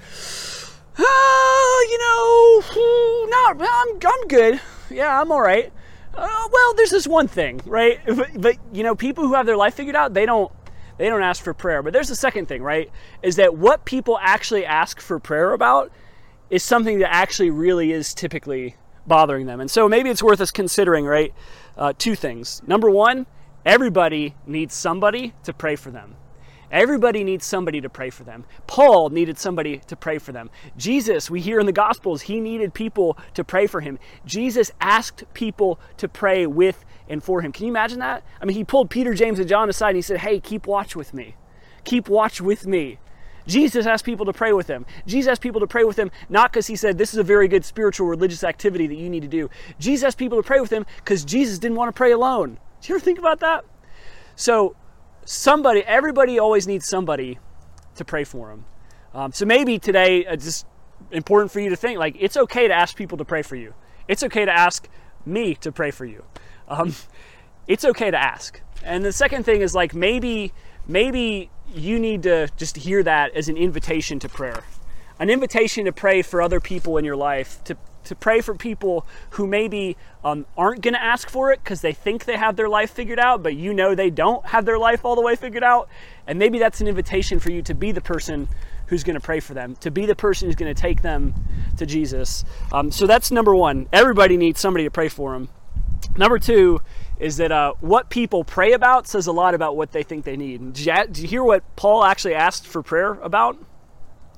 oh, 0.98 1.88
you 1.90 1.98
know 1.98 3.28
not 3.30 3.58
i'm, 3.60 4.00
I'm 4.06 4.28
good. 4.28 4.62
Yeah 4.90 5.22
i'm 5.22 5.32
all 5.32 5.42
right 5.42 5.72
uh, 6.14 6.48
well, 6.52 6.74
there's 6.76 6.90
this 6.92 7.08
one 7.08 7.28
thing, 7.28 7.62
right? 7.66 8.00
But, 8.16 8.30
but, 8.40 8.58
you 8.74 8.84
know, 8.84 8.96
people 8.96 9.26
who 9.26 9.34
have 9.34 9.46
their 9.46 9.58
life 9.58 9.76
figured 9.76 9.96
out, 9.96 10.14
they 10.14 10.26
don't 10.26 10.52
they 10.98 11.10
don't 11.10 11.24
ask 11.24 11.44
for 11.44 11.54
prayer. 11.54 11.82
But 11.82 11.94
there's 11.94 12.10
the 12.10 12.16
second 12.16 12.48
thing, 12.48 12.62
right? 12.62 12.92
Is 13.24 13.38
that 13.38 13.56
what 13.56 13.86
people 13.86 14.20
actually 14.22 14.66
ask 14.66 15.00
for 15.02 15.20
prayer 15.20 15.52
about 15.54 15.92
is 16.52 16.64
something 16.64 17.00
that 17.00 17.12
actually 17.12 17.50
really 17.50 17.92
is 17.92 18.14
typically 18.14 18.76
bothering 19.08 19.48
them. 19.48 19.60
And 19.60 19.72
so 19.72 19.90
maybe 19.90 20.12
it's 20.12 20.22
worth 20.22 20.42
us 20.42 20.52
considering, 20.52 21.06
right? 21.06 21.34
Uh, 21.76 21.94
two 21.98 22.14
things. 22.14 22.62
Number 22.68 22.90
one, 22.90 23.26
everybody 23.66 24.36
needs 24.46 24.76
somebody 24.76 25.34
to 25.44 25.54
pray 25.54 25.76
for 25.76 25.90
them. 25.90 26.16
Everybody 26.72 27.24
needs 27.24 27.46
somebody 27.46 27.82
to 27.82 27.90
pray 27.90 28.10
for 28.10 28.24
them. 28.24 28.46
Paul 28.66 29.10
needed 29.10 29.38
somebody 29.38 29.80
to 29.88 29.96
pray 29.96 30.18
for 30.20 30.32
them. 30.32 30.50
Jesus, 30.78 31.30
we 31.30 31.42
hear 31.42 31.60
in 31.60 31.66
the 31.66 31.74
Gospels, 31.74 32.24
he 32.24 32.40
needed 32.40 32.74
people 32.74 33.18
to 33.34 33.44
pray 33.44 33.68
for 33.68 33.82
him. 33.82 34.00
Jesus 34.26 34.72
asked 34.80 35.26
people 35.34 35.80
to 35.98 36.08
pray 36.08 36.48
with 36.48 36.86
and 37.10 37.22
for 37.22 37.42
him. 37.42 37.52
Can 37.52 37.66
you 37.66 37.72
imagine 37.72 38.00
that? 38.00 38.24
I 38.42 38.46
mean, 38.46 38.56
he 38.56 38.64
pulled 38.64 38.90
Peter, 38.90 39.14
James, 39.14 39.38
and 39.38 39.50
John 39.50 39.70
aside 39.70 39.90
and 39.90 39.98
he 39.98 40.02
said, 40.02 40.20
Hey, 40.20 40.40
keep 40.40 40.66
watch 40.66 40.96
with 40.96 41.14
me. 41.14 41.36
Keep 41.84 42.08
watch 42.08 42.40
with 42.40 42.66
me. 42.66 43.00
Jesus 43.48 43.86
asked 43.86 44.06
people 44.06 44.26
to 44.28 44.34
pray 44.34 44.54
with 44.54 44.68
him. 44.68 44.86
Jesus 45.06 45.30
asked 45.30 45.42
people 45.42 45.62
to 45.62 45.68
pray 45.68 45.84
with 45.84 45.98
him 45.98 46.12
not 46.30 46.52
because 46.52 46.68
he 46.68 46.76
said 46.76 46.98
this 46.98 47.12
is 47.12 47.20
a 47.20 47.24
very 47.24 47.48
good 47.48 47.66
spiritual 47.66 48.08
religious 48.08 48.44
activity 48.44 48.88
that 48.88 48.96
you 48.96 49.10
need 49.10 49.24
to 49.24 49.28
do. 49.28 49.50
Jesus 49.80 50.06
asked 50.06 50.18
people 50.18 50.42
to 50.42 50.48
pray 50.48 50.62
with 50.62 50.72
him 50.72 50.86
because 50.98 51.26
Jesus 51.26 51.60
didn't 51.60 51.76
want 51.76 51.90
to 51.90 51.98
pray 51.98 52.12
alone. 52.12 52.60
Do 52.82 52.90
you 52.90 52.96
ever 52.96 53.04
think 53.04 53.20
about 53.20 53.40
that? 53.40 53.66
So 54.36 54.76
somebody, 55.26 55.82
everybody 55.82 56.40
always 56.40 56.68
needs 56.68 56.88
somebody 56.88 57.40
to 57.96 58.06
pray 58.06 58.24
for 58.24 58.50
them. 58.50 58.66
Um, 59.14 59.32
so 59.32 59.46
maybe 59.46 59.80
today, 59.80 60.26
uh, 60.26 60.36
just 60.36 60.66
important 61.12 61.52
for 61.52 61.60
you 61.60 61.70
to 61.70 61.76
think 61.76 62.00
like 62.00 62.16
it's 62.20 62.38
okay 62.38 62.68
to 62.68 62.74
ask 62.74 62.96
people 62.96 63.18
to 63.18 63.26
pray 63.26 63.42
for 63.42 63.56
you. 63.56 63.74
It's 64.08 64.24
okay 64.24 64.46
to 64.46 64.52
ask 64.52 64.88
me 65.26 65.56
to 65.56 65.72
pray 65.72 65.92
for 65.92 66.06
you. 66.06 66.24
Um, 66.68 66.96
it's 67.68 67.86
okay 67.86 68.12
to 68.12 68.18
ask. 68.18 68.62
And 68.84 69.06
the 69.06 69.12
second 69.12 69.44
thing 69.44 69.62
is 69.62 69.76
like 69.76 69.94
maybe 69.94 70.54
maybe 70.88 71.50
you 71.74 72.00
need 72.00 72.24
to 72.24 72.50
just 72.58 72.78
hear 72.78 73.04
that 73.04 73.36
as 73.36 73.48
an 73.48 73.58
invitation 73.58 74.20
to 74.20 74.30
prayer, 74.30 74.64
an 75.20 75.30
invitation 75.30 75.86
to 75.86 75.92
pray 75.92 76.22
for 76.22 76.42
other 76.42 76.60
people 76.60 76.98
in 76.98 77.06
your 77.06 77.16
life, 77.16 77.64
to 77.66 77.78
to 78.06 78.16
pray 78.16 78.42
for 78.42 78.56
people 78.56 79.06
who 79.32 79.48
maybe 79.48 79.98
um, 80.24 80.46
aren't 80.58 80.82
going 80.82 80.94
to 80.94 81.02
ask 81.02 81.30
for 81.30 81.52
it 81.52 81.64
because 81.64 81.82
they 81.82 81.94
think 81.94 82.26
they 82.26 82.38
have 82.38 82.56
their 82.56 82.70
life 82.70 82.92
figured 82.92 83.20
out, 83.20 83.44
but 83.44 83.56
you 83.56 83.74
know 83.74 83.96
they 83.96 84.10
don't 84.10 84.46
have 84.48 84.66
their 84.66 84.78
life 84.78 85.06
all 85.06 85.16
the 85.16 85.22
way 85.22 85.36
figured 85.36 85.64
out. 85.64 85.90
And 86.28 86.38
maybe 86.40 86.60
that's 86.60 86.82
an 86.82 86.88
invitation 86.88 87.40
for 87.40 87.52
you 87.52 87.62
to 87.64 87.74
be 87.74 87.92
the 87.92 88.02
person 88.02 88.48
who's 88.88 89.04
going 89.04 89.16
to 89.16 89.22
pray 89.22 89.40
for 89.40 89.54
them, 89.54 89.76
to 89.78 89.90
be 89.90 90.06
the 90.06 90.16
person 90.16 90.48
who's 90.48 90.56
going 90.56 90.74
to 90.74 90.80
take 90.80 91.02
them 91.02 91.34
to 91.78 91.86
Jesus. 91.86 92.44
Um, 92.72 92.92
so 92.92 93.08
that's 93.08 93.32
number 93.32 93.56
one. 93.56 93.88
Everybody 93.94 94.38
needs 94.38 94.60
somebody 94.60 94.84
to 94.84 94.92
pray 94.92 95.10
for 95.10 95.34
them. 95.34 95.50
Number 96.18 96.40
two 96.40 96.82
is 97.20 97.38
that 97.38 97.52
uh, 97.52 97.74
what 97.80 98.10
people 98.10 98.44
pray 98.44 98.74
about 98.74 99.08
says 99.08 99.28
a 99.28 99.32
lot 99.32 99.54
about 99.54 99.78
what 99.78 99.92
they 99.92 100.04
think 100.04 100.26
they 100.26 100.36
need. 100.36 100.74
Did 100.74 101.18
you 101.18 101.28
hear 101.28 101.44
what 101.44 101.64
Paul 101.76 102.04
actually 102.04 102.34
asked 102.34 102.68
for 102.68 102.82
prayer 102.82 103.14
about? 103.14 103.58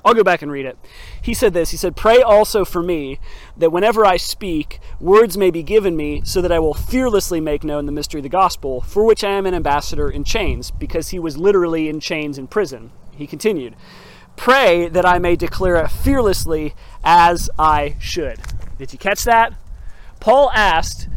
I'll 0.06 0.14
go 0.14 0.24
back 0.24 0.42
and 0.42 0.52
read 0.52 0.66
it. 0.66 0.78
He 1.22 1.34
said 1.34 1.54
this 1.54 1.72
He 1.72 1.78
said, 1.78 1.96
Pray 1.96 2.22
also 2.22 2.66
for 2.66 2.84
me 2.84 3.20
that 3.58 3.72
whenever 3.72 4.06
I 4.06 4.18
speak, 4.18 4.80
words 5.00 5.38
may 5.38 5.52
be 5.52 5.64
given 5.64 5.96
me 5.96 6.22
so 6.26 6.42
that 6.42 6.52
I 6.52 6.60
will 6.60 6.74
fearlessly 6.74 7.40
make 7.40 7.64
known 7.64 7.86
the 7.86 7.92
mystery 7.92 8.20
of 8.20 8.24
the 8.24 8.30
gospel, 8.30 8.82
for 8.82 9.06
which 9.06 9.24
I 9.24 9.32
am 9.32 9.46
an 9.46 9.54
ambassador 9.54 10.10
in 10.10 10.24
chains, 10.24 10.72
because 10.72 11.10
he 11.10 11.20
was 11.20 11.38
literally 11.38 11.88
in 11.88 12.00
chains 12.00 12.38
in 12.38 12.48
prison. 12.48 12.92
He 13.12 13.28
continued, 13.28 13.76
Pray 14.36 14.90
that 14.90 15.06
I 15.06 15.20
may 15.20 15.36
declare 15.36 15.78
it 15.78 15.90
fearlessly 15.90 16.74
as 17.04 17.50
I 17.58 17.96
should. 18.00 18.40
Did 18.78 18.92
you 18.92 19.00
catch 19.00 19.24
that? 19.24 19.54
Paul 20.20 20.52
asked 20.54 21.08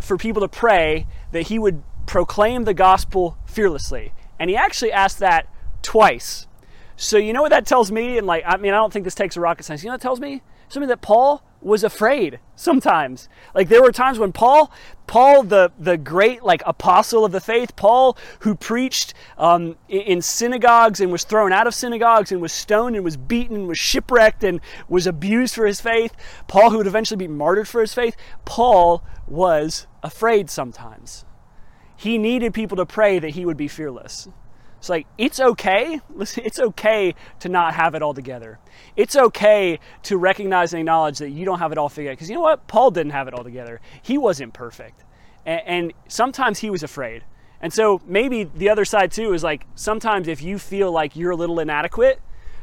for 0.00 0.16
people 0.16 0.40
to 0.42 0.48
pray 0.48 1.06
that 1.32 1.48
he 1.48 1.58
would 1.58 1.82
proclaim 2.06 2.64
the 2.64 2.74
gospel 2.74 3.36
fearlessly. 3.46 4.12
And 4.38 4.48
he 4.48 4.56
actually 4.56 4.92
asked 4.92 5.18
that 5.18 5.46
twice 5.82 6.46
so 7.00 7.16
you 7.16 7.32
know 7.32 7.40
what 7.40 7.48
that 7.48 7.64
tells 7.64 7.90
me? 7.90 8.18
And 8.18 8.26
like, 8.26 8.44
I 8.46 8.58
mean, 8.58 8.74
I 8.74 8.76
don't 8.76 8.92
think 8.92 9.04
this 9.04 9.14
takes 9.14 9.34
a 9.34 9.40
rocket 9.40 9.62
science. 9.62 9.82
You 9.82 9.88
know 9.88 9.94
what 9.94 10.02
tells 10.02 10.20
me? 10.20 10.42
Something 10.68 10.90
that 10.90 11.00
Paul 11.00 11.42
was 11.62 11.82
afraid 11.82 12.40
sometimes. 12.56 13.26
Like 13.54 13.70
there 13.70 13.80
were 13.80 13.90
times 13.90 14.18
when 14.18 14.32
Paul, 14.32 14.70
Paul, 15.06 15.44
the 15.44 15.72
the 15.78 15.96
great 15.96 16.42
like 16.42 16.62
apostle 16.66 17.24
of 17.24 17.32
the 17.32 17.40
faith, 17.40 17.74
Paul, 17.74 18.18
who 18.40 18.54
preached 18.54 19.14
um, 19.38 19.76
in 19.88 20.20
synagogues 20.20 21.00
and 21.00 21.10
was 21.10 21.24
thrown 21.24 21.54
out 21.54 21.66
of 21.66 21.74
synagogues 21.74 22.32
and 22.32 22.42
was 22.42 22.52
stoned 22.52 22.96
and 22.96 23.02
was 23.04 23.16
beaten 23.16 23.56
and 23.56 23.68
was 23.68 23.78
shipwrecked 23.78 24.44
and 24.44 24.60
was 24.86 25.06
abused 25.06 25.54
for 25.54 25.64
his 25.64 25.80
faith. 25.80 26.14
Paul, 26.48 26.68
who 26.68 26.76
would 26.76 26.86
eventually 26.86 27.16
be 27.16 27.28
martyred 27.28 27.66
for 27.66 27.80
his 27.80 27.94
faith. 27.94 28.14
Paul 28.44 29.02
was 29.26 29.86
afraid 30.02 30.50
sometimes. 30.50 31.24
He 31.96 32.18
needed 32.18 32.52
people 32.52 32.76
to 32.76 32.84
pray 32.84 33.18
that 33.18 33.30
he 33.30 33.46
would 33.46 33.56
be 33.56 33.68
fearless. 33.68 34.28
It's 34.80 34.88
like, 34.88 35.06
it's 35.18 35.38
okay. 35.38 36.00
Listen, 36.08 36.42
it's 36.46 36.58
okay 36.58 37.14
to 37.40 37.50
not 37.50 37.74
have 37.74 37.94
it 37.94 38.00
all 38.00 38.14
together. 38.14 38.58
It's 38.96 39.14
okay 39.14 39.78
to 40.04 40.16
recognize 40.16 40.72
and 40.72 40.80
acknowledge 40.80 41.18
that 41.18 41.28
you 41.28 41.44
don't 41.44 41.58
have 41.58 41.70
it 41.70 41.76
all 41.76 41.90
figured 41.90 42.12
out. 42.12 42.14
Because 42.14 42.30
you 42.30 42.36
know 42.36 42.40
what? 42.40 42.66
Paul 42.66 42.90
didn't 42.90 43.12
have 43.12 43.28
it 43.28 43.34
all 43.34 43.44
together. 43.44 43.82
He 44.00 44.16
wasn't 44.16 44.54
perfect. 44.54 45.04
And, 45.44 45.60
and 45.66 45.92
sometimes 46.08 46.60
he 46.60 46.70
was 46.70 46.82
afraid. 46.82 47.24
And 47.60 47.70
so 47.74 48.00
maybe 48.06 48.44
the 48.44 48.70
other 48.70 48.86
side 48.86 49.12
too 49.12 49.34
is 49.34 49.44
like 49.44 49.66
sometimes 49.74 50.28
if 50.28 50.42
you 50.42 50.58
feel 50.58 50.90
like 50.90 51.14
you're 51.14 51.32
a 51.32 51.36
little 51.36 51.60
inadequate 51.60 52.18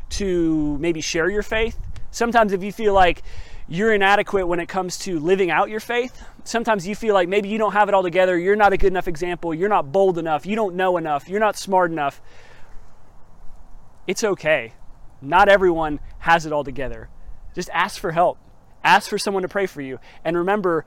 to 0.09 0.75
maybe 0.79 1.01
share 1.01 1.29
your 1.29 1.43
faith, 1.43 1.77
sometimes 2.09 2.51
if 2.51 2.63
you 2.63 2.71
feel 2.71 2.95
like 2.95 3.21
you're 3.67 3.93
inadequate 3.93 4.47
when 4.47 4.59
it 4.59 4.67
comes 4.67 4.97
to 5.00 5.19
living 5.19 5.51
out 5.51 5.69
your 5.69 5.79
faith, 5.79 6.24
sometimes 6.43 6.88
you 6.88 6.95
feel 6.95 7.13
like 7.13 7.27
maybe 7.27 7.50
you 7.50 7.57
don't 7.57 7.74
have 7.74 7.89
it 7.89 7.93
all 7.93 8.03
together, 8.03 8.38
you're 8.38 8.55
not 8.55 8.74
a 8.74 8.77
good 8.77 8.93
enough 8.93 9.07
example, 9.07 9.53
you're 9.53 9.69
not 9.69 9.91
bold 9.91 10.17
enough, 10.17 10.45
you 10.45 10.55
don't 10.55 10.75
know 10.75 10.97
enough, 10.97 11.27
you're 11.27 11.39
not 11.39 11.57
smart 11.57 11.91
enough. 11.91 12.21
It's 14.07 14.24
okay. 14.24 14.74
Not 15.21 15.50
everyone 15.50 16.00
has 16.19 16.45
it 16.45 16.53
all 16.53 16.63
together. 16.63 17.09
Just 17.53 17.69
ask 17.74 18.00
for 18.00 18.12
help. 18.12 18.38
Ask 18.83 19.09
for 19.09 19.17
someone 19.17 19.43
to 19.43 19.50
pray 19.50 19.65
for 19.65 19.81
you. 19.81 20.00
And 20.24 20.38
remember, 20.38 20.86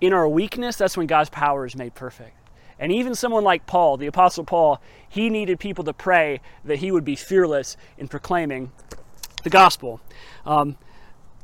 in 0.00 0.12
our 0.12 0.28
weakness, 0.28 0.76
that's 0.76 0.96
when 0.96 1.06
God's 1.06 1.30
power 1.30 1.64
is 1.64 1.76
made 1.76 1.94
perfect. 1.94 2.36
And 2.78 2.92
even 2.92 3.14
someone 3.14 3.44
like 3.44 3.66
Paul, 3.66 3.96
the 3.96 4.06
Apostle 4.06 4.44
Paul, 4.44 4.82
he 5.08 5.30
needed 5.30 5.60
people 5.60 5.84
to 5.84 5.92
pray 5.92 6.40
that 6.64 6.78
he 6.78 6.90
would 6.90 7.04
be 7.04 7.16
fearless 7.16 7.76
in 7.96 8.08
proclaiming 8.08 8.72
the 9.44 9.50
gospel. 9.50 10.00
Um, 10.44 10.76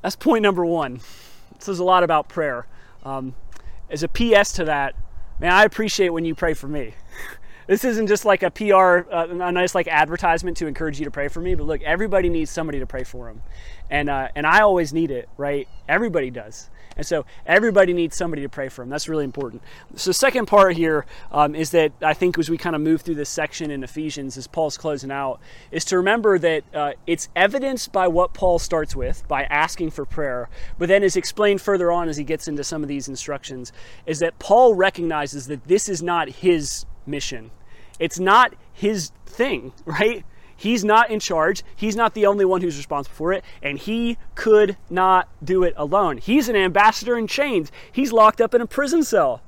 that's 0.03 0.17
point 0.17 0.43
number 0.43 0.65
one. 0.65 1.01
This 1.59 1.69
is 1.69 1.79
a 1.79 1.85
lot 1.85 2.03
about 2.03 2.29
prayer. 2.29 2.67
Um, 3.05 3.35
as 3.89 4.03
a 4.03 4.09
PS 4.09 4.53
to 4.55 4.65
that, 4.65 4.95
man, 5.39 5.53
I 5.53 5.65
appreciate 5.65 6.11
when 6.11 6.25
you 6.25 6.35
pray 6.35 6.55
for 6.55 6.67
me. 6.67 6.95
this 7.67 7.85
isn't 7.85 8.09
just 8.09 8.25
like 8.25 8.43
a 8.43 8.51
PR, 8.51 9.09
uh, 9.13 9.29
a 9.29 9.53
nice 9.53 9.75
like 9.75 9.87
advertisement 9.87 10.57
to 10.59 10.67
encourage 10.67 10.99
you 10.99 11.05
to 11.05 11.11
pray 11.11 11.29
for 11.29 11.41
me. 11.41 11.55
But 11.55 11.67
look, 11.67 11.83
everybody 11.83 12.29
needs 12.29 12.51
somebody 12.51 12.81
to 12.81 12.87
pray 12.87 13.05
for 13.05 13.27
them, 13.27 13.43
and 13.91 14.11
uh, 14.11 14.29
and 14.35 14.47
I 14.47 14.61
always 14.61 14.93
need 14.93 15.11
it, 15.11 15.29
right? 15.37 15.69
Everybody 15.89 16.31
does. 16.31 16.69
And 16.97 17.07
so 17.07 17.25
everybody 17.47 17.93
needs 17.93 18.17
somebody 18.17 18.43
to 18.43 18.49
pray 18.49 18.69
for 18.69 18.83
them. 18.83 18.91
That's 18.91 19.09
really 19.09 19.25
important. 19.25 19.63
So 19.97 20.11
the 20.11 20.15
second 20.15 20.47
part 20.47 20.77
here 20.77 21.07
um, 21.31 21.55
is 21.55 21.71
that 21.71 21.93
I 22.03 22.15
think 22.15 22.39
as 22.39 22.51
we 22.51 22.59
kind 22.59 22.77
of 22.77 22.83
move 22.83 23.03
through 23.03 23.15
this 23.15 23.31
section 23.31 23.71
in 23.71 23.83
Ephesians, 23.83 24.37
as 24.37 24.47
Paul's 24.47 24.77
closing 24.77 25.11
out, 25.11 25.41
is 25.71 25.85
to 25.87 25.97
remember 25.97 26.39
that 26.39 26.65
uh, 26.75 26.93
it's 27.07 27.29
evidenced 27.35 27.93
by 27.93 28.09
what 28.09 28.35
Paul 28.35 28.59
starts 28.59 28.95
with, 28.95 29.27
by 29.29 29.45
asking 29.45 29.91
for 29.91 30.05
prayer, 30.05 30.49
but 30.79 30.89
then 30.89 31.03
is 31.03 31.17
explained 31.17 31.61
further 31.61 31.91
on 31.91 32.09
as 32.09 32.17
he 32.17 32.25
gets 32.25 32.49
into 32.49 32.65
some 32.65 32.83
of 32.83 32.89
these 32.89 33.09
instructions, 33.09 33.73
is 34.07 34.19
that 34.19 34.39
Paul 34.39 34.75
recognizes 34.75 35.47
that 35.47 35.67
this 35.67 35.89
is 35.89 36.03
not 36.03 36.29
his 36.29 36.85
mission. 37.07 37.51
It's 37.99 38.19
not 38.19 38.55
his 38.73 39.13
thing, 39.27 39.73
right? 39.85 40.25
He's 40.63 40.85
not 40.85 41.11
in 41.11 41.19
charge. 41.19 41.65
He's 41.75 41.97
not 41.97 42.15
the 42.15 42.25
only 42.25 42.45
one 42.45 42.61
who's 42.61 42.77
responsible 42.77 43.17
for 43.17 43.33
it, 43.33 43.43
and 43.65 43.77
he 43.77 44.17
could 44.37 44.77
not 44.89 45.29
do 45.43 45.65
it 45.65 45.75
alone. 45.77 46.19
He's 46.19 46.49
an 46.49 46.55
ambassador 46.55 47.19
in 47.19 47.27
chains. 47.27 47.73
He's 47.91 48.13
locked 48.13 48.41
up 48.41 48.55
in 48.55 48.61
a 48.61 48.67
prison 48.69 49.03
cell. 49.03 49.43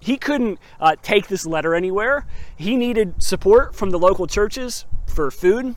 He 0.00 0.16
couldn't 0.16 0.58
uh, 0.80 0.96
take 1.00 1.28
this 1.28 1.46
letter 1.46 1.76
anywhere. 1.76 2.26
He 2.56 2.76
needed 2.76 3.22
support 3.22 3.76
from 3.76 3.90
the 3.90 4.00
local 4.00 4.26
churches 4.26 4.84
for 5.06 5.30
food, 5.30 5.76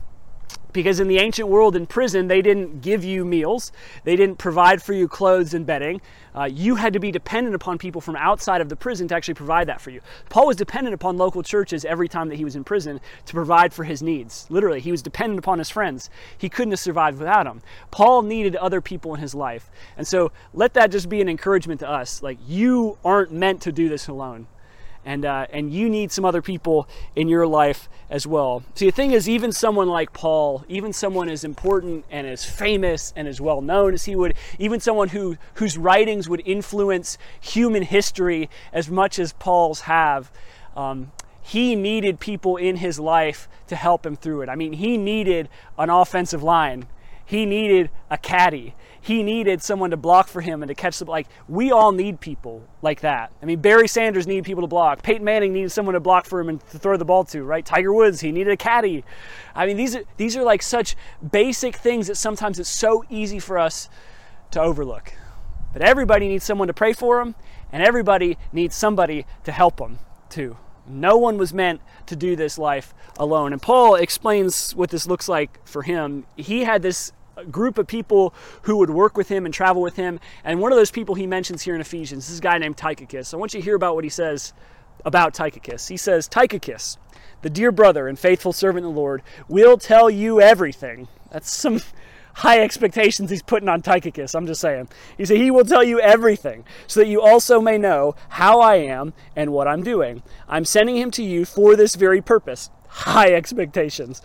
because 0.72 1.00
in 1.00 1.08
the 1.08 1.18
ancient 1.18 1.48
world 1.48 1.76
in 1.76 1.86
prison 1.86 2.28
they 2.28 2.42
didn't 2.42 2.80
give 2.80 3.04
you 3.04 3.24
meals. 3.24 3.72
They 4.04 4.16
didn't 4.16 4.38
provide 4.38 4.82
for 4.82 4.92
you 4.92 5.08
clothes 5.08 5.54
and 5.54 5.66
bedding. 5.66 6.00
Uh, 6.34 6.44
you 6.44 6.76
had 6.76 6.94
to 6.94 6.98
be 6.98 7.10
dependent 7.10 7.54
upon 7.54 7.76
people 7.76 8.00
from 8.00 8.16
outside 8.16 8.62
of 8.62 8.70
the 8.70 8.76
prison 8.76 9.06
to 9.06 9.14
actually 9.14 9.34
provide 9.34 9.68
that 9.68 9.82
for 9.82 9.90
you. 9.90 10.00
Paul 10.30 10.46
was 10.46 10.56
dependent 10.56 10.94
upon 10.94 11.18
local 11.18 11.42
churches 11.42 11.84
every 11.84 12.08
time 12.08 12.30
that 12.30 12.36
he 12.36 12.44
was 12.44 12.56
in 12.56 12.64
prison 12.64 13.00
to 13.26 13.34
provide 13.34 13.74
for 13.74 13.84
his 13.84 14.02
needs. 14.02 14.46
Literally 14.48 14.80
he 14.80 14.90
was 14.90 15.02
dependent 15.02 15.38
upon 15.38 15.58
his 15.58 15.68
friends. 15.68 16.08
He 16.38 16.48
couldn't 16.48 16.72
have 16.72 16.80
survived 16.80 17.18
without 17.18 17.44
them 17.44 17.62
paul 17.90 18.22
needed 18.22 18.56
other 18.56 18.80
people 18.80 19.14
in 19.14 19.20
his 19.20 19.34
life. 19.34 19.70
And 19.96 20.06
so 20.06 20.32
let 20.52 20.74
that 20.74 20.90
just 20.90 21.08
be 21.08 21.20
an 21.20 21.28
encouragement 21.28 21.80
to 21.80 21.88
us. 21.88 22.22
Like 22.22 22.38
you 22.46 22.98
aren't 23.04 23.32
meant 23.32 23.62
to 23.62 23.72
do 23.72 23.88
this 23.88 24.08
alone 24.08 24.46
and 25.04 25.24
uh, 25.24 25.46
and 25.50 25.72
you 25.72 25.88
need 25.88 26.12
some 26.12 26.24
other 26.24 26.42
people 26.42 26.88
in 27.16 27.28
your 27.28 27.46
life 27.46 27.88
as 28.10 28.26
well. 28.26 28.62
See, 28.74 28.86
the 28.86 28.92
thing 28.92 29.12
is, 29.12 29.28
even 29.28 29.52
someone 29.52 29.88
like 29.88 30.12
Paul, 30.12 30.64
even 30.68 30.92
someone 30.92 31.28
as 31.28 31.44
important 31.44 32.04
and 32.10 32.26
as 32.26 32.44
famous 32.44 33.12
and 33.16 33.26
as 33.26 33.40
well 33.40 33.60
known 33.60 33.94
as 33.94 34.04
he 34.04 34.14
would, 34.14 34.34
even 34.58 34.80
someone 34.80 35.08
who 35.08 35.36
whose 35.54 35.76
writings 35.76 36.28
would 36.28 36.42
influence 36.44 37.18
human 37.40 37.82
history 37.82 38.48
as 38.72 38.90
much 38.90 39.18
as 39.18 39.32
Paul's 39.34 39.82
have. 39.82 40.30
Um, 40.76 41.12
he 41.44 41.74
needed 41.74 42.20
people 42.20 42.56
in 42.56 42.76
his 42.76 43.00
life 43.00 43.48
to 43.66 43.74
help 43.74 44.06
him 44.06 44.14
through 44.14 44.42
it. 44.42 44.48
I 44.48 44.54
mean, 44.54 44.74
he 44.74 44.96
needed 44.96 45.48
an 45.76 45.90
offensive 45.90 46.42
line. 46.42 46.86
He 47.24 47.46
needed 47.46 47.90
a 48.10 48.16
caddy 48.16 48.74
he 49.02 49.24
needed 49.24 49.60
someone 49.60 49.90
to 49.90 49.96
block 49.96 50.28
for 50.28 50.40
him 50.40 50.62
and 50.62 50.68
to 50.68 50.76
catch 50.76 51.00
the 51.00 51.04
like 51.04 51.26
we 51.48 51.72
all 51.72 51.90
need 51.90 52.20
people 52.20 52.62
like 52.82 53.00
that. 53.00 53.32
I 53.42 53.46
mean 53.46 53.60
Barry 53.60 53.88
Sanders 53.88 54.28
needed 54.28 54.44
people 54.44 54.62
to 54.62 54.68
block. 54.68 55.02
Peyton 55.02 55.24
Manning 55.24 55.52
needed 55.52 55.70
someone 55.70 55.94
to 55.94 56.00
block 56.00 56.24
for 56.24 56.40
him 56.40 56.48
and 56.48 56.60
to 56.70 56.78
throw 56.78 56.96
the 56.96 57.04
ball 57.04 57.24
to, 57.24 57.42
right? 57.42 57.66
Tiger 57.66 57.92
Woods, 57.92 58.20
he 58.20 58.30
needed 58.30 58.52
a 58.52 58.56
caddy. 58.56 59.04
I 59.56 59.66
mean 59.66 59.76
these 59.76 59.96
are 59.96 60.04
these 60.16 60.36
are 60.36 60.44
like 60.44 60.62
such 60.62 60.96
basic 61.32 61.74
things 61.74 62.06
that 62.06 62.16
sometimes 62.16 62.60
it's 62.60 62.70
so 62.70 63.04
easy 63.10 63.40
for 63.40 63.58
us 63.58 63.88
to 64.52 64.60
overlook. 64.60 65.12
But 65.72 65.82
everybody 65.82 66.28
needs 66.28 66.44
someone 66.44 66.68
to 66.68 66.74
pray 66.74 66.92
for 66.92 67.18
them 67.18 67.34
and 67.72 67.82
everybody 67.82 68.38
needs 68.52 68.76
somebody 68.76 69.26
to 69.42 69.50
help 69.50 69.78
them 69.78 69.98
too. 70.30 70.56
No 70.86 71.16
one 71.16 71.38
was 71.38 71.52
meant 71.52 71.80
to 72.06 72.14
do 72.14 72.36
this 72.36 72.56
life 72.56 72.94
alone. 73.18 73.52
And 73.52 73.60
Paul 73.60 73.96
explains 73.96 74.76
what 74.76 74.90
this 74.90 75.08
looks 75.08 75.28
like 75.28 75.64
for 75.66 75.82
him. 75.82 76.24
He 76.36 76.64
had 76.64 76.82
this 76.82 77.12
group 77.50 77.78
of 77.78 77.86
people 77.86 78.34
who 78.62 78.76
would 78.76 78.90
work 78.90 79.16
with 79.16 79.28
him 79.28 79.44
and 79.44 79.54
travel 79.54 79.82
with 79.82 79.96
him. 79.96 80.20
And 80.44 80.60
one 80.60 80.72
of 80.72 80.78
those 80.78 80.90
people 80.90 81.14
he 81.14 81.26
mentions 81.26 81.62
here 81.62 81.74
in 81.74 81.80
Ephesians 81.80 82.28
is 82.28 82.38
a 82.38 82.42
guy 82.42 82.58
named 82.58 82.76
Tychicus. 82.76 83.32
I 83.32 83.36
want 83.36 83.54
you 83.54 83.60
to 83.60 83.64
hear 83.64 83.76
about 83.76 83.94
what 83.94 84.04
he 84.04 84.10
says 84.10 84.52
about 85.04 85.34
Tychicus. 85.34 85.88
He 85.88 85.96
says, 85.96 86.28
Tychicus, 86.28 86.96
the 87.42 87.50
dear 87.50 87.72
brother 87.72 88.08
and 88.08 88.18
faithful 88.18 88.52
servant 88.52 88.86
of 88.86 88.94
the 88.94 89.00
Lord, 89.00 89.22
will 89.48 89.78
tell 89.78 90.08
you 90.10 90.40
everything. 90.40 91.08
That's 91.30 91.52
some 91.52 91.80
high 92.34 92.60
expectations 92.60 93.30
he's 93.30 93.42
putting 93.42 93.68
on 93.68 93.82
Tychicus. 93.82 94.34
I'm 94.34 94.46
just 94.46 94.60
saying. 94.60 94.88
He 95.16 95.24
said, 95.24 95.38
He 95.38 95.50
will 95.50 95.64
tell 95.64 95.82
you 95.82 96.00
everything, 96.00 96.64
so 96.86 97.00
that 97.00 97.08
you 97.08 97.20
also 97.20 97.60
may 97.60 97.78
know 97.78 98.14
how 98.28 98.60
I 98.60 98.76
am 98.76 99.12
and 99.34 99.52
what 99.52 99.68
I'm 99.68 99.82
doing. 99.82 100.22
I'm 100.48 100.64
sending 100.64 100.96
him 100.96 101.10
to 101.12 101.22
you 101.22 101.44
for 101.44 101.76
this 101.76 101.94
very 101.94 102.22
purpose 102.22 102.70
high 102.92 103.32
expectations, 103.32 104.20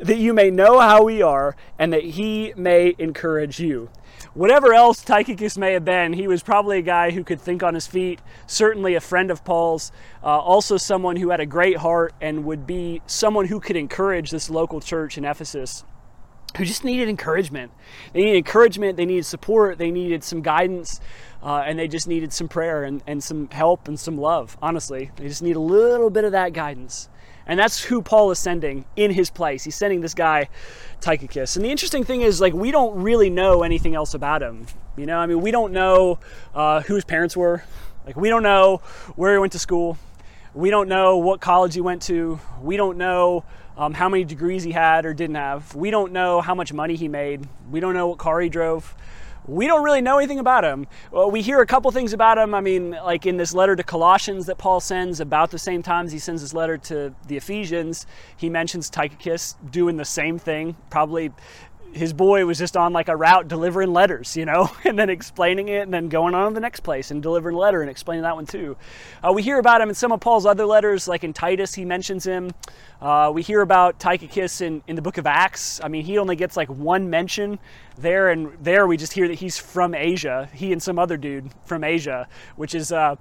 that 0.00 0.18
you 0.18 0.32
may 0.32 0.50
know 0.50 0.78
how 0.78 1.04
we 1.04 1.22
are 1.22 1.56
and 1.78 1.92
that 1.92 2.02
he 2.02 2.52
may 2.56 2.94
encourage 2.98 3.60
you. 3.60 3.90
Whatever 4.34 4.72
else 4.72 5.02
Tychicus 5.02 5.56
may 5.56 5.72
have 5.72 5.84
been, 5.84 6.12
he 6.12 6.28
was 6.28 6.42
probably 6.42 6.78
a 6.78 6.82
guy 6.82 7.10
who 7.10 7.24
could 7.24 7.40
think 7.40 7.62
on 7.62 7.74
his 7.74 7.86
feet, 7.86 8.20
certainly 8.46 8.94
a 8.94 9.00
friend 9.00 9.30
of 9.30 9.44
Paul's, 9.44 9.90
uh, 10.22 10.26
also 10.26 10.76
someone 10.76 11.16
who 11.16 11.30
had 11.30 11.40
a 11.40 11.46
great 11.46 11.78
heart 11.78 12.14
and 12.20 12.44
would 12.44 12.66
be 12.66 13.02
someone 13.06 13.46
who 13.46 13.60
could 13.60 13.76
encourage 13.76 14.30
this 14.30 14.50
local 14.50 14.80
church 14.80 15.18
in 15.18 15.24
Ephesus 15.24 15.84
who 16.56 16.64
just 16.64 16.84
needed 16.84 17.08
encouragement. 17.08 17.72
They 18.12 18.20
needed 18.20 18.36
encouragement, 18.38 18.96
they 18.96 19.04
needed 19.04 19.26
support, 19.26 19.78
they 19.78 19.90
needed 19.90 20.24
some 20.24 20.40
guidance, 20.40 21.00
uh, 21.42 21.62
and 21.66 21.78
they 21.78 21.88
just 21.88 22.08
needed 22.08 22.32
some 22.32 22.48
prayer 22.48 22.84
and, 22.84 23.02
and 23.06 23.22
some 23.22 23.48
help 23.50 23.86
and 23.86 23.98
some 23.98 24.16
love, 24.16 24.56
honestly. 24.62 25.10
They 25.16 25.28
just 25.28 25.42
need 25.42 25.56
a 25.56 25.60
little 25.60 26.10
bit 26.10 26.24
of 26.24 26.32
that 26.32 26.52
guidance. 26.52 27.08
And 27.48 27.58
that's 27.58 27.82
who 27.82 28.02
Paul 28.02 28.30
is 28.30 28.38
sending 28.38 28.84
in 28.94 29.10
his 29.10 29.30
place. 29.30 29.64
He's 29.64 29.74
sending 29.74 30.02
this 30.02 30.12
guy, 30.12 30.50
Tychicus. 31.00 31.56
And 31.56 31.64
the 31.64 31.70
interesting 31.70 32.04
thing 32.04 32.20
is, 32.20 32.40
like, 32.40 32.52
we 32.52 32.70
don't 32.70 33.02
really 33.02 33.30
know 33.30 33.62
anything 33.62 33.94
else 33.94 34.12
about 34.12 34.42
him. 34.42 34.66
You 34.98 35.06
know, 35.06 35.18
I 35.18 35.26
mean, 35.26 35.40
we 35.40 35.50
don't 35.50 35.72
know 35.72 36.18
uh, 36.54 36.82
who 36.82 36.94
his 36.94 37.04
parents 37.04 37.36
were. 37.36 37.64
Like, 38.04 38.16
we 38.16 38.28
don't 38.28 38.42
know 38.42 38.82
where 39.16 39.32
he 39.32 39.38
went 39.38 39.52
to 39.52 39.58
school. 39.58 39.96
We 40.52 40.70
don't 40.70 40.88
know 40.88 41.16
what 41.16 41.40
college 41.40 41.74
he 41.74 41.80
went 41.80 42.02
to. 42.02 42.38
We 42.60 42.76
don't 42.76 42.98
know 42.98 43.44
um, 43.78 43.94
how 43.94 44.08
many 44.08 44.24
degrees 44.24 44.62
he 44.62 44.72
had 44.72 45.06
or 45.06 45.14
didn't 45.14 45.36
have. 45.36 45.74
We 45.74 45.90
don't 45.90 46.12
know 46.12 46.40
how 46.42 46.54
much 46.54 46.72
money 46.72 46.96
he 46.96 47.08
made. 47.08 47.48
We 47.70 47.80
don't 47.80 47.94
know 47.94 48.08
what 48.08 48.18
car 48.18 48.40
he 48.40 48.48
drove 48.48 48.94
we 49.48 49.66
don't 49.66 49.82
really 49.82 50.02
know 50.02 50.18
anything 50.18 50.38
about 50.38 50.62
him. 50.62 50.86
Well, 51.10 51.30
we 51.30 51.40
hear 51.40 51.60
a 51.60 51.66
couple 51.66 51.90
things 51.90 52.12
about 52.12 52.38
him. 52.38 52.54
I 52.54 52.60
mean, 52.60 52.90
like 52.90 53.24
in 53.26 53.38
this 53.38 53.54
letter 53.54 53.74
to 53.74 53.82
Colossians 53.82 54.46
that 54.46 54.58
Paul 54.58 54.80
sends, 54.80 55.20
about 55.20 55.50
the 55.50 55.58
same 55.58 55.82
times 55.82 56.12
he 56.12 56.18
sends 56.18 56.42
his 56.42 56.52
letter 56.52 56.76
to 56.78 57.14
the 57.26 57.36
Ephesians, 57.36 58.06
he 58.36 58.50
mentions 58.50 58.90
Tychicus 58.90 59.56
doing 59.70 59.96
the 59.96 60.04
same 60.04 60.38
thing, 60.38 60.76
probably 60.90 61.32
his 61.92 62.12
boy 62.12 62.44
was 62.44 62.58
just 62.58 62.76
on 62.76 62.92
like 62.92 63.08
a 63.08 63.16
route 63.16 63.48
delivering 63.48 63.92
letters, 63.92 64.36
you 64.36 64.44
know, 64.44 64.70
and 64.84 64.98
then 64.98 65.10
explaining 65.10 65.68
it 65.68 65.82
and 65.82 65.92
then 65.92 66.08
going 66.08 66.34
on 66.34 66.50
to 66.50 66.54
the 66.54 66.60
next 66.60 66.80
place 66.80 67.10
and 67.10 67.22
delivering 67.22 67.56
a 67.56 67.58
letter 67.58 67.80
and 67.80 67.90
explaining 67.90 68.22
that 68.22 68.34
one 68.34 68.46
too. 68.46 68.76
Uh, 69.22 69.32
we 69.32 69.42
hear 69.42 69.58
about 69.58 69.80
him 69.80 69.88
in 69.88 69.94
some 69.94 70.12
of 70.12 70.20
Paul's 70.20 70.46
other 70.46 70.66
letters, 70.66 71.08
like 71.08 71.24
in 71.24 71.32
Titus, 71.32 71.74
he 71.74 71.84
mentions 71.84 72.24
him. 72.24 72.50
Uh, 73.00 73.30
we 73.32 73.42
hear 73.42 73.62
about 73.62 73.98
Tychicus 73.98 74.60
in, 74.60 74.82
in 74.86 74.96
the 74.96 75.02
book 75.02 75.18
of 75.18 75.26
Acts. 75.26 75.80
I 75.82 75.88
mean, 75.88 76.04
he 76.04 76.18
only 76.18 76.36
gets 76.36 76.56
like 76.56 76.68
one 76.68 77.10
mention 77.10 77.58
there, 77.96 78.30
and 78.30 78.52
there 78.62 78.86
we 78.86 78.96
just 78.96 79.12
hear 79.12 79.28
that 79.28 79.34
he's 79.34 79.58
from 79.58 79.94
Asia, 79.94 80.48
he 80.52 80.72
and 80.72 80.82
some 80.82 80.98
other 80.98 81.16
dude 81.16 81.50
from 81.64 81.84
Asia, 81.84 82.28
which 82.56 82.74
is 82.74 82.92
uh, 82.92 83.16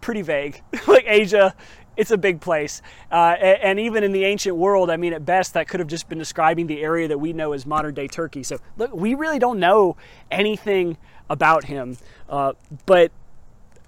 pretty 0.00 0.22
vague. 0.22 0.62
like 0.86 1.04
Asia 1.06 1.54
it's 1.98 2.12
a 2.12 2.16
big 2.16 2.40
place. 2.40 2.80
Uh, 3.10 3.34
and, 3.40 3.78
even 3.80 4.04
in 4.04 4.12
the 4.12 4.24
ancient 4.24 4.56
world, 4.56 4.88
I 4.88 4.96
mean, 4.96 5.12
at 5.12 5.26
best, 5.26 5.54
that 5.54 5.68
could 5.68 5.80
have 5.80 5.88
just 5.88 6.08
been 6.08 6.18
describing 6.18 6.68
the 6.68 6.80
area 6.80 7.08
that 7.08 7.18
we 7.18 7.32
know 7.32 7.52
as 7.52 7.66
modern 7.66 7.94
day 7.94 8.06
Turkey. 8.06 8.44
So, 8.44 8.58
look, 8.78 8.94
we 8.94 9.14
really 9.14 9.40
don't 9.40 9.58
know 9.58 9.96
anything 10.30 10.96
about 11.28 11.64
him. 11.64 11.98
Uh, 12.28 12.52
but 12.86 13.10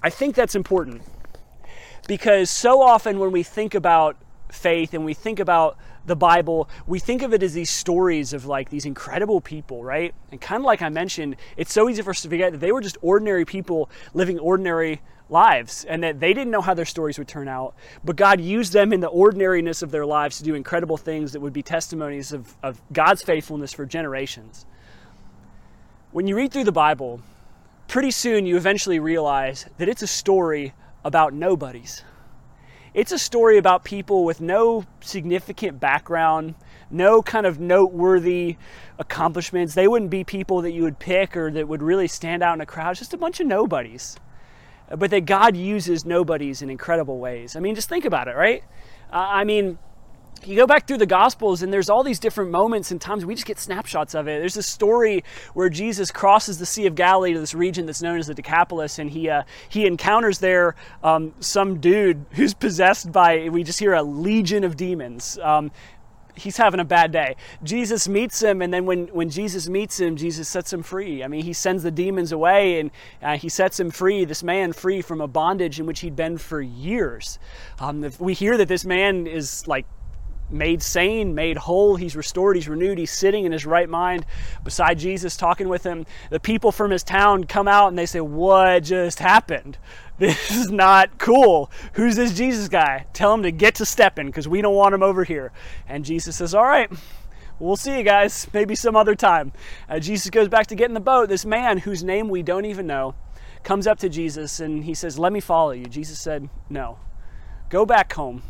I 0.02 0.10
think 0.10 0.34
that's 0.34 0.56
important 0.56 1.02
because 2.08 2.50
so 2.50 2.82
often 2.82 3.20
when 3.20 3.30
we 3.30 3.44
think 3.44 3.74
about 3.74 4.16
faith 4.50 4.92
and 4.92 5.04
we 5.04 5.14
think 5.14 5.38
about 5.38 5.78
the 6.06 6.16
Bible, 6.16 6.68
we 6.88 6.98
think 6.98 7.22
of 7.22 7.32
it 7.32 7.42
as 7.44 7.54
these 7.54 7.70
stories 7.70 8.32
of 8.32 8.44
like 8.44 8.70
these 8.70 8.86
incredible 8.86 9.40
people, 9.40 9.84
right? 9.84 10.12
And 10.32 10.40
kind 10.40 10.60
of 10.60 10.64
like 10.64 10.82
I 10.82 10.88
mentioned, 10.88 11.36
it's 11.56 11.72
so 11.72 11.88
easy 11.88 12.02
for 12.02 12.10
us 12.10 12.22
to 12.22 12.28
forget 12.28 12.52
that 12.52 12.58
they 12.58 12.72
were 12.72 12.80
just 12.80 12.98
ordinary 13.02 13.44
people 13.44 13.88
living 14.14 14.38
ordinary 14.40 15.00
lives 15.30 15.84
and 15.84 16.02
that 16.02 16.20
they 16.20 16.32
didn't 16.32 16.50
know 16.50 16.60
how 16.60 16.74
their 16.74 16.84
stories 16.84 17.18
would 17.18 17.28
turn 17.28 17.48
out. 17.48 17.74
But 18.04 18.16
God 18.16 18.40
used 18.40 18.72
them 18.72 18.92
in 18.92 19.00
the 19.00 19.08
ordinariness 19.08 19.82
of 19.82 19.90
their 19.90 20.06
lives 20.06 20.38
to 20.38 20.44
do 20.44 20.54
incredible 20.54 20.96
things 20.96 21.32
that 21.32 21.40
would 21.40 21.52
be 21.52 21.62
testimonies 21.62 22.32
of, 22.32 22.54
of 22.62 22.80
God's 22.92 23.22
faithfulness 23.22 23.72
for 23.72 23.86
generations. 23.86 24.66
When 26.12 26.26
you 26.26 26.36
read 26.36 26.52
through 26.52 26.64
the 26.64 26.72
Bible, 26.72 27.20
pretty 27.88 28.10
soon 28.10 28.46
you 28.46 28.56
eventually 28.56 28.98
realize 28.98 29.66
that 29.78 29.88
it's 29.88 30.02
a 30.02 30.06
story 30.06 30.74
about 31.04 31.32
nobodies. 31.32 32.02
It's 32.92 33.12
a 33.12 33.18
story 33.18 33.58
about 33.58 33.84
people 33.84 34.24
with 34.24 34.40
no 34.40 34.84
significant 35.00 35.78
background, 35.78 36.56
no 36.90 37.22
kind 37.22 37.46
of 37.46 37.60
noteworthy 37.60 38.56
accomplishments. 38.98 39.74
They 39.74 39.86
wouldn't 39.86 40.10
be 40.10 40.24
people 40.24 40.62
that 40.62 40.72
you 40.72 40.82
would 40.82 40.98
pick 40.98 41.36
or 41.36 41.52
that 41.52 41.68
would 41.68 41.82
really 41.82 42.08
stand 42.08 42.42
out 42.42 42.54
in 42.54 42.60
a 42.60 42.66
crowd. 42.66 42.90
It's 42.90 43.00
just 43.00 43.14
a 43.14 43.16
bunch 43.16 43.38
of 43.38 43.46
nobodies 43.46 44.16
but 44.96 45.10
that 45.10 45.24
God 45.24 45.56
uses 45.56 46.04
nobodies 46.04 46.62
in 46.62 46.70
incredible 46.70 47.18
ways. 47.18 47.56
I 47.56 47.60
mean, 47.60 47.74
just 47.74 47.88
think 47.88 48.04
about 48.04 48.28
it, 48.28 48.36
right? 48.36 48.62
Uh, 49.12 49.16
I 49.16 49.44
mean, 49.44 49.78
you 50.46 50.56
go 50.56 50.66
back 50.66 50.86
through 50.86 50.98
the 50.98 51.06
gospels 51.06 51.62
and 51.62 51.72
there's 51.72 51.90
all 51.90 52.02
these 52.02 52.18
different 52.18 52.50
moments 52.50 52.90
and 52.90 53.00
times 53.00 53.26
we 53.26 53.34
just 53.34 53.46
get 53.46 53.58
snapshots 53.58 54.14
of 54.14 54.26
it 54.26 54.40
there's 54.40 54.56
a 54.56 54.62
story 54.62 55.22
where 55.52 55.68
jesus 55.68 56.10
crosses 56.10 56.58
the 56.58 56.64
sea 56.64 56.86
of 56.86 56.94
galilee 56.94 57.34
to 57.34 57.40
this 57.40 57.54
region 57.54 57.84
that's 57.84 58.00
known 58.00 58.18
as 58.18 58.26
the 58.26 58.34
decapolis 58.34 58.98
and 58.98 59.10
he 59.10 59.28
uh, 59.28 59.42
he 59.68 59.86
encounters 59.86 60.38
there 60.38 60.74
um, 61.02 61.34
some 61.40 61.78
dude 61.78 62.24
who's 62.32 62.54
possessed 62.60 63.12
by 63.12 63.48
we 63.50 63.62
just 63.62 63.78
hear 63.78 63.92
a 63.92 64.02
legion 64.02 64.64
of 64.64 64.76
demons 64.76 65.38
um, 65.42 65.70
he's 66.40 66.56
having 66.56 66.80
a 66.80 66.84
bad 66.84 67.12
day. 67.12 67.36
Jesus 67.62 68.08
meets 68.08 68.42
him, 68.42 68.62
and 68.62 68.72
then 68.72 68.86
when, 68.86 69.06
when 69.08 69.30
Jesus 69.30 69.68
meets 69.68 70.00
him, 70.00 70.16
Jesus 70.16 70.48
sets 70.48 70.72
him 70.72 70.82
free. 70.82 71.22
I 71.22 71.28
mean, 71.28 71.44
he 71.44 71.52
sends 71.52 71.82
the 71.82 71.90
demons 71.90 72.32
away 72.32 72.80
and 72.80 72.90
uh, 73.22 73.36
he 73.36 73.48
sets 73.48 73.78
him 73.78 73.90
free, 73.90 74.24
this 74.24 74.42
man 74.42 74.72
free 74.72 75.02
from 75.02 75.20
a 75.20 75.28
bondage 75.28 75.78
in 75.78 75.86
which 75.86 76.00
he'd 76.00 76.16
been 76.16 76.38
for 76.38 76.60
years. 76.60 77.38
Um, 77.78 78.10
we 78.18 78.34
hear 78.34 78.56
that 78.56 78.68
this 78.68 78.84
man 78.84 79.26
is 79.26 79.66
like 79.68 79.86
made 80.50 80.82
sane, 80.82 81.34
made 81.34 81.56
whole. 81.56 81.96
He's 81.96 82.16
restored, 82.16 82.56
he's 82.56 82.68
renewed, 82.68 82.98
he's 82.98 83.10
sitting 83.10 83.44
in 83.44 83.52
his 83.52 83.66
right 83.66 83.88
mind 83.88 84.26
beside 84.64 84.98
Jesus, 84.98 85.36
talking 85.36 85.68
with 85.68 85.84
him. 85.84 86.06
The 86.30 86.40
people 86.40 86.72
from 86.72 86.90
his 86.90 87.02
town 87.02 87.44
come 87.44 87.68
out 87.68 87.88
and 87.88 87.98
they 87.98 88.06
say, 88.06 88.20
What 88.20 88.84
just 88.84 89.18
happened? 89.18 89.78
This 90.20 90.50
is 90.50 90.70
not 90.70 91.16
cool. 91.16 91.70
Who's 91.94 92.14
this 92.16 92.36
Jesus 92.36 92.68
guy? 92.68 93.06
Tell 93.14 93.32
him 93.32 93.42
to 93.42 93.50
get 93.50 93.76
to 93.76 93.86
stepping 93.86 94.26
because 94.26 94.46
we 94.46 94.60
don't 94.60 94.74
want 94.74 94.94
him 94.94 95.02
over 95.02 95.24
here. 95.24 95.50
And 95.88 96.04
Jesus 96.04 96.36
says, 96.36 96.54
All 96.54 96.66
right. 96.66 96.92
We'll 97.58 97.76
see 97.76 97.96
you 97.96 98.02
guys, 98.02 98.46
maybe 98.52 98.74
some 98.74 98.96
other 98.96 99.14
time. 99.14 99.52
Uh, 99.88 99.98
Jesus 99.98 100.28
goes 100.28 100.48
back 100.48 100.66
to 100.66 100.74
get 100.74 100.88
in 100.88 100.94
the 100.94 101.00
boat. 101.00 101.30
This 101.30 101.46
man, 101.46 101.78
whose 101.78 102.04
name 102.04 102.28
we 102.28 102.42
don't 102.42 102.66
even 102.66 102.86
know, 102.86 103.14
comes 103.62 103.86
up 103.86 103.98
to 104.00 104.10
Jesus 104.10 104.60
and 104.60 104.84
he 104.84 104.92
says, 104.92 105.18
Let 105.18 105.32
me 105.32 105.40
follow 105.40 105.70
you. 105.70 105.86
Jesus 105.86 106.20
said, 106.20 106.50
No. 106.68 106.98
Go 107.70 107.86
back 107.86 108.12
home 108.12 108.42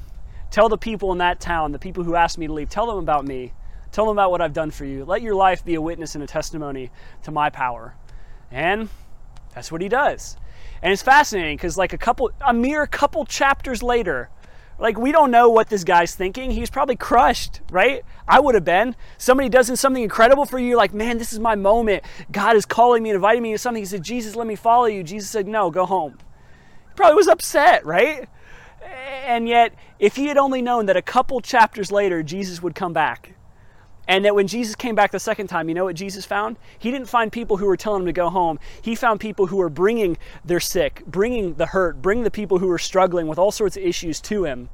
Tell 0.50 0.68
the 0.68 0.78
people 0.78 1.12
in 1.12 1.18
that 1.18 1.40
town, 1.40 1.72
the 1.72 1.78
people 1.78 2.04
who 2.04 2.16
asked 2.16 2.38
me 2.38 2.46
to 2.46 2.52
leave, 2.52 2.68
tell 2.68 2.86
them 2.86 2.98
about 2.98 3.24
me. 3.24 3.52
Tell 3.92 4.04
them 4.06 4.16
about 4.16 4.30
what 4.30 4.40
I've 4.40 4.52
done 4.52 4.70
for 4.70 4.84
you. 4.84 5.04
Let 5.04 5.22
your 5.22 5.34
life 5.34 5.64
be 5.64 5.74
a 5.74 5.80
witness 5.80 6.14
and 6.14 6.22
a 6.22 6.26
testimony 6.26 6.90
to 7.24 7.30
my 7.30 7.50
power. 7.50 7.94
And 8.50 8.88
that's 9.54 9.72
what 9.72 9.80
he 9.80 9.88
does. 9.88 10.36
And 10.82 10.92
it's 10.92 11.02
fascinating 11.02 11.56
because, 11.56 11.76
like, 11.76 11.92
a 11.92 11.98
couple, 11.98 12.30
a 12.40 12.54
mere 12.54 12.86
couple 12.86 13.24
chapters 13.24 13.82
later, 13.82 14.30
like, 14.78 14.96
we 14.96 15.12
don't 15.12 15.30
know 15.30 15.50
what 15.50 15.68
this 15.68 15.84
guy's 15.84 16.14
thinking. 16.14 16.50
He's 16.50 16.70
probably 16.70 16.96
crushed, 16.96 17.60
right? 17.70 18.02
I 18.26 18.40
would 18.40 18.54
have 18.54 18.64
been. 18.64 18.96
Somebody 19.18 19.48
does 19.48 19.78
something 19.78 20.02
incredible 20.02 20.46
for 20.46 20.58
you, 20.58 20.76
like, 20.76 20.94
man, 20.94 21.18
this 21.18 21.32
is 21.32 21.38
my 21.38 21.54
moment. 21.54 22.04
God 22.32 22.56
is 22.56 22.64
calling 22.64 23.02
me 23.02 23.10
and 23.10 23.16
inviting 23.16 23.42
me 23.42 23.52
to 23.52 23.58
something. 23.58 23.82
He 23.82 23.86
said, 23.86 24.02
Jesus, 24.02 24.36
let 24.36 24.46
me 24.46 24.56
follow 24.56 24.86
you. 24.86 25.02
Jesus 25.02 25.28
said, 25.28 25.46
no, 25.46 25.70
go 25.70 25.84
home. 25.84 26.18
He 26.88 26.94
probably 26.94 27.16
was 27.16 27.28
upset, 27.28 27.84
right? 27.84 28.28
And 28.82 29.48
yet, 29.48 29.74
if 29.98 30.16
he 30.16 30.26
had 30.26 30.36
only 30.36 30.62
known 30.62 30.86
that 30.86 30.96
a 30.96 31.02
couple 31.02 31.40
chapters 31.40 31.92
later 31.92 32.22
Jesus 32.22 32.62
would 32.62 32.74
come 32.74 32.92
back, 32.92 33.34
and 34.08 34.24
that 34.24 34.34
when 34.34 34.48
Jesus 34.48 34.74
came 34.74 34.96
back 34.96 35.12
the 35.12 35.20
second 35.20 35.46
time, 35.46 35.68
you 35.68 35.74
know 35.74 35.84
what 35.84 35.94
Jesus 35.94 36.24
found? 36.24 36.56
He 36.78 36.90
didn't 36.90 37.08
find 37.08 37.30
people 37.30 37.58
who 37.58 37.66
were 37.66 37.76
telling 37.76 38.02
him 38.02 38.06
to 38.06 38.12
go 38.12 38.28
home. 38.28 38.58
He 38.82 38.96
found 38.96 39.20
people 39.20 39.46
who 39.46 39.58
were 39.58 39.68
bringing 39.68 40.18
their 40.44 40.58
sick, 40.58 41.04
bringing 41.06 41.54
the 41.54 41.66
hurt, 41.66 42.02
bringing 42.02 42.24
the 42.24 42.30
people 42.30 42.58
who 42.58 42.66
were 42.66 42.78
struggling 42.78 43.28
with 43.28 43.38
all 43.38 43.52
sorts 43.52 43.76
of 43.76 43.84
issues 43.84 44.20
to 44.22 44.44
him. 44.44 44.68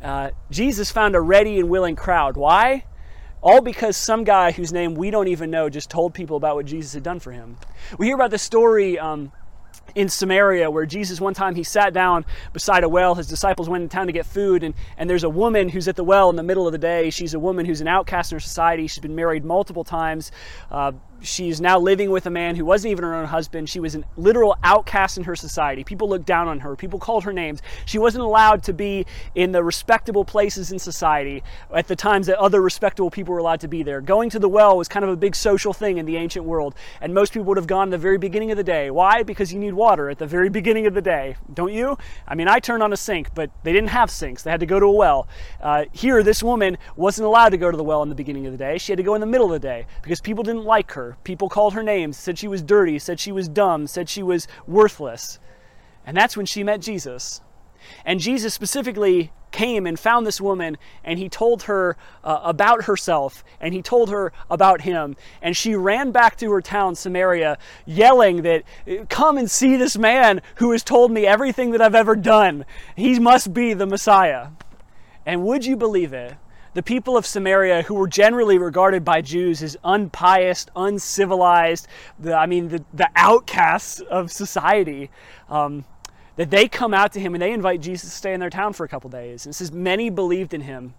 Uh, 0.00 0.30
Jesus 0.52 0.90
found 0.90 1.16
a 1.16 1.20
ready 1.20 1.58
and 1.58 1.68
willing 1.68 1.96
crowd. 1.96 2.36
Why? 2.36 2.84
All 3.42 3.60
because 3.60 3.96
some 3.96 4.22
guy 4.22 4.52
whose 4.52 4.72
name 4.72 4.94
we 4.94 5.10
don't 5.10 5.28
even 5.28 5.50
know 5.50 5.68
just 5.68 5.90
told 5.90 6.14
people 6.14 6.36
about 6.36 6.54
what 6.54 6.66
Jesus 6.66 6.94
had 6.94 7.02
done 7.02 7.18
for 7.18 7.32
him. 7.32 7.56
We 7.98 8.06
hear 8.06 8.14
about 8.14 8.30
the 8.30 8.38
story 8.38 8.98
um, 8.98 9.32
in 9.94 10.08
Samaria 10.08 10.70
where 10.70 10.86
Jesus 10.86 11.20
one 11.20 11.34
time 11.34 11.54
he 11.54 11.62
sat 11.62 11.92
down 11.92 12.24
beside 12.52 12.84
a 12.84 12.88
well. 12.88 13.14
His 13.14 13.26
disciples 13.26 13.68
went 13.68 13.82
in 13.82 13.88
town 13.88 14.06
to 14.06 14.12
get 14.12 14.26
food 14.26 14.62
and, 14.62 14.74
and 14.96 15.08
there's 15.08 15.24
a 15.24 15.28
woman 15.28 15.68
who's 15.68 15.88
at 15.88 15.96
the 15.96 16.04
well 16.04 16.30
in 16.30 16.36
the 16.36 16.42
middle 16.42 16.66
of 16.66 16.72
the 16.72 16.78
day. 16.78 17.10
She's 17.10 17.34
a 17.34 17.38
woman 17.38 17.66
who's 17.66 17.80
an 17.80 17.88
outcast 17.88 18.32
in 18.32 18.36
her 18.36 18.40
society. 18.40 18.86
She's 18.86 19.00
been 19.00 19.16
married 19.16 19.44
multiple 19.44 19.84
times. 19.84 20.32
Uh, 20.70 20.92
she's 21.22 21.60
now 21.60 21.78
living 21.78 22.10
with 22.10 22.26
a 22.26 22.30
man 22.30 22.56
who 22.56 22.64
wasn't 22.64 22.90
even 22.92 23.04
her 23.04 23.14
own 23.14 23.26
husband. 23.26 23.68
She 23.68 23.80
was 23.80 23.94
a 23.94 24.02
literal 24.16 24.56
outcast 24.62 25.18
in 25.18 25.24
her 25.24 25.36
society. 25.36 25.84
People 25.84 26.08
looked 26.08 26.26
down 26.26 26.48
on 26.48 26.60
her. 26.60 26.76
People 26.76 26.98
called 26.98 27.24
her 27.24 27.32
names. 27.32 27.60
She 27.84 27.98
wasn't 27.98 28.24
allowed 28.24 28.62
to 28.64 28.72
be 28.72 29.06
in 29.34 29.52
the 29.52 29.62
respectable 29.62 30.24
places 30.24 30.72
in 30.72 30.78
society 30.78 31.42
at 31.74 31.88
the 31.88 31.96
times 31.96 32.26
that 32.26 32.38
other 32.38 32.60
respectable 32.60 33.10
people 33.10 33.34
were 33.34 33.40
allowed 33.40 33.60
to 33.60 33.68
be 33.68 33.82
there. 33.82 34.00
Going 34.00 34.30
to 34.30 34.38
the 34.38 34.48
well 34.48 34.76
was 34.76 34.88
kind 34.88 35.04
of 35.04 35.10
a 35.10 35.16
big 35.16 35.34
social 35.34 35.72
thing 35.72 35.98
in 35.98 36.06
the 36.06 36.16
ancient 36.16 36.44
world, 36.44 36.74
and 37.00 37.14
most 37.14 37.32
people 37.32 37.46
would 37.46 37.56
have 37.56 37.66
gone 37.66 37.90
the 37.90 37.98
very 37.98 38.18
beginning 38.18 38.50
of 38.50 38.56
the 38.56 38.64
day. 38.64 38.90
Why? 38.90 39.22
Because 39.22 39.52
you 39.52 39.58
need 39.58 39.74
water 39.74 40.10
at 40.10 40.18
the 40.18 40.26
very 40.26 40.48
beginning 40.48 40.86
of 40.86 40.94
the 40.94 41.02
day, 41.02 41.36
don't 41.52 41.72
you? 41.72 41.98
I 42.26 42.34
mean, 42.34 42.48
I 42.48 42.58
turned 42.58 42.82
on 42.82 42.92
a 42.92 42.96
sink, 42.96 43.34
but 43.34 43.50
they 43.62 43.72
didn't 43.72 43.90
have 43.90 44.10
sinks. 44.10 44.42
They 44.42 44.50
had 44.50 44.60
to 44.60 44.66
go 44.66 44.80
to 44.80 44.86
a 44.86 44.92
well. 44.92 45.28
Uh, 45.60 45.84
here, 45.92 46.22
this 46.22 46.42
woman 46.42 46.78
wasn't 46.96 47.26
allowed 47.26 47.50
to 47.50 47.58
go 47.58 47.70
to 47.70 47.76
the 47.76 47.84
well 47.84 48.02
in 48.02 48.08
the 48.08 48.14
beginning 48.14 48.46
of 48.46 48.52
the 48.52 48.58
day. 48.58 48.78
She 48.78 48.92
had 48.92 48.96
to 48.98 49.02
go 49.02 49.14
in 49.14 49.20
the 49.20 49.26
middle 49.26 49.46
of 49.46 49.52
the 49.52 49.66
day 49.66 49.86
because 50.02 50.20
people 50.20 50.44
didn't 50.44 50.64
like 50.64 50.92
her. 50.92 51.09
People 51.24 51.48
called 51.48 51.74
her 51.74 51.82
names, 51.82 52.16
said 52.16 52.38
she 52.38 52.48
was 52.48 52.62
dirty, 52.62 52.98
said 52.98 53.20
she 53.20 53.32
was 53.32 53.48
dumb, 53.48 53.86
said 53.86 54.08
she 54.08 54.22
was 54.22 54.48
worthless. 54.66 55.38
And 56.06 56.16
that's 56.16 56.36
when 56.36 56.46
she 56.46 56.64
met 56.64 56.80
Jesus. 56.80 57.40
And 58.04 58.20
Jesus 58.20 58.54
specifically 58.54 59.32
came 59.50 59.86
and 59.86 59.98
found 59.98 60.26
this 60.26 60.40
woman 60.40 60.78
and 61.02 61.18
he 61.18 61.28
told 61.28 61.64
her 61.64 61.96
uh, 62.22 62.40
about 62.44 62.84
herself 62.84 63.42
and 63.60 63.74
he 63.74 63.82
told 63.82 64.10
her 64.10 64.32
about 64.50 64.82
him. 64.82 65.16
And 65.42 65.56
she 65.56 65.74
ran 65.74 66.12
back 66.12 66.36
to 66.38 66.50
her 66.52 66.60
town, 66.60 66.94
Samaria, 66.94 67.58
yelling 67.86 68.42
that, 68.42 68.62
Come 69.08 69.38
and 69.38 69.50
see 69.50 69.76
this 69.76 69.98
man 69.98 70.42
who 70.56 70.72
has 70.72 70.82
told 70.82 71.10
me 71.10 71.26
everything 71.26 71.70
that 71.72 71.82
I've 71.82 71.94
ever 71.94 72.16
done. 72.16 72.64
He 72.96 73.18
must 73.18 73.52
be 73.52 73.74
the 73.74 73.86
Messiah. 73.86 74.48
And 75.26 75.44
would 75.44 75.64
you 75.64 75.76
believe 75.76 76.12
it? 76.12 76.34
The 76.74 76.82
people 76.82 77.16
of 77.16 77.26
Samaria, 77.26 77.82
who 77.82 77.94
were 77.94 78.06
generally 78.06 78.58
regarded 78.58 79.04
by 79.04 79.20
Jews 79.20 79.62
as 79.62 79.76
unpious, 79.82 80.66
uncivilized, 80.76 81.88
the, 82.18 82.34
I 82.34 82.46
mean, 82.46 82.68
the, 82.68 82.84
the 82.94 83.08
outcasts 83.16 84.00
of 84.00 84.30
society, 84.30 85.10
um, 85.48 85.84
that 86.36 86.50
they 86.50 86.68
come 86.68 86.94
out 86.94 87.12
to 87.12 87.20
him 87.20 87.34
and 87.34 87.42
they 87.42 87.52
invite 87.52 87.80
Jesus 87.80 88.10
to 88.10 88.16
stay 88.16 88.32
in 88.32 88.40
their 88.40 88.50
town 88.50 88.72
for 88.72 88.84
a 88.84 88.88
couple 88.88 89.10
days. 89.10 89.46
And 89.46 89.52
it 89.52 89.56
says 89.56 89.72
many 89.72 90.10
believed 90.10 90.54
in 90.54 90.62
him 90.62 90.94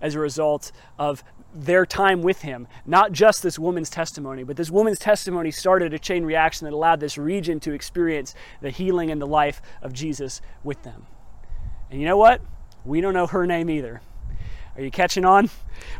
as 0.00 0.14
a 0.14 0.20
result 0.20 0.72
of 0.98 1.24
their 1.54 1.86
time 1.86 2.22
with 2.22 2.42
him. 2.42 2.68
Not 2.84 3.12
just 3.12 3.42
this 3.42 3.58
woman's 3.58 3.90
testimony, 3.90 4.44
but 4.44 4.56
this 4.56 4.70
woman's 4.70 4.98
testimony 4.98 5.50
started 5.50 5.92
a 5.92 5.98
chain 5.98 6.24
reaction 6.24 6.66
that 6.66 6.74
allowed 6.74 7.00
this 7.00 7.18
region 7.18 7.60
to 7.60 7.72
experience 7.72 8.34
the 8.60 8.70
healing 8.70 9.10
and 9.10 9.20
the 9.20 9.26
life 9.26 9.60
of 9.82 9.92
Jesus 9.92 10.40
with 10.62 10.82
them. 10.82 11.06
And 11.90 12.00
you 12.00 12.06
know 12.06 12.16
what? 12.16 12.40
We 12.84 13.00
don't 13.00 13.14
know 13.14 13.26
her 13.26 13.46
name 13.46 13.70
either. 13.70 14.02
Are 14.76 14.82
you 14.82 14.90
catching 14.90 15.24
on? 15.24 15.48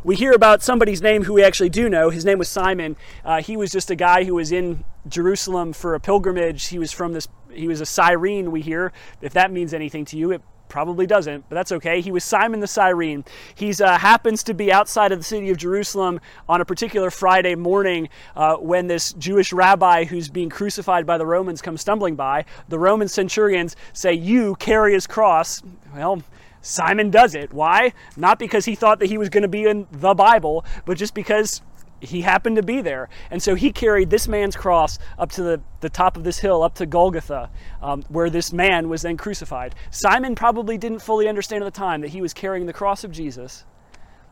We 0.03 0.15
hear 0.15 0.33
about 0.33 0.61
somebody's 0.61 1.01
name 1.01 1.23
who 1.23 1.33
we 1.33 1.43
actually 1.43 1.69
do 1.69 1.89
know. 1.89 2.11
His 2.11 2.25
name 2.25 2.37
was 2.37 2.47
Simon. 2.47 2.95
Uh, 3.25 3.41
he 3.41 3.57
was 3.57 3.71
just 3.71 3.89
a 3.89 3.95
guy 3.95 4.23
who 4.23 4.35
was 4.35 4.51
in 4.51 4.83
Jerusalem 5.07 5.73
for 5.73 5.95
a 5.95 5.99
pilgrimage. 5.99 6.67
He 6.67 6.77
was 6.77 6.91
from 6.91 7.13
this. 7.13 7.27
He 7.51 7.67
was 7.67 7.81
a 7.81 7.85
Cyrene. 7.85 8.51
We 8.51 8.61
hear. 8.61 8.91
If 9.21 9.33
that 9.33 9.51
means 9.51 9.73
anything 9.73 10.05
to 10.05 10.17
you, 10.17 10.31
it 10.31 10.41
probably 10.69 11.07
doesn't, 11.07 11.45
but 11.49 11.55
that's 11.55 11.71
okay. 11.71 12.01
He 12.01 12.11
was 12.11 12.23
Simon 12.23 12.59
the 12.59 12.67
Cyrene. 12.67 13.25
He 13.55 13.71
uh, 13.81 13.97
happens 13.97 14.43
to 14.43 14.53
be 14.53 14.71
outside 14.71 15.11
of 15.11 15.19
the 15.19 15.23
city 15.23 15.49
of 15.49 15.57
Jerusalem 15.57 16.19
on 16.47 16.61
a 16.61 16.65
particular 16.65 17.09
Friday 17.09 17.55
morning 17.55 18.09
uh, 18.35 18.57
when 18.57 18.87
this 18.87 19.13
Jewish 19.13 19.53
rabbi 19.53 20.03
who's 20.03 20.29
being 20.29 20.49
crucified 20.49 21.05
by 21.05 21.17
the 21.17 21.25
Romans 21.25 21.61
comes 21.61 21.81
stumbling 21.81 22.15
by. 22.15 22.45
The 22.69 22.77
Roman 22.79 23.07
centurions 23.07 23.75
say, 23.93 24.13
You 24.13 24.55
carry 24.55 24.93
his 24.93 25.07
cross. 25.07 25.63
Well, 25.95 26.21
Simon 26.67 27.09
does 27.09 27.33
it. 27.33 27.53
Why? 27.53 27.93
Not 28.17 28.39
because 28.39 28.65
he 28.65 28.75
thought 28.75 28.99
that 28.99 29.07
he 29.07 29.17
was 29.17 29.29
going 29.29 29.43
to 29.43 29.47
be 29.47 29.65
in 29.65 29.87
the 29.91 30.13
Bible, 30.13 30.65
but 30.85 30.97
just 30.97 31.13
because 31.13 31.61
he 32.01 32.21
happened 32.21 32.57
to 32.57 32.63
be 32.63 32.81
there. 32.81 33.09
And 33.31 33.41
so 33.41 33.55
he 33.55 33.71
carried 33.71 34.09
this 34.09 34.27
man's 34.27 34.55
cross 34.55 34.99
up 35.17 35.31
to 35.31 35.43
the, 35.43 35.61
the 35.79 35.89
top 35.89 36.17
of 36.17 36.23
this 36.23 36.39
hill, 36.39 36.61
up 36.61 36.75
to 36.75 36.85
Golgotha, 36.85 37.49
um, 37.81 38.03
where 38.09 38.29
this 38.29 38.51
man 38.51 38.89
was 38.89 39.01
then 39.01 39.17
crucified. 39.17 39.75
Simon 39.91 40.35
probably 40.35 40.77
didn't 40.77 40.99
fully 40.99 41.27
understand 41.27 41.63
at 41.63 41.73
the 41.73 41.79
time 41.79 42.01
that 42.01 42.09
he 42.09 42.21
was 42.21 42.33
carrying 42.33 42.65
the 42.65 42.73
cross 42.73 43.03
of 43.03 43.11
Jesus 43.11 43.65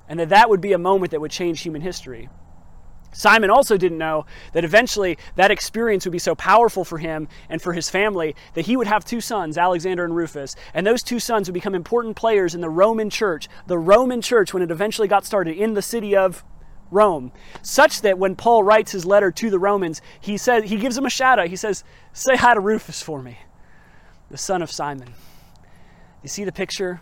and 0.08 0.20
that 0.20 0.30
that 0.30 0.50
would 0.50 0.62
be 0.62 0.74
a 0.74 0.78
moment 0.78 1.12
that 1.12 1.22
would 1.22 1.32
change 1.32 1.62
human 1.62 1.82
history. 1.82 2.30
Simon 3.16 3.50
also 3.50 3.78
didn't 3.78 3.98
know 3.98 4.26
that 4.52 4.66
eventually 4.66 5.18
that 5.36 5.50
experience 5.50 6.06
would 6.06 6.12
be 6.12 6.20
so 6.20 6.36
powerful 6.36 6.84
for 6.84 6.98
him 6.98 7.30
and 7.50 7.62
for 7.62 7.72
his 7.72 7.90
family 7.90 8.36
that 8.56 8.66
he 8.66 8.76
would 8.76 8.88
have 8.88 9.06
two 9.06 9.22
sons, 9.22 9.58
Alexander 9.58 10.04
and 10.04 10.14
Rufus, 10.14 10.54
and 10.74 10.86
those 10.86 11.02
two 11.02 11.20
sons 11.20 11.48
would 11.48 11.54
become 11.54 11.74
important 11.74 12.18
players 12.18 12.54
in 12.54 12.60
the 12.60 12.70
Roman 12.70 13.10
church, 13.10 13.48
the 13.68 13.78
Roman 13.78 14.22
church 14.22 14.54
when 14.54 14.62
it 14.62 14.70
eventually 14.70 15.08
got 15.08 15.26
started 15.26 15.56
in 15.56 15.76
the 15.76 15.82
city 15.82 16.14
of 16.14 16.44
Rome, 16.92 17.32
such 17.62 18.02
that 18.02 18.20
when 18.20 18.36
Paul 18.36 18.64
writes 18.64 18.92
his 18.92 19.06
letter 19.06 19.32
to 19.32 19.50
the 19.50 19.60
Romans, 19.60 20.02
he 20.20 20.38
says 20.38 20.66
he 20.66 20.76
gives 20.76 20.96
them 20.96 21.06
a 21.06 21.10
shout 21.10 21.40
out. 21.40 21.48
He 21.48 21.56
says, 21.56 21.86
"Say 22.12 22.36
hi 22.36 22.54
to 22.54 22.60
Rufus 22.60 23.02
for 23.02 23.22
me, 23.22 23.40
the 24.30 24.38
son 24.38 24.62
of 24.62 24.70
Simon." 24.70 25.14
You 26.22 26.28
see 26.28 26.44
the 26.44 26.52
picture? 26.52 27.00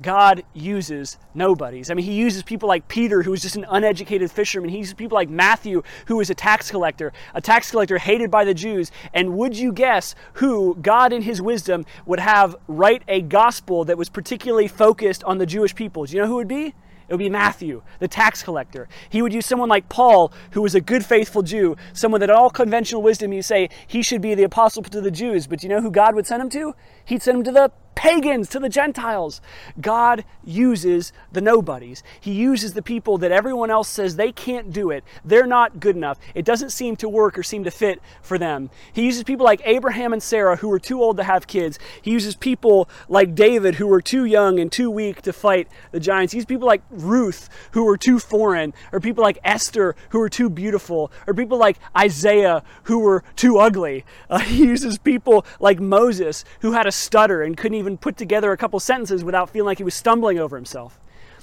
God 0.00 0.44
uses 0.52 1.16
nobodies. 1.34 1.90
I 1.90 1.94
mean, 1.94 2.04
he 2.04 2.14
uses 2.14 2.42
people 2.42 2.68
like 2.68 2.86
Peter, 2.86 3.22
who 3.22 3.30
was 3.30 3.42
just 3.42 3.56
an 3.56 3.64
uneducated 3.68 4.30
fisherman. 4.30 4.68
He 4.68 4.78
uses 4.78 4.94
people 4.94 5.16
like 5.16 5.30
Matthew, 5.30 5.82
who 6.06 6.16
was 6.16 6.28
a 6.28 6.34
tax 6.34 6.70
collector, 6.70 7.12
a 7.34 7.40
tax 7.40 7.70
collector 7.70 7.98
hated 7.98 8.30
by 8.30 8.44
the 8.44 8.54
Jews. 8.54 8.90
And 9.14 9.36
would 9.36 9.56
you 9.56 9.72
guess 9.72 10.14
who 10.34 10.76
God, 10.82 11.12
in 11.12 11.22
his 11.22 11.40
wisdom, 11.40 11.86
would 12.04 12.20
have 12.20 12.56
write 12.68 13.02
a 13.08 13.22
gospel 13.22 13.84
that 13.86 13.96
was 13.96 14.08
particularly 14.08 14.68
focused 14.68 15.24
on 15.24 15.38
the 15.38 15.46
Jewish 15.46 15.74
people? 15.74 16.04
Do 16.04 16.14
you 16.14 16.22
know 16.22 16.28
who 16.28 16.34
it 16.34 16.36
would 16.36 16.48
be? 16.48 16.74
It 17.08 17.12
would 17.12 17.18
be 17.18 17.30
Matthew, 17.30 17.82
the 18.00 18.08
tax 18.08 18.42
collector. 18.42 18.88
He 19.08 19.22
would 19.22 19.32
use 19.32 19.46
someone 19.46 19.68
like 19.68 19.88
Paul, 19.88 20.32
who 20.50 20.62
was 20.62 20.74
a 20.74 20.80
good, 20.80 21.06
faithful 21.06 21.42
Jew, 21.42 21.76
someone 21.92 22.20
that 22.20 22.30
all 22.30 22.50
conventional 22.50 23.00
wisdom 23.00 23.32
you 23.32 23.42
say 23.42 23.70
he 23.86 24.02
should 24.02 24.20
be 24.20 24.34
the 24.34 24.42
apostle 24.42 24.82
to 24.82 25.00
the 25.00 25.10
Jews. 25.12 25.46
But 25.46 25.60
do 25.60 25.68
you 25.68 25.72
know 25.72 25.80
who 25.80 25.90
God 25.90 26.16
would 26.16 26.26
send 26.26 26.42
him 26.42 26.50
to? 26.50 26.74
He'd 27.04 27.22
send 27.22 27.38
him 27.38 27.44
to 27.44 27.52
the 27.52 27.72
pagans, 27.96 28.48
to 28.50 28.60
the 28.60 28.68
Gentiles. 28.68 29.40
God 29.80 30.24
uses 30.44 31.12
the 31.32 31.40
nobodies. 31.40 32.04
He 32.20 32.32
uses 32.32 32.74
the 32.74 32.82
people 32.82 33.18
that 33.18 33.32
everyone 33.32 33.70
else 33.70 33.88
says 33.88 34.14
they 34.14 34.30
can't 34.30 34.72
do 34.72 34.90
it. 34.90 35.02
They're 35.24 35.46
not 35.46 35.80
good 35.80 35.96
enough. 35.96 36.18
It 36.34 36.44
doesn't 36.44 36.70
seem 36.70 36.94
to 36.96 37.08
work 37.08 37.36
or 37.36 37.42
seem 37.42 37.64
to 37.64 37.70
fit 37.70 38.00
for 38.22 38.38
them. 38.38 38.70
He 38.92 39.04
uses 39.04 39.24
people 39.24 39.44
like 39.44 39.62
Abraham 39.64 40.12
and 40.12 40.22
Sarah 40.22 40.56
who 40.56 40.68
were 40.68 40.78
too 40.78 41.02
old 41.02 41.16
to 41.16 41.24
have 41.24 41.48
kids. 41.48 41.78
He 42.00 42.12
uses 42.12 42.36
people 42.36 42.88
like 43.08 43.34
David 43.34 43.76
who 43.76 43.86
were 43.86 44.02
too 44.02 44.24
young 44.24 44.60
and 44.60 44.70
too 44.70 44.90
weak 44.90 45.22
to 45.22 45.32
fight 45.32 45.66
the 45.90 45.98
giants. 45.98 46.32
He 46.32 46.36
uses 46.36 46.46
people 46.46 46.66
like 46.66 46.82
Ruth 46.90 47.48
who 47.72 47.84
were 47.84 47.96
too 47.96 48.18
foreign, 48.18 48.74
or 48.92 49.00
people 49.00 49.24
like 49.24 49.38
Esther 49.42 49.96
who 50.10 50.18
were 50.18 50.28
too 50.28 50.50
beautiful, 50.50 51.10
or 51.26 51.34
people 51.34 51.58
like 51.58 51.78
Isaiah 51.96 52.62
who 52.84 52.98
were 52.98 53.24
too 53.34 53.58
ugly. 53.58 54.04
Uh, 54.28 54.38
he 54.38 54.64
uses 54.64 54.98
people 54.98 55.46
like 55.60 55.78
Moses 55.78 56.44
who 56.60 56.72
had 56.72 56.86
a 56.86 56.92
stutter 56.92 57.42
and 57.42 57.56
couldn't 57.56 57.78
even 57.78 57.85
even 57.86 57.98
put 57.98 58.16
together 58.16 58.52
a 58.52 58.56
couple 58.56 58.78
sentences 58.80 59.22
without 59.24 59.50
feeling 59.50 59.66
like 59.66 59.78
he 59.78 59.84
was 59.84 59.94
stumbling 59.94 60.38
over 60.38 60.56
himself. 60.56 61.00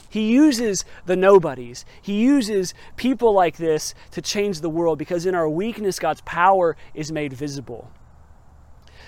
He 0.10 0.30
uses 0.30 0.86
the 1.06 1.16
nobodies. 1.16 1.86
He 2.02 2.22
uses 2.22 2.76
people 2.98 3.34
like 3.34 3.58
this 3.58 3.96
to 4.12 4.22
change 4.22 4.62
the 4.62 4.70
world 4.70 5.00
because 5.00 5.26
in 5.26 5.34
our 5.34 5.50
weakness, 5.50 5.98
God's 5.98 6.22
power 6.22 6.78
is 6.94 7.12
made 7.12 7.34
visible. 7.34 7.92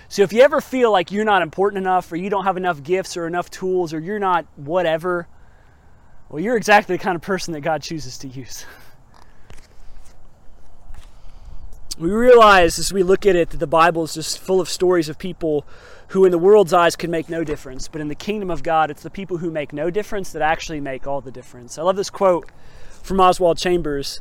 So 0.08 0.22
if 0.22 0.32
you 0.32 0.42
ever 0.42 0.60
feel 0.60 0.90
like 0.90 1.12
you're 1.12 1.24
not 1.24 1.42
important 1.42 1.78
enough, 1.78 2.10
or 2.10 2.16
you 2.16 2.30
don't 2.30 2.44
have 2.44 2.56
enough 2.56 2.82
gifts 2.82 3.16
or 3.16 3.26
enough 3.26 3.50
tools, 3.50 3.92
or 3.92 4.00
you're 4.00 4.18
not 4.18 4.46
whatever, 4.56 5.28
well, 6.28 6.40
you're 6.40 6.56
exactly 6.56 6.96
the 6.96 7.02
kind 7.02 7.16
of 7.16 7.22
person 7.22 7.52
that 7.54 7.60
God 7.60 7.82
chooses 7.82 8.18
to 8.18 8.28
use. 8.28 8.64
We 11.98 12.10
realize 12.10 12.78
as 12.78 12.92
we 12.92 13.02
look 13.02 13.24
at 13.24 13.36
it 13.36 13.48
that 13.50 13.56
the 13.56 13.66
Bible 13.66 14.04
is 14.04 14.12
just 14.12 14.38
full 14.38 14.60
of 14.60 14.68
stories 14.68 15.08
of 15.08 15.18
people 15.18 15.64
who 16.08 16.26
in 16.26 16.30
the 16.30 16.38
world's 16.38 16.74
eyes 16.74 16.94
can 16.94 17.10
make 17.10 17.30
no 17.30 17.42
difference, 17.42 17.88
but 17.88 18.02
in 18.02 18.08
the 18.08 18.14
kingdom 18.14 18.50
of 18.50 18.62
God, 18.62 18.90
it's 18.90 19.02
the 19.02 19.08
people 19.08 19.38
who 19.38 19.50
make 19.50 19.72
no 19.72 19.88
difference 19.88 20.30
that 20.32 20.42
actually 20.42 20.78
make 20.78 21.06
all 21.06 21.22
the 21.22 21.30
difference. 21.30 21.78
I 21.78 21.82
love 21.82 21.96
this 21.96 22.10
quote 22.10 22.50
from 23.02 23.18
Oswald 23.18 23.56
Chambers. 23.56 24.20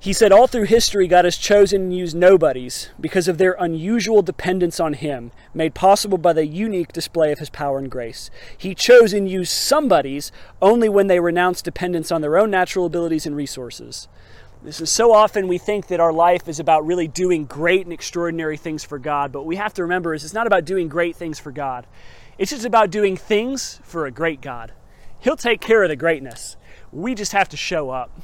He 0.00 0.14
said, 0.14 0.32
All 0.32 0.46
through 0.46 0.64
history, 0.64 1.06
God 1.06 1.26
has 1.26 1.36
chosen 1.36 1.82
and 1.82 1.94
used 1.94 2.16
nobodies 2.16 2.88
because 2.98 3.28
of 3.28 3.36
their 3.36 3.56
unusual 3.58 4.22
dependence 4.22 4.80
on 4.80 4.94
Him, 4.94 5.30
made 5.52 5.74
possible 5.74 6.16
by 6.16 6.32
the 6.32 6.46
unique 6.46 6.94
display 6.94 7.32
of 7.32 7.38
His 7.38 7.50
power 7.50 7.78
and 7.78 7.90
grace. 7.90 8.30
He 8.56 8.74
chose 8.74 9.12
and 9.12 9.28
used 9.28 9.52
somebodies 9.52 10.32
only 10.62 10.88
when 10.88 11.08
they 11.08 11.20
renounced 11.20 11.66
dependence 11.66 12.10
on 12.10 12.22
their 12.22 12.38
own 12.38 12.50
natural 12.50 12.86
abilities 12.86 13.26
and 13.26 13.36
resources. 13.36 14.08
This 14.62 14.80
is 14.80 14.90
so 14.90 15.12
often 15.12 15.46
we 15.46 15.58
think 15.58 15.86
that 15.86 16.00
our 16.00 16.12
life 16.12 16.48
is 16.48 16.58
about 16.58 16.84
really 16.84 17.06
doing 17.06 17.44
great 17.44 17.82
and 17.82 17.92
extraordinary 17.92 18.56
things 18.56 18.82
for 18.82 18.98
God, 18.98 19.30
but 19.30 19.46
we 19.46 19.54
have 19.54 19.72
to 19.74 19.82
remember 19.82 20.14
is 20.14 20.24
it's 20.24 20.34
not 20.34 20.48
about 20.48 20.64
doing 20.64 20.88
great 20.88 21.14
things 21.14 21.38
for 21.38 21.52
God. 21.52 21.86
It's 22.38 22.50
just 22.50 22.64
about 22.64 22.90
doing 22.90 23.16
things 23.16 23.80
for 23.84 24.06
a 24.06 24.10
great 24.10 24.40
God. 24.40 24.72
He'll 25.20 25.36
take 25.36 25.60
care 25.60 25.84
of 25.84 25.88
the 25.88 25.96
greatness. 25.96 26.56
We 26.90 27.14
just 27.14 27.32
have 27.32 27.48
to 27.50 27.56
show 27.56 27.90
up 27.90 28.20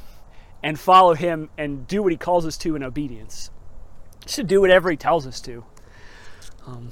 and 0.63 0.79
follow 0.79 1.15
Him 1.15 1.51
and 1.57 1.87
do 1.87 2.03
what 2.03 2.11
He 2.11 2.19
calls 2.19 2.47
us 2.47 2.57
to 2.59 2.75
in 2.75 2.83
obedience. 2.83 3.51
Just 4.23 4.37
to 4.37 4.43
do 4.43 4.61
whatever 4.61 4.91
He 4.91 4.97
tells 4.97 5.27
us 5.29 5.41
to. 5.43 5.65
Um, 6.67 6.91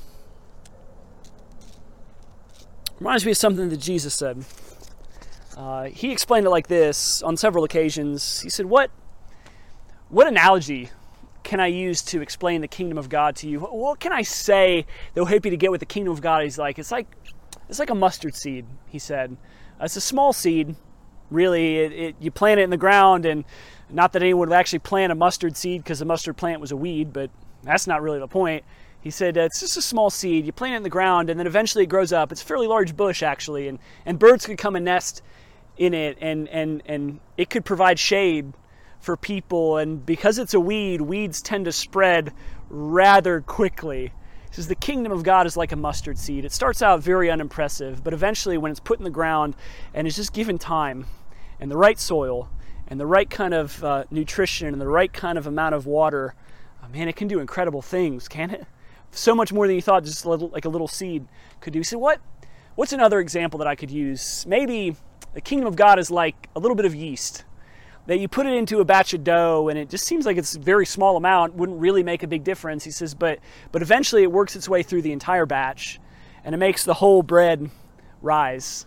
reminds 3.01 3.25
me 3.25 3.33
of 3.33 3.39
something 3.39 3.71
that 3.71 3.79
Jesus 3.79 4.15
said. 4.15 4.45
Uh, 5.57 5.85
he 5.85 6.13
explained 6.13 6.47
it 6.47 6.51
like 6.51 6.69
this 6.69 7.23
on 7.23 7.37
several 7.37 7.65
occasions. 7.65 8.41
He 8.41 8.49
said, 8.49 8.67
What 8.67 8.91
what 10.13 10.27
analogy 10.27 10.91
can 11.43 11.59
I 11.59 11.69
use 11.69 12.03
to 12.03 12.21
explain 12.21 12.61
the 12.61 12.69
kingdom 12.69 12.99
of 12.99 13.09
God 13.09 13.35
to 13.37 13.49
you? 13.49 13.61
What 13.61 13.99
can 13.99 14.13
I 14.13 14.21
say 14.21 14.85
that 15.15 15.21
will 15.21 15.27
help 15.27 15.47
you 15.47 15.51
to 15.51 15.57
get 15.57 15.71
what 15.71 15.81
the 15.81 15.87
kingdom 15.87 16.13
of 16.13 16.21
God 16.21 16.45
is 16.45 16.59
like? 16.59 16.79
It's 16.79 16.93
like 16.93 17.07
it's 17.71 17.79
like 17.79 17.89
a 17.89 17.95
mustard 17.95 18.37
seed, 18.37 18.67
he 18.87 18.99
said. 18.99 19.35
Uh, 19.81 19.85
it's 19.85 19.97
a 19.97 20.03
small 20.03 20.35
seed, 20.35 20.77
really. 21.31 21.79
It, 21.79 21.93
it, 21.93 22.17
you 22.21 22.31
plant 22.31 22.61
it 22.61 22.65
in 22.65 22.71
the 22.71 22.77
ground, 22.77 23.25
and 23.25 23.45
not 23.89 24.13
that 24.13 24.23
anyone 24.23 24.51
would 24.51 24.55
actually 24.55 24.81
plant 24.81 25.13
a 25.13 25.15
mustard 25.15 25.57
seed 25.57 25.83
because 25.83 25.99
the 25.99 26.05
mustard 26.05 26.37
plant 26.37 26.61
was 26.61 26.73
a 26.73 26.77
weed, 26.77 27.15
but 27.15 27.31
that's 27.63 27.87
not 27.87 28.03
really 28.03 28.19
the 28.19 28.29
point. 28.29 28.65
He 29.01 29.11
said 29.11 29.39
uh, 29.39 29.43
it's 29.43 29.61
just 29.61 29.79
a 29.79 29.83
small 29.83 30.11
seed. 30.11 30.45
You 30.45 30.53
plant 30.53 30.75
it 30.75 30.77
in 30.77 30.83
the 30.83 30.91
ground, 30.91 31.31
and 31.31 31.41
then 31.41 31.47
eventually 31.47 31.85
it 31.85 31.89
grows 31.89 32.13
up. 32.13 32.33
It's 32.33 32.43
a 32.43 32.45
fairly 32.45 32.67
large 32.67 32.95
bush, 32.99 33.23
actually, 33.23 33.67
and, 33.67 33.79
and 34.05 34.19
birds 34.19 34.45
could 34.45 34.59
come 34.59 34.77
and 34.77 34.85
nest 34.85 35.23
in 35.79 35.95
it, 35.95 36.19
and, 36.21 36.51
and, 36.51 36.83
and 36.85 37.21
it 37.39 37.49
could 37.49 37.65
provide 37.65 37.99
shade 37.99 38.53
for 39.03 39.17
people. 39.17 39.77
And 39.79 40.05
because 40.07 40.39
it's 40.39 40.55
a 40.55 40.61
weed, 40.61 41.01
weeds 41.01 41.43
tend 41.43 41.67
to 41.67 41.73
spread 41.73 42.33
rather 42.71 43.41
quickly. 43.41 44.13
He 44.49 44.55
says 44.55 44.69
the 44.69 44.75
kingdom 44.75 45.13
of 45.13 45.25
God 45.25 45.47
is 45.47 45.57
like 45.57 45.73
a 45.73 45.77
mustard 45.77 46.19
seed. 46.19 46.45
It 46.45 46.53
starts 46.53 46.83
out 46.83 47.01
very 47.01 47.31
unimpressive, 47.31 48.05
but 48.05 48.15
eventually, 48.15 48.57
when 48.59 48.71
it's 48.71 48.81
put 48.81 48.99
in 48.99 49.05
the 49.05 49.11
ground 49.11 49.57
and 49.93 50.07
it's 50.07 50.17
just 50.17 50.33
given 50.33 50.59
time 50.59 51.07
and 51.59 51.71
the 51.71 51.77
right 51.77 51.99
soil 51.99 52.49
and 52.87 53.01
the 53.01 53.07
right 53.07 53.29
kind 53.29 53.55
of 53.55 53.83
uh, 53.83 54.05
nutrition 54.11 54.69
and 54.69 54.81
the 54.81 54.87
right 54.87 55.13
kind 55.13 55.37
of 55.37 55.47
amount 55.47 55.75
of 55.75 55.87
water, 55.87 56.35
oh, 56.83 56.89
man, 56.89 57.09
it 57.09 57.17
can 57.17 57.29
do 57.29 57.41
incredible 57.41 57.83
things, 57.83 58.29
can't 58.29 58.53
it? 58.53 58.67
So 59.11 59.35
much 59.35 59.53
more 59.53 59.67
than 59.67 59.75
you 59.75 59.83
thought, 59.83 60.05
just 60.05 60.25
a 60.25 60.31
little, 60.31 60.49
like 60.49 60.65
a 60.65 60.69
little 60.69 60.89
seed 60.89 61.27
could 61.61 61.73
do. 61.73 61.83
So, 61.83 61.99
what? 61.99 62.21
What's 62.75 62.93
another 62.93 63.21
example 63.21 63.59
that 63.59 63.67
I 63.67 63.75
could 63.75 63.91
use? 63.91 64.47
Maybe 64.47 64.97
the 65.35 65.41
kingdom 65.41 65.67
of 65.67 65.77
God 65.77 65.99
is 65.99 66.11
like 66.11 66.49
a 66.55 66.61
little 66.61 66.75
bit 66.75 66.87
of 66.87 66.95
yeast 66.95 67.45
that 68.07 68.19
you 68.19 68.29
put 68.29 68.47
it 68.47 68.55
into 68.55 68.81
a 68.81 68.85
batch 68.85 69.15
of 69.15 69.23
dough 69.23 69.69
and 69.69 69.79
it 69.79 69.89
just 69.89 70.07
seems 70.07 70.27
like 70.27 70.37
it's 70.37 70.57
a 70.57 70.59
very 70.59 70.87
small 70.87 71.17
amount 71.17 71.55
wouldn't 71.55 71.79
really 71.79 72.03
make 72.03 72.23
a 72.23 72.27
big 72.27 72.45
difference. 72.45 72.85
He 72.85 72.91
says 72.91 73.15
but 73.15 73.39
but 73.71 73.83
eventually 73.83 74.23
it 74.23 74.33
works 74.33 74.57
its 74.57 74.69
way 74.69 74.83
through 74.83 75.03
the 75.03 75.13
entire 75.13 75.47
batch 75.47 76.01
and 76.45 76.55
it 76.55 76.59
makes 76.59 76.85
the 76.85 76.95
whole 76.95 77.23
bread 77.23 77.71
rise. 78.21 78.87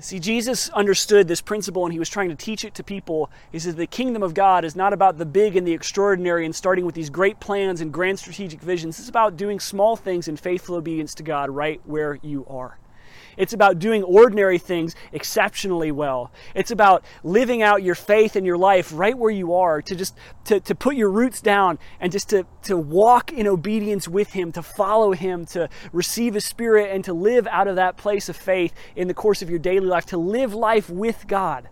See 0.00 0.20
jesus 0.20 0.68
understood 0.70 1.26
this 1.26 1.40
principle 1.40 1.84
and 1.84 1.92
he 1.92 1.98
was 1.98 2.10
trying 2.10 2.28
to 2.28 2.34
teach 2.34 2.64
it 2.64 2.74
to 2.74 2.84
people. 2.84 3.30
He 3.50 3.58
says 3.58 3.74
the 3.74 3.86
kingdom 3.86 4.22
of 4.22 4.34
god 4.34 4.64
is 4.64 4.76
not 4.76 4.92
about 4.92 5.16
the 5.16 5.26
big 5.26 5.56
and 5.56 5.66
the 5.66 5.72
extraordinary 5.72 6.44
and 6.44 6.54
starting 6.54 6.84
with 6.84 6.94
these 6.94 7.10
great 7.10 7.40
plans 7.40 7.80
and 7.80 7.92
grand 7.92 8.18
strategic 8.18 8.60
visions. 8.60 8.98
It's 8.98 9.08
about 9.08 9.36
doing 9.36 9.58
small 9.58 9.96
things 9.96 10.28
in 10.28 10.36
faithful 10.36 10.76
obedience 10.76 11.14
to 11.16 11.22
god 11.22 11.50
right 11.50 11.80
where 11.84 12.18
you 12.22 12.46
are 12.48 12.78
it's 13.38 13.52
about 13.54 13.78
doing 13.78 14.02
ordinary 14.02 14.58
things 14.58 14.94
exceptionally 15.12 15.92
well. 15.92 16.30
It's 16.54 16.70
about 16.70 17.04
living 17.22 17.62
out 17.62 17.82
your 17.82 17.94
faith 17.94 18.36
in 18.36 18.44
your 18.44 18.58
life 18.58 18.90
right 18.92 19.16
where 19.16 19.30
you 19.30 19.54
are, 19.54 19.80
to 19.80 19.94
just 19.94 20.16
to, 20.44 20.60
to 20.60 20.74
put 20.74 20.96
your 20.96 21.10
roots 21.10 21.40
down 21.40 21.78
and 22.00 22.12
just 22.12 22.28
to, 22.30 22.44
to 22.64 22.76
walk 22.76 23.32
in 23.32 23.46
obedience 23.46 24.08
with 24.08 24.32
him, 24.32 24.52
to 24.52 24.62
follow 24.62 25.12
him, 25.12 25.46
to 25.46 25.70
receive 25.92 26.34
his 26.34 26.44
spirit 26.44 26.90
and 26.92 27.04
to 27.04 27.12
live 27.12 27.46
out 27.46 27.68
of 27.68 27.76
that 27.76 27.96
place 27.96 28.28
of 28.28 28.36
faith 28.36 28.74
in 28.96 29.08
the 29.08 29.14
course 29.14 29.40
of 29.40 29.48
your 29.48 29.58
daily 29.58 29.86
life, 29.86 30.04
to 30.06 30.18
live 30.18 30.52
life 30.52 30.90
with 30.90 31.26
God. 31.28 31.68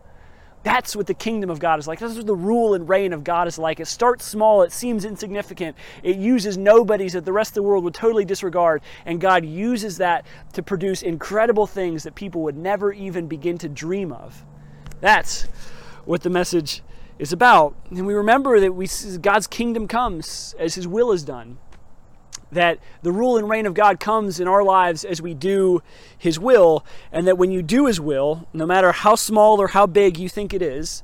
That's 0.67 0.97
what 0.97 1.07
the 1.07 1.15
kingdom 1.15 1.49
of 1.49 1.61
God 1.61 1.79
is 1.79 1.87
like. 1.87 2.01
That's 2.01 2.17
what 2.17 2.27
the 2.27 2.35
rule 2.35 2.75
and 2.75 2.89
reign 2.89 3.13
of 3.13 3.23
God 3.23 3.47
is 3.47 3.57
like. 3.57 3.79
It 3.79 3.87
starts 3.87 4.25
small, 4.25 4.63
it 4.63 4.73
seems 4.73 5.05
insignificant, 5.05 5.77
it 6.03 6.17
uses 6.17 6.59
nobodies 6.59 7.13
that 7.13 7.25
the 7.25 7.33
rest 7.33 7.51
of 7.51 7.55
the 7.55 7.63
world 7.63 7.85
would 7.85 7.95
totally 7.95 8.25
disregard, 8.25 8.83
and 9.05 9.21
God 9.21 9.45
uses 9.45 9.99
that 9.99 10.27
to 10.55 10.65
produce 10.65 11.03
incredible 11.03 11.69
things 11.69 12.03
that 12.03 12.17
people 12.17 12.43
would 12.43 12.57
never 12.57 12.93
even 12.93 13.29
begin 13.29 13.59
to 13.59 13.69
dream 13.69 14.11
of. 14.11 14.45
That's 15.01 15.45
what 16.05 16.25
the 16.25 16.31
message 16.31 16.83
is 17.17 17.33
about. 17.33 17.77
And 17.91 18.05
we 18.05 18.15
remember 18.15 18.59
that 18.59 18.73
we 18.73 18.89
God's 19.21 19.47
kingdom 19.47 19.87
comes 19.87 20.57
as 20.59 20.75
his 20.75 20.89
will 20.89 21.13
is 21.13 21.23
done 21.23 21.59
that 22.57 22.79
the 23.03 23.13
rule 23.13 23.37
and 23.37 23.49
reign 23.49 23.67
of 23.67 23.75
God 23.75 24.01
comes 24.01 24.41
in 24.41 24.49
our 24.49 24.63
lives 24.63 25.05
as 25.05 25.23
we 25.23 25.33
do 25.33 25.83
His 26.19 26.39
will, 26.39 26.85
and 27.13 27.27
that 27.27 27.39
when 27.39 27.51
you 27.51 27.63
do 27.63 27.87
His 27.87 28.01
will, 28.01 28.47
no 28.53 28.67
matter 28.67 28.93
how 28.93 29.15
small 29.15 29.61
or 29.61 29.69
how 29.69 29.87
big 29.87 30.19
you 30.19 30.29
think 30.29 30.53
it 30.53 30.63
is, 30.63 31.03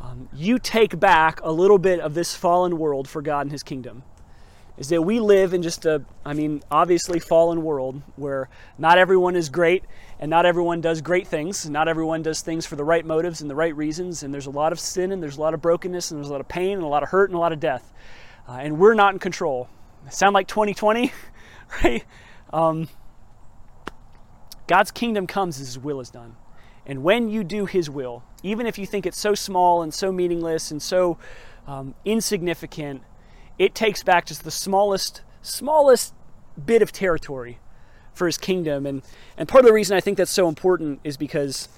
um, 0.00 0.28
you 0.32 0.58
take 0.58 1.00
back 1.00 1.40
a 1.42 1.50
little 1.50 1.78
bit 1.78 2.00
of 2.00 2.14
this 2.14 2.34
fallen 2.34 2.78
world 2.78 3.08
for 3.08 3.22
God 3.22 3.42
and 3.42 3.52
His 3.52 3.62
kingdom. 3.62 4.02
Is 4.76 4.90
that 4.90 5.02
we 5.02 5.18
live 5.18 5.54
in 5.54 5.62
just 5.62 5.86
a, 5.86 6.02
I 6.24 6.34
mean, 6.34 6.62
obviously 6.70 7.18
fallen 7.18 7.64
world 7.64 8.00
where 8.14 8.48
not 8.78 8.96
everyone 8.96 9.34
is 9.34 9.48
great 9.48 9.82
and 10.20 10.30
not 10.30 10.46
everyone 10.46 10.80
does 10.80 11.00
great 11.00 11.26
things. 11.26 11.68
Not 11.68 11.88
everyone 11.88 12.22
does 12.22 12.42
things 12.42 12.64
for 12.64 12.76
the 12.76 12.84
right 12.84 13.04
motives 13.04 13.40
and 13.40 13.50
the 13.50 13.56
right 13.56 13.74
reasons. 13.74 14.22
And 14.22 14.32
there's 14.32 14.46
a 14.46 14.52
lot 14.52 14.70
of 14.70 14.78
sin 14.78 15.10
and 15.10 15.20
there's 15.20 15.36
a 15.36 15.40
lot 15.40 15.52
of 15.52 15.60
brokenness 15.60 16.12
and 16.12 16.18
there's 16.18 16.28
a 16.28 16.32
lot 16.32 16.40
of 16.40 16.46
pain 16.46 16.74
and 16.74 16.84
a 16.84 16.86
lot 16.86 17.02
of 17.02 17.08
hurt 17.08 17.28
and 17.28 17.36
a 17.36 17.40
lot 17.40 17.52
of 17.52 17.58
death. 17.58 17.92
Uh, 18.48 18.52
and 18.52 18.78
we're 18.78 18.94
not 18.94 19.14
in 19.14 19.18
control 19.18 19.68
sound 20.10 20.34
like 20.34 20.46
2020, 20.48 21.12
right? 21.84 22.04
Um, 22.52 22.88
God's 24.66 24.90
kingdom 24.90 25.26
comes 25.26 25.60
as 25.60 25.68
His 25.68 25.78
will 25.78 26.00
is 26.00 26.10
done. 26.10 26.36
And 26.86 27.02
when 27.02 27.28
you 27.28 27.44
do 27.44 27.66
His 27.66 27.90
will, 27.90 28.22
even 28.42 28.66
if 28.66 28.78
you 28.78 28.86
think 28.86 29.06
it's 29.06 29.18
so 29.18 29.34
small 29.34 29.82
and 29.82 29.92
so 29.92 30.10
meaningless 30.12 30.70
and 30.70 30.80
so 30.80 31.18
um, 31.66 31.94
insignificant, 32.04 33.02
it 33.58 33.74
takes 33.74 34.02
back 34.02 34.26
just 34.26 34.44
the 34.44 34.50
smallest, 34.50 35.22
smallest 35.42 36.14
bit 36.64 36.82
of 36.82 36.92
territory 36.92 37.58
for 38.12 38.26
His 38.26 38.38
kingdom. 38.38 38.86
And, 38.86 39.02
and 39.36 39.48
part 39.48 39.64
of 39.64 39.66
the 39.66 39.74
reason 39.74 39.96
I 39.96 40.00
think 40.00 40.16
that's 40.16 40.30
so 40.30 40.48
important 40.48 41.00
is 41.04 41.16
because 41.16 41.68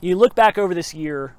you 0.00 0.16
look 0.16 0.34
back 0.34 0.58
over 0.58 0.74
this 0.74 0.94
year 0.94 1.36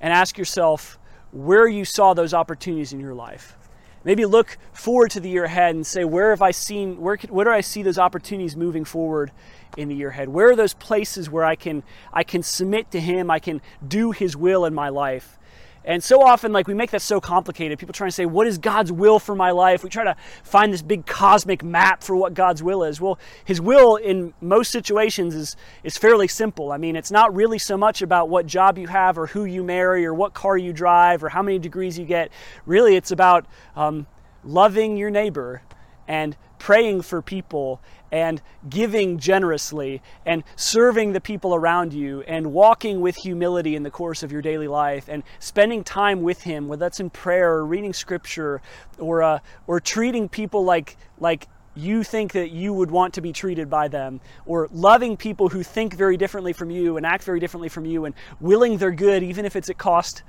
and 0.00 0.12
ask 0.12 0.38
yourself 0.38 0.98
where 1.32 1.68
you 1.68 1.84
saw 1.84 2.14
those 2.14 2.34
opportunities 2.34 2.92
in 2.92 3.00
your 3.00 3.14
life. 3.14 3.56
Maybe 4.02 4.24
look 4.24 4.56
forward 4.72 5.10
to 5.12 5.20
the 5.20 5.28
year 5.28 5.44
ahead 5.44 5.74
and 5.74 5.86
say, 5.86 6.04
where 6.04 6.30
have 6.30 6.40
I 6.40 6.52
seen, 6.52 7.00
where, 7.00 7.18
where 7.28 7.44
do 7.44 7.50
I 7.50 7.60
see 7.60 7.82
those 7.82 7.98
opportunities 7.98 8.56
moving 8.56 8.84
forward 8.84 9.30
in 9.76 9.88
the 9.88 9.94
year 9.94 10.08
ahead? 10.08 10.30
Where 10.30 10.50
are 10.50 10.56
those 10.56 10.72
places 10.74 11.28
where 11.28 11.44
I 11.44 11.54
can, 11.54 11.82
I 12.12 12.22
can 12.22 12.42
submit 12.42 12.90
to 12.92 13.00
Him, 13.00 13.30
I 13.30 13.38
can 13.38 13.60
do 13.86 14.12
His 14.12 14.36
will 14.36 14.64
in 14.64 14.72
my 14.72 14.88
life? 14.88 15.38
And 15.84 16.04
so 16.04 16.22
often, 16.22 16.52
like, 16.52 16.68
we 16.68 16.74
make 16.74 16.90
that 16.90 17.00
so 17.00 17.20
complicated. 17.20 17.78
People 17.78 17.94
try 17.94 18.06
to 18.06 18.12
say, 18.12 18.26
What 18.26 18.46
is 18.46 18.58
God's 18.58 18.92
will 18.92 19.18
for 19.18 19.34
my 19.34 19.50
life? 19.50 19.82
We 19.82 19.88
try 19.88 20.04
to 20.04 20.14
find 20.42 20.72
this 20.72 20.82
big 20.82 21.06
cosmic 21.06 21.62
map 21.62 22.02
for 22.02 22.14
what 22.14 22.34
God's 22.34 22.62
will 22.62 22.84
is. 22.84 23.00
Well, 23.00 23.18
His 23.44 23.60
will 23.60 23.96
in 23.96 24.34
most 24.40 24.70
situations 24.70 25.34
is, 25.34 25.56
is 25.82 25.96
fairly 25.96 26.28
simple. 26.28 26.70
I 26.70 26.76
mean, 26.76 26.96
it's 26.96 27.10
not 27.10 27.34
really 27.34 27.58
so 27.58 27.78
much 27.78 28.02
about 28.02 28.28
what 28.28 28.46
job 28.46 28.76
you 28.76 28.88
have 28.88 29.18
or 29.18 29.28
who 29.28 29.44
you 29.46 29.64
marry 29.64 30.04
or 30.04 30.12
what 30.12 30.34
car 30.34 30.58
you 30.58 30.72
drive 30.72 31.24
or 31.24 31.30
how 31.30 31.42
many 31.42 31.58
degrees 31.58 31.98
you 31.98 32.04
get. 32.04 32.30
Really, 32.66 32.94
it's 32.96 33.10
about 33.10 33.46
um, 33.74 34.06
loving 34.44 34.98
your 34.98 35.10
neighbor 35.10 35.62
and 36.06 36.36
praying 36.58 37.00
for 37.00 37.22
people 37.22 37.80
and 38.12 38.42
giving 38.68 39.18
generously 39.18 40.02
and 40.26 40.42
serving 40.56 41.12
the 41.12 41.20
people 41.20 41.54
around 41.54 41.92
you 41.92 42.22
and 42.22 42.52
walking 42.52 43.00
with 43.00 43.16
humility 43.16 43.76
in 43.76 43.82
the 43.82 43.90
course 43.90 44.22
of 44.22 44.32
your 44.32 44.42
daily 44.42 44.68
life 44.68 45.08
and 45.08 45.22
spending 45.38 45.84
time 45.84 46.22
with 46.22 46.42
him 46.42 46.68
whether 46.68 46.80
that's 46.80 47.00
in 47.00 47.10
prayer 47.10 47.52
or 47.52 47.64
reading 47.64 47.92
scripture 47.92 48.60
or 48.98 49.22
uh, 49.22 49.38
or 49.66 49.80
treating 49.80 50.28
people 50.28 50.64
like 50.64 50.96
like 51.18 51.46
you 51.76 52.02
think 52.02 52.32
that 52.32 52.50
you 52.50 52.72
would 52.72 52.90
want 52.90 53.14
to 53.14 53.20
be 53.20 53.32
treated 53.32 53.70
by 53.70 53.88
them, 53.88 54.20
or 54.44 54.68
loving 54.72 55.16
people 55.16 55.48
who 55.48 55.62
think 55.62 55.94
very 55.94 56.16
differently 56.16 56.52
from 56.52 56.70
you 56.70 56.96
and 56.96 57.06
act 57.06 57.24
very 57.24 57.40
differently 57.40 57.68
from 57.68 57.84
you, 57.84 58.04
and 58.04 58.14
willing 58.40 58.76
their 58.78 58.90
good, 58.90 59.22
even 59.22 59.44
if 59.44 59.56
it's 59.56 59.70
at 59.70 59.78
cost 59.78 60.22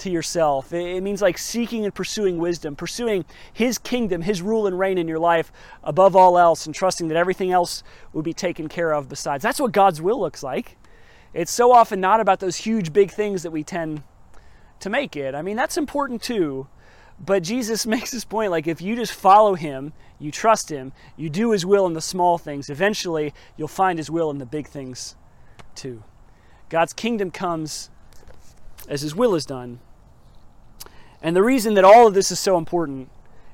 to 0.00 0.10
yourself. 0.10 0.72
It 0.72 1.02
means 1.02 1.22
like 1.22 1.38
seeking 1.38 1.84
and 1.84 1.94
pursuing 1.94 2.38
wisdom, 2.38 2.76
pursuing 2.76 3.24
His 3.52 3.78
kingdom, 3.78 4.22
His 4.22 4.42
rule 4.42 4.66
and 4.66 4.78
reign 4.78 4.98
in 4.98 5.08
your 5.08 5.18
life 5.18 5.52
above 5.82 6.16
all 6.16 6.38
else, 6.38 6.66
and 6.66 6.74
trusting 6.74 7.08
that 7.08 7.16
everything 7.16 7.52
else 7.52 7.82
will 8.12 8.22
be 8.22 8.32
taken 8.32 8.68
care 8.68 8.92
of 8.92 9.08
besides. 9.08 9.42
That's 9.42 9.60
what 9.60 9.72
God's 9.72 10.02
will 10.02 10.20
looks 10.20 10.42
like. 10.42 10.76
It's 11.32 11.52
so 11.52 11.72
often 11.72 12.00
not 12.00 12.20
about 12.20 12.40
those 12.40 12.56
huge, 12.56 12.92
big 12.92 13.10
things 13.10 13.42
that 13.44 13.52
we 13.52 13.62
tend 13.62 14.02
to 14.80 14.90
make 14.90 15.16
it. 15.16 15.34
I 15.34 15.42
mean, 15.42 15.56
that's 15.56 15.76
important 15.76 16.22
too. 16.22 16.66
But 17.24 17.42
Jesus 17.42 17.86
makes 17.86 18.10
this 18.10 18.24
point 18.24 18.50
like 18.50 18.66
if 18.66 18.80
you 18.80 18.96
just 18.96 19.12
follow 19.12 19.54
Him, 19.54 19.92
you 20.18 20.30
trust 20.30 20.70
Him, 20.70 20.92
you 21.16 21.30
do 21.30 21.52
His 21.52 21.64
will 21.64 21.86
in 21.86 21.92
the 21.92 22.00
small 22.00 22.38
things, 22.38 22.68
eventually 22.70 23.32
you'll 23.56 23.68
find 23.68 23.98
His 23.98 24.10
will 24.10 24.30
in 24.30 24.38
the 24.38 24.46
big 24.46 24.66
things 24.66 25.16
too. 25.74 26.02
God's 26.68 26.92
kingdom 26.92 27.30
comes 27.30 27.90
as 28.88 29.02
His 29.02 29.14
will 29.14 29.34
is 29.34 29.46
done. 29.46 29.80
And 31.22 31.36
the 31.36 31.42
reason 31.42 31.74
that 31.74 31.84
all 31.84 32.06
of 32.06 32.14
this 32.14 32.30
is 32.30 32.38
so 32.38 32.56
important 32.56 33.10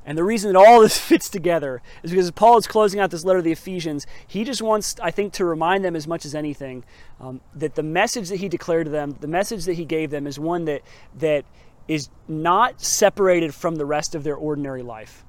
and 0.06 0.16
the 0.16 0.24
reason 0.24 0.52
that 0.52 0.58
all 0.58 0.80
this 0.82 0.96
fits 0.96 1.28
together 1.28 1.82
is 2.02 2.12
because 2.12 2.30
Paul 2.30 2.56
is 2.56 2.66
closing 2.66 3.00
out 3.00 3.10
this 3.10 3.24
letter 3.24 3.40
to 3.40 3.42
the 3.42 3.52
Ephesians. 3.52 4.06
He 4.26 4.44
just 4.44 4.62
wants, 4.62 4.96
I 5.02 5.10
think, 5.10 5.32
to 5.34 5.44
remind 5.44 5.84
them 5.84 5.96
as 5.96 6.06
much 6.06 6.24
as 6.24 6.34
anything 6.34 6.84
um, 7.20 7.40
that 7.54 7.74
the 7.74 7.82
message 7.82 8.28
that 8.28 8.36
he 8.36 8.48
declared 8.48 8.86
to 8.86 8.92
them, 8.92 9.16
the 9.20 9.26
message 9.26 9.64
that 9.64 9.74
he 9.74 9.84
gave 9.84 10.10
them, 10.10 10.26
is 10.26 10.38
one 10.38 10.64
that 10.66 10.82
that 11.18 11.44
is 11.88 12.08
not 12.28 12.80
separated 12.80 13.54
from 13.54 13.76
the 13.76 13.84
rest 13.84 14.14
of 14.14 14.22
their 14.22 14.36
ordinary 14.36 14.82
life. 14.82 15.24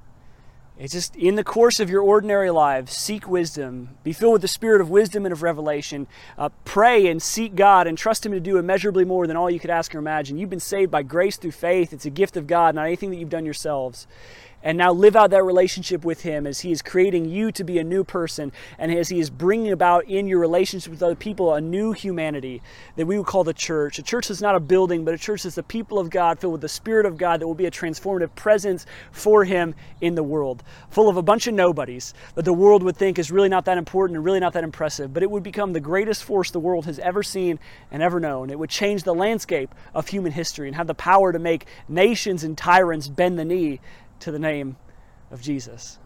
It's 0.80 0.94
just 0.94 1.16
in 1.16 1.36
the 1.36 1.44
course 1.44 1.80
of 1.80 1.90
your 1.90 2.04
ordinary 2.04 2.52
lives, 2.52 2.94
seek 2.94 3.28
wisdom, 3.28 3.98
be 4.04 4.14
filled 4.14 4.34
with 4.34 4.42
the 4.44 4.48
spirit 4.48 4.80
of 4.80 4.92
wisdom 4.92 5.26
and 5.26 5.34
of 5.34 5.42
revelation. 5.42 6.06
Uh, 6.38 6.50
pray 6.66 7.08
and 7.08 7.20
seek 7.20 7.56
God 7.56 7.88
and 7.88 7.98
trust 7.98 8.24
Him 8.24 8.32
to 8.32 8.40
do 8.40 8.58
immeasurably 8.58 9.04
more 9.04 9.26
than 9.26 9.36
all 9.36 9.50
you 9.50 9.60
could 9.60 9.72
ask 9.72 9.96
or 9.96 9.98
imagine. 9.98 10.38
You've 10.38 10.52
been 10.52 10.60
saved 10.60 10.92
by 10.92 11.02
grace 11.02 11.38
through 11.38 11.54
faith. 11.54 11.94
It's 11.94 12.06
a 12.06 12.12
gift 12.12 12.38
of 12.38 12.46
God, 12.46 12.76
not 12.76 12.86
anything 12.86 13.10
that 13.10 13.18
you've 13.18 13.30
done 13.30 13.46
yourselves 13.46 14.06
and 14.64 14.78
now 14.78 14.92
live 14.92 15.16
out 15.16 15.30
that 15.30 15.44
relationship 15.44 16.04
with 16.04 16.22
Him 16.22 16.48
as 16.48 16.62
He 16.62 16.72
is 16.72 16.82
creating 16.82 17.26
you 17.26 17.52
to 17.52 17.64
be 17.64 17.78
a 17.78 17.84
new 17.84 18.04
person 18.04 18.52
and 18.78 18.92
as 18.92 19.10
He 19.10 19.20
is 19.20 19.30
bringing 19.30 19.72
about 19.72 20.06
in 20.06 20.28
your 20.28 20.40
relationship 20.40 20.92
with 20.92 21.04
other 21.04 21.16
people 21.16 21.54
a 21.54 21.62
new 21.62 21.92
humanity 21.92 22.62
that 22.96 23.06
we 23.06 23.18
would 23.18 23.28
call 23.28 23.44
the 23.44 23.54
church. 23.54 24.00
A 24.00 24.04
church 24.04 24.30
is 24.30 24.42
not 24.42 24.56
a 24.56 24.60
building, 24.60 25.06
but 25.06 25.14
a 25.14 25.18
church 25.18 25.46
is 25.46 25.56
the 25.56 25.64
people 25.64 26.00
of 26.00 26.10
God 26.10 26.40
filled 26.40 26.54
with 26.54 26.62
the 26.62 26.70
Spirit 26.70 27.06
of 27.06 27.18
God 27.18 27.40
that 27.40 27.48
will 27.48 27.56
be 27.56 27.66
a 27.66 27.72
transformative 27.72 28.34
presence 28.36 28.86
for 29.12 29.46
Him 29.46 29.76
in 30.02 30.16
the 30.16 30.24
world, 30.24 30.64
full 30.90 31.10
of 31.10 31.18
a 31.18 31.22
bunch 31.22 31.48
of 31.48 31.54
nobodies 31.54 32.14
that 32.36 32.46
the 32.46 32.54
world 32.54 32.84
would 32.84 32.98
think 32.98 33.20
is 33.20 33.32
really 33.32 33.50
not 33.50 33.66
that 33.66 33.78
important 33.78 34.18
and 34.18 34.26
really 34.26 34.40
not 34.40 34.54
that 34.54 34.64
impressive, 34.64 35.14
but 35.14 35.24
it 35.24 35.32
would 35.32 35.44
become 35.44 35.74
the 35.74 35.80
greatest 35.80 36.24
force 36.24 36.52
the 36.52 36.60
world 36.60 36.86
has 36.86 37.00
ever 37.00 37.24
seen 37.24 37.60
and 37.92 38.02
ever 38.02 38.20
known. 38.20 38.50
It 38.50 38.60
would 38.60 38.70
change 38.70 39.04
the 39.04 39.14
landscape 39.14 39.74
of 39.94 40.08
human 40.08 40.32
history 40.32 40.68
and 40.68 40.76
have 40.76 40.88
the 40.88 40.94
power 40.94 41.32
to 41.32 41.40
make 41.40 41.66
nations 41.88 42.44
and 42.44 42.58
tyrants 42.58 43.08
bend 43.08 43.38
the 43.40 43.46
knee 43.46 43.80
to 44.20 44.32
the 44.32 44.40
name 44.40 44.78
of 45.32 45.42
Jesus. 45.42 46.00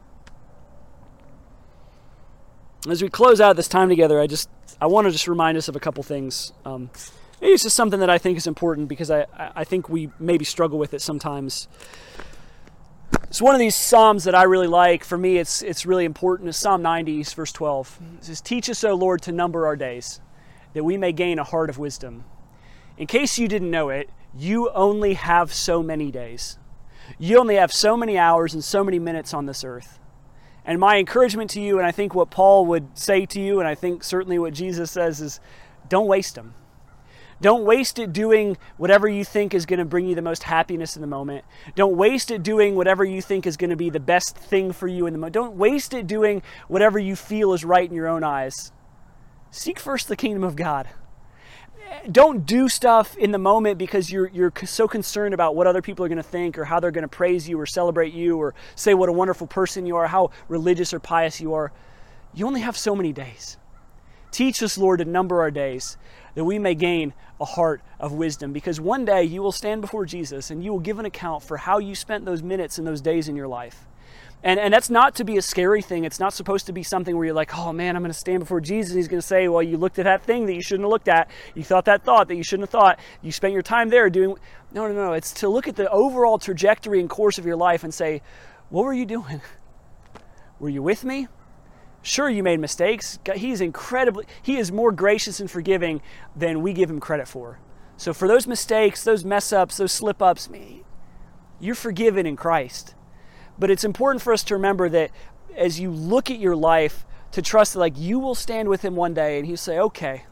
As 2.89 3.01
we 3.01 3.09
close 3.09 3.39
out 3.39 3.55
this 3.55 3.67
time 3.67 3.89
together, 3.89 4.19
I 4.19 4.27
just 4.27 4.49
I 4.79 4.87
want 4.87 5.05
to 5.05 5.11
just 5.11 5.27
remind 5.27 5.57
us 5.57 5.67
of 5.67 5.75
a 5.75 5.79
couple 5.79 6.01
things. 6.03 6.51
Um, 6.65 6.89
it's 7.39 7.63
just 7.63 7.75
something 7.75 7.99
that 7.99 8.09
I 8.09 8.17
think 8.17 8.37
is 8.37 8.47
important 8.47 8.87
because 8.87 9.11
I, 9.11 9.25
I 9.35 9.63
think 9.63 9.89
we 9.89 10.09
maybe 10.19 10.45
struggle 10.45 10.79
with 10.79 10.93
it 10.93 11.01
sometimes. 11.01 11.67
It's 13.23 13.41
one 13.41 13.55
of 13.55 13.59
these 13.59 13.75
psalms 13.75 14.25
that 14.25 14.35
I 14.35 14.43
really 14.43 14.67
like. 14.67 15.03
For 15.03 15.17
me, 15.17 15.37
it's 15.37 15.61
it's 15.61 15.85
really 15.85 16.05
important. 16.05 16.49
It's 16.49 16.57
Psalm 16.57 16.81
90, 16.81 17.23
verse 17.23 17.51
12. 17.51 17.99
It 18.17 18.25
says, 18.25 18.41
"Teach 18.41 18.69
us, 18.69 18.83
O 18.83 18.93
Lord, 18.93 19.21
to 19.23 19.31
number 19.31 19.65
our 19.65 19.75
days, 19.75 20.19
that 20.73 20.83
we 20.83 20.97
may 20.97 21.11
gain 21.11 21.39
a 21.39 21.43
heart 21.43 21.69
of 21.69 21.77
wisdom." 21.77 22.25
In 22.97 23.07
case 23.07 23.39
you 23.39 23.47
didn't 23.47 23.71
know 23.71 23.89
it, 23.89 24.09
you 24.37 24.69
only 24.71 25.13
have 25.13 25.53
so 25.53 25.81
many 25.81 26.11
days. 26.11 26.57
You 27.19 27.39
only 27.39 27.55
have 27.55 27.71
so 27.71 27.95
many 27.95 28.17
hours 28.17 28.53
and 28.53 28.63
so 28.63 28.83
many 28.83 28.99
minutes 28.99 29.33
on 29.33 29.45
this 29.45 29.63
earth. 29.63 29.99
And 30.65 30.79
my 30.79 30.97
encouragement 30.97 31.49
to 31.51 31.61
you, 31.61 31.77
and 31.77 31.87
I 31.87 31.91
think 31.91 32.13
what 32.13 32.29
Paul 32.29 32.65
would 32.67 32.97
say 32.97 33.25
to 33.27 33.39
you, 33.39 33.59
and 33.59 33.67
I 33.67 33.75
think 33.75 34.03
certainly 34.03 34.37
what 34.37 34.53
Jesus 34.53 34.91
says, 34.91 35.19
is 35.19 35.39
don't 35.89 36.07
waste 36.07 36.35
them. 36.35 36.53
Don't 37.41 37.65
waste 37.65 37.97
it 37.97 38.13
doing 38.13 38.55
whatever 38.77 39.09
you 39.09 39.25
think 39.25 39.55
is 39.55 39.65
going 39.65 39.79
to 39.79 39.85
bring 39.85 40.05
you 40.05 40.13
the 40.13 40.21
most 40.21 40.43
happiness 40.43 40.95
in 40.95 41.01
the 41.01 41.07
moment. 41.07 41.43
Don't 41.73 41.97
waste 41.97 42.29
it 42.29 42.43
doing 42.43 42.75
whatever 42.75 43.03
you 43.03 43.19
think 43.19 43.47
is 43.47 43.57
going 43.57 43.71
to 43.71 43.75
be 43.75 43.89
the 43.89 43.99
best 43.99 44.37
thing 44.37 44.71
for 44.71 44.87
you 44.87 45.07
in 45.07 45.13
the 45.13 45.17
moment. 45.17 45.33
Don't 45.33 45.57
waste 45.57 45.95
it 45.95 46.05
doing 46.05 46.43
whatever 46.67 46.99
you 46.99 47.15
feel 47.15 47.53
is 47.53 47.65
right 47.65 47.89
in 47.89 47.95
your 47.95 48.07
own 48.07 48.23
eyes. 48.23 48.71
Seek 49.49 49.79
first 49.79 50.07
the 50.07 50.15
kingdom 50.15 50.43
of 50.43 50.55
God 50.55 50.87
don't 52.11 52.45
do 52.45 52.67
stuff 52.67 53.15
in 53.17 53.31
the 53.31 53.37
moment 53.37 53.77
because 53.77 54.11
you're 54.11 54.27
you're 54.29 54.51
so 54.65 54.87
concerned 54.87 55.33
about 55.33 55.55
what 55.55 55.67
other 55.67 55.81
people 55.81 56.03
are 56.05 56.09
going 56.09 56.17
to 56.17 56.23
think 56.23 56.57
or 56.57 56.65
how 56.65 56.79
they're 56.79 56.91
going 56.91 57.03
to 57.03 57.07
praise 57.07 57.47
you 57.47 57.59
or 57.59 57.65
celebrate 57.65 58.13
you 58.13 58.37
or 58.37 58.55
say 58.75 58.93
what 58.93 59.09
a 59.09 59.11
wonderful 59.11 59.47
person 59.47 59.85
you 59.85 59.95
are, 59.95 60.07
how 60.07 60.31
religious 60.47 60.93
or 60.93 60.99
pious 60.99 61.39
you 61.39 61.53
are. 61.53 61.71
You 62.33 62.47
only 62.47 62.61
have 62.61 62.77
so 62.77 62.95
many 62.95 63.13
days. 63.13 63.57
Teach 64.31 64.63
us, 64.63 64.77
Lord, 64.77 64.99
to 64.99 65.05
number 65.05 65.41
our 65.41 65.51
days, 65.51 65.97
that 66.35 66.45
we 66.45 66.57
may 66.57 66.73
gain 66.73 67.13
a 67.39 67.45
heart 67.45 67.81
of 67.99 68.13
wisdom. 68.13 68.53
Because 68.53 68.79
one 68.79 69.03
day 69.03 69.23
you 69.23 69.41
will 69.41 69.51
stand 69.51 69.81
before 69.81 70.05
Jesus 70.05 70.49
and 70.49 70.63
you 70.63 70.71
will 70.71 70.79
give 70.79 70.99
an 70.99 71.05
account 71.05 71.43
for 71.43 71.57
how 71.57 71.79
you 71.79 71.95
spent 71.95 72.23
those 72.25 72.41
minutes 72.41 72.77
and 72.77 72.87
those 72.87 73.01
days 73.01 73.27
in 73.27 73.35
your 73.35 73.49
life. 73.49 73.85
And, 74.43 74.59
and 74.59 74.73
that's 74.73 74.89
not 74.89 75.15
to 75.15 75.23
be 75.23 75.37
a 75.37 75.41
scary 75.41 75.83
thing. 75.83 76.03
It's 76.03 76.19
not 76.19 76.33
supposed 76.33 76.65
to 76.65 76.73
be 76.73 76.81
something 76.81 77.15
where 77.15 77.25
you're 77.25 77.35
like, 77.35 77.55
oh 77.55 77.71
man, 77.71 77.95
I'm 77.95 78.01
going 78.01 78.11
to 78.11 78.17
stand 78.17 78.39
before 78.39 78.59
Jesus. 78.59 78.95
He's 78.95 79.07
going 79.07 79.21
to 79.21 79.27
say, 79.27 79.47
well, 79.47 79.61
you 79.61 79.77
looked 79.77 79.99
at 79.99 80.05
that 80.05 80.23
thing 80.23 80.47
that 80.47 80.55
you 80.55 80.61
shouldn't 80.61 80.85
have 80.85 80.89
looked 80.89 81.07
at. 81.07 81.29
You 81.53 81.63
thought 81.63 81.85
that 81.85 82.03
thought 82.03 82.27
that 82.27 82.35
you 82.35 82.43
shouldn't 82.43 82.67
have 82.67 82.71
thought. 82.71 82.99
You 83.21 83.31
spent 83.31 83.53
your 83.53 83.61
time 83.61 83.89
there 83.89 84.09
doing. 84.09 84.35
No, 84.73 84.87
no, 84.87 84.93
no. 84.93 85.13
It's 85.13 85.31
to 85.33 85.49
look 85.49 85.67
at 85.67 85.75
the 85.75 85.89
overall 85.91 86.39
trajectory 86.39 86.99
and 86.99 87.09
course 87.09 87.37
of 87.37 87.45
your 87.45 87.55
life 87.55 87.83
and 87.83 87.93
say, 87.93 88.21
what 88.69 88.83
were 88.83 88.93
you 88.93 89.05
doing? 89.05 89.41
Were 90.59 90.69
you 90.69 90.83
with 90.83 91.03
me? 91.03 91.27
Sure, 92.03 92.29
you 92.29 92.43
made 92.43 92.59
mistakes. 92.59 93.19
He's 93.35 93.61
incredibly, 93.61 94.25
he 94.41 94.57
is 94.57 94.71
more 94.71 94.91
gracious 94.91 95.39
and 95.39 95.49
forgiving 95.49 96.01
than 96.35 96.61
we 96.61 96.73
give 96.73 96.89
him 96.89 96.99
credit 96.99 97.27
for. 97.27 97.59
So 97.97 98.13
for 98.13 98.27
those 98.27 98.47
mistakes, 98.47 99.03
those 99.03 99.23
mess 99.23 99.53
ups, 99.53 99.77
those 99.77 99.91
slip 99.91 100.21
ups, 100.21 100.49
me, 100.49 100.83
you're 101.59 101.75
forgiven 101.75 102.25
in 102.25 102.35
Christ. 102.35 102.95
But 103.61 103.69
it's 103.69 103.83
important 103.83 104.23
for 104.23 104.33
us 104.33 104.43
to 104.45 104.55
remember 104.55 104.89
that 104.89 105.11
as 105.55 105.79
you 105.79 105.91
look 105.91 106.31
at 106.31 106.39
your 106.39 106.55
life, 106.55 107.05
to 107.31 107.43
trust 107.43 107.73
that 107.73 107.79
like 107.79 107.93
you 107.95 108.17
will 108.17 108.33
stand 108.33 108.67
with 108.67 108.83
him 108.83 108.95
one 108.95 109.13
day 109.13 109.37
and 109.37 109.45
he'll 109.45 109.55
say, 109.55 109.77
okay, 109.77 110.25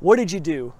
what 0.00 0.16
did 0.16 0.32
you 0.32 0.40
do? 0.40 0.74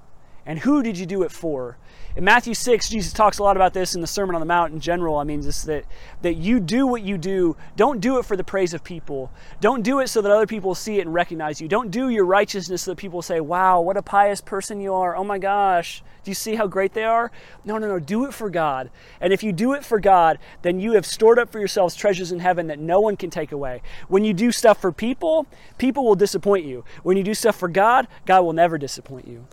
And 0.45 0.59
who 0.59 0.83
did 0.83 0.99
you 0.99 1.07
do 1.07 1.23
it 1.23 1.31
for? 1.31 1.79
In 2.17 2.25
Matthew 2.25 2.55
6, 2.55 2.89
Jesus 2.89 3.13
talks 3.13 3.41
a 3.41 3.43
lot 3.43 3.57
about 3.57 3.75
this 3.75 3.95
in 3.95 4.01
the 4.01 4.07
Sermon 4.07 4.35
on 4.35 4.41
the 4.41 4.47
Mount 4.47 4.73
in 4.73 4.81
general. 4.81 5.17
I 5.17 5.25
mean, 5.25 5.43
just 5.43 5.67
that, 5.67 5.85
that 6.23 6.37
you 6.37 6.61
do 6.61 6.87
what 6.87 7.03
you 7.03 7.19
do. 7.19 7.59
Don't 7.77 8.01
do 8.01 8.19
it 8.19 8.25
for 8.25 8.39
the 8.39 8.43
praise 8.43 8.73
of 8.73 8.83
people. 8.83 9.31
Don't 9.61 9.83
do 9.83 10.01
it 10.01 10.09
so 10.09 10.23
that 10.23 10.33
other 10.33 10.47
people 10.47 10.75
see 10.75 10.97
it 10.99 11.03
and 11.03 11.13
recognize 11.13 11.61
you. 11.61 11.69
Don't 11.69 11.91
do 11.91 12.09
your 12.09 12.25
righteousness 12.25 12.85
so 12.85 12.93
that 12.93 12.97
people 12.97 13.21
say, 13.21 13.41
wow, 13.41 13.83
what 13.83 13.99
a 13.99 14.03
pious 14.03 14.41
person 14.41 14.81
you 14.81 14.95
are. 14.95 15.15
Oh 15.15 15.25
my 15.25 15.37
gosh, 15.37 16.03
do 16.25 16.31
you 16.31 16.35
see 16.35 16.55
how 16.55 16.67
great 16.67 16.95
they 16.95 17.05
are? 17.05 17.31
No, 17.67 17.77
no, 17.77 17.87
no. 17.87 17.99
Do 17.99 18.25
it 18.25 18.33
for 18.33 18.49
God. 18.49 18.89
And 19.21 19.31
if 19.31 19.43
you 19.43 19.53
do 19.53 19.75
it 19.75 19.85
for 19.85 20.01
God, 20.01 20.39
then 20.63 20.81
you 20.81 20.93
have 20.93 21.05
stored 21.05 21.39
up 21.39 21.53
for 21.53 21.59
yourselves 21.59 21.95
treasures 21.95 22.33
in 22.33 22.41
heaven 22.41 22.69
that 22.69 22.79
no 22.79 22.99
one 22.99 23.19
can 23.19 23.29
take 23.29 23.53
away. 23.53 23.83
When 24.09 24.25
you 24.25 24.33
do 24.33 24.53
stuff 24.53 24.81
for 24.81 24.91
people, 24.91 25.47
people 25.77 26.07
will 26.07 26.15
disappoint 26.15 26.65
you. 26.65 26.83
When 27.03 27.19
you 27.19 27.23
do 27.23 27.35
stuff 27.35 27.57
for 27.57 27.69
God, 27.69 28.09
God 28.25 28.41
will 28.41 28.55
never 28.55 28.79
disappoint 28.79 29.29
you. 29.29 29.47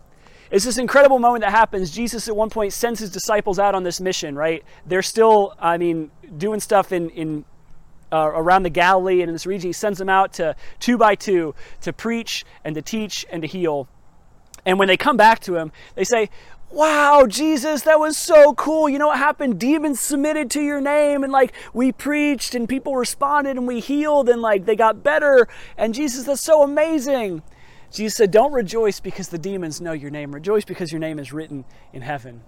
It's 0.54 0.66
this 0.66 0.78
incredible 0.78 1.18
moment 1.18 1.42
that 1.42 1.50
happens. 1.50 1.90
Jesus 1.90 2.28
at 2.28 2.36
one 2.36 2.52
point 2.52 2.74
sends 2.74 3.00
his 3.00 3.10
disciples 3.10 3.58
out 3.58 3.74
on 3.74 3.82
this 3.82 4.00
mission, 4.00 4.36
right? 4.36 4.64
They're 4.86 5.02
still, 5.02 5.56
I 5.60 5.80
mean, 5.80 6.12
doing 6.38 6.60
stuff 6.60 6.92
in, 6.92 7.10
in 7.10 7.44
uh, 8.12 8.30
around 8.36 8.62
the 8.62 8.70
Galilee 8.70 9.22
and 9.22 9.30
in 9.30 9.34
this 9.34 9.48
region. 9.48 9.70
He 9.70 9.74
sends 9.74 9.98
them 9.98 10.10
out 10.10 10.32
to 10.34 10.56
two 10.80 10.96
by 10.96 11.16
two 11.16 11.56
to 11.82 11.92
preach 11.92 12.46
and 12.64 12.76
to 12.76 12.84
teach 12.84 13.26
and 13.32 13.42
to 13.42 13.48
heal. 13.48 13.88
And 14.64 14.78
when 14.78 14.88
they 14.88 14.96
come 14.96 15.18
back 15.18 15.40
to 15.42 15.56
him, 15.56 15.72
they 15.96 16.04
say, 16.04 16.30
Wow, 16.70 17.26
Jesus, 17.28 17.82
that 17.82 18.00
was 18.00 18.16
so 18.16 18.54
cool. 18.54 18.88
You 18.88 19.00
know 19.00 19.08
what 19.08 19.18
happened? 19.18 19.60
Demons 19.60 20.00
submitted 20.00 20.52
to 20.52 20.62
your 20.62 20.82
name, 20.82 21.24
and 21.24 21.32
like 21.32 21.54
we 21.72 21.92
preached, 21.92 22.56
and 22.56 22.70
people 22.70 22.96
responded, 22.96 23.58
and 23.58 23.68
we 23.68 23.80
healed, 23.80 24.30
and 24.30 24.42
like 24.42 24.66
they 24.66 24.76
got 24.76 25.04
better. 25.04 25.48
And 25.78 25.94
Jesus, 25.94 26.26
that's 26.26 26.42
so 26.42 26.64
amazing. 26.64 27.44
Jesus 27.94 28.18
said, 28.18 28.32
Don't 28.32 28.52
rejoice 28.52 29.00
because 29.00 29.30
the 29.30 29.38
demons 29.38 29.80
know 29.80 29.94
your 29.94 30.10
name. 30.10 30.34
Rejoice 30.34 30.66
because 30.66 30.92
your 30.92 31.00
name 31.00 31.20
is 31.20 31.32
written 31.32 31.64
in 31.94 32.02
heaven. 32.02 32.42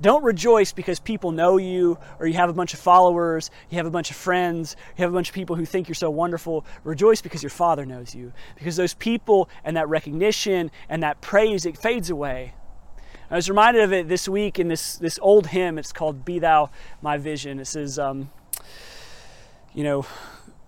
Don't 0.00 0.22
rejoice 0.22 0.72
because 0.72 1.00
people 1.00 1.32
know 1.32 1.56
you 1.56 1.98
or 2.20 2.26
you 2.26 2.34
have 2.34 2.48
a 2.48 2.52
bunch 2.52 2.72
of 2.72 2.78
followers, 2.80 3.50
you 3.68 3.78
have 3.78 3.86
a 3.86 3.90
bunch 3.90 4.10
of 4.10 4.16
friends, 4.16 4.76
you 4.96 5.02
have 5.02 5.10
a 5.10 5.14
bunch 5.14 5.28
of 5.28 5.34
people 5.34 5.56
who 5.56 5.64
think 5.64 5.88
you're 5.88 5.96
so 5.96 6.08
wonderful. 6.08 6.64
Rejoice 6.84 7.20
because 7.20 7.42
your 7.42 7.50
Father 7.50 7.84
knows 7.84 8.14
you. 8.14 8.32
Because 8.54 8.76
those 8.76 8.94
people 8.94 9.50
and 9.64 9.76
that 9.76 9.88
recognition 9.88 10.70
and 10.88 11.02
that 11.02 11.20
praise, 11.20 11.66
it 11.66 11.76
fades 11.76 12.10
away. 12.10 12.54
I 13.30 13.36
was 13.36 13.50
reminded 13.50 13.82
of 13.82 13.92
it 13.92 14.08
this 14.08 14.28
week 14.28 14.58
in 14.58 14.68
this, 14.68 14.96
this 14.96 15.18
old 15.20 15.48
hymn. 15.48 15.78
It's 15.78 15.92
called 15.92 16.24
Be 16.24 16.38
Thou 16.38 16.70
My 17.02 17.18
Vision. 17.18 17.58
It 17.58 17.66
says, 17.66 17.98
um, 17.98 18.30
you 19.74 19.84
know, 19.84 20.06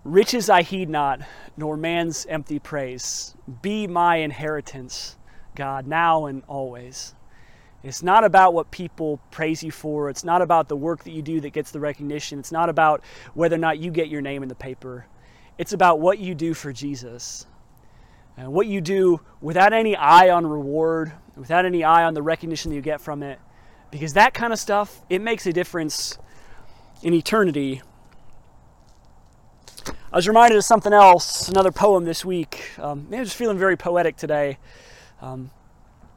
Riches 0.04 0.48
I 0.48 0.62
heed 0.62 0.88
not, 0.88 1.20
nor 1.58 1.76
man's 1.76 2.24
empty 2.26 2.58
praise. 2.58 3.34
Be 3.60 3.86
my 3.86 4.16
inheritance, 4.16 5.18
God, 5.54 5.86
now 5.86 6.24
and 6.24 6.42
always. 6.48 7.14
It's 7.82 8.02
not 8.02 8.24
about 8.24 8.54
what 8.54 8.70
people 8.70 9.20
praise 9.30 9.62
you 9.62 9.70
for. 9.70 10.08
It's 10.08 10.24
not 10.24 10.40
about 10.40 10.68
the 10.68 10.76
work 10.76 11.04
that 11.04 11.12
you 11.12 11.20
do 11.20 11.40
that 11.42 11.50
gets 11.50 11.70
the 11.70 11.80
recognition. 11.80 12.38
It's 12.38 12.52
not 12.52 12.70
about 12.70 13.02
whether 13.34 13.56
or 13.56 13.58
not 13.58 13.78
you 13.78 13.90
get 13.90 14.08
your 14.08 14.22
name 14.22 14.42
in 14.42 14.48
the 14.48 14.54
paper. 14.54 15.06
It's 15.58 15.74
about 15.74 16.00
what 16.00 16.18
you 16.18 16.34
do 16.34 16.54
for 16.54 16.72
Jesus. 16.72 17.46
And 18.38 18.52
what 18.54 18.66
you 18.66 18.80
do 18.80 19.20
without 19.42 19.74
any 19.74 19.96
eye 19.96 20.30
on 20.30 20.46
reward, 20.46 21.12
without 21.36 21.66
any 21.66 21.84
eye 21.84 22.04
on 22.04 22.14
the 22.14 22.22
recognition 22.22 22.70
that 22.70 22.76
you 22.76 22.82
get 22.82 23.02
from 23.02 23.22
it. 23.22 23.38
Because 23.90 24.14
that 24.14 24.32
kind 24.32 24.52
of 24.52 24.58
stuff, 24.58 25.02
it 25.10 25.20
makes 25.20 25.46
a 25.46 25.52
difference 25.52 26.16
in 27.02 27.12
eternity 27.12 27.82
I 30.12 30.16
was 30.16 30.26
reminded 30.26 30.58
of 30.58 30.64
something 30.64 30.92
else, 30.92 31.48
another 31.48 31.70
poem 31.70 32.04
this 32.04 32.24
week. 32.24 32.72
Um, 32.80 33.06
I'm 33.12 33.22
just 33.22 33.36
feeling 33.36 33.56
very 33.56 33.76
poetic 33.76 34.16
today. 34.16 34.58
Um, 35.20 35.52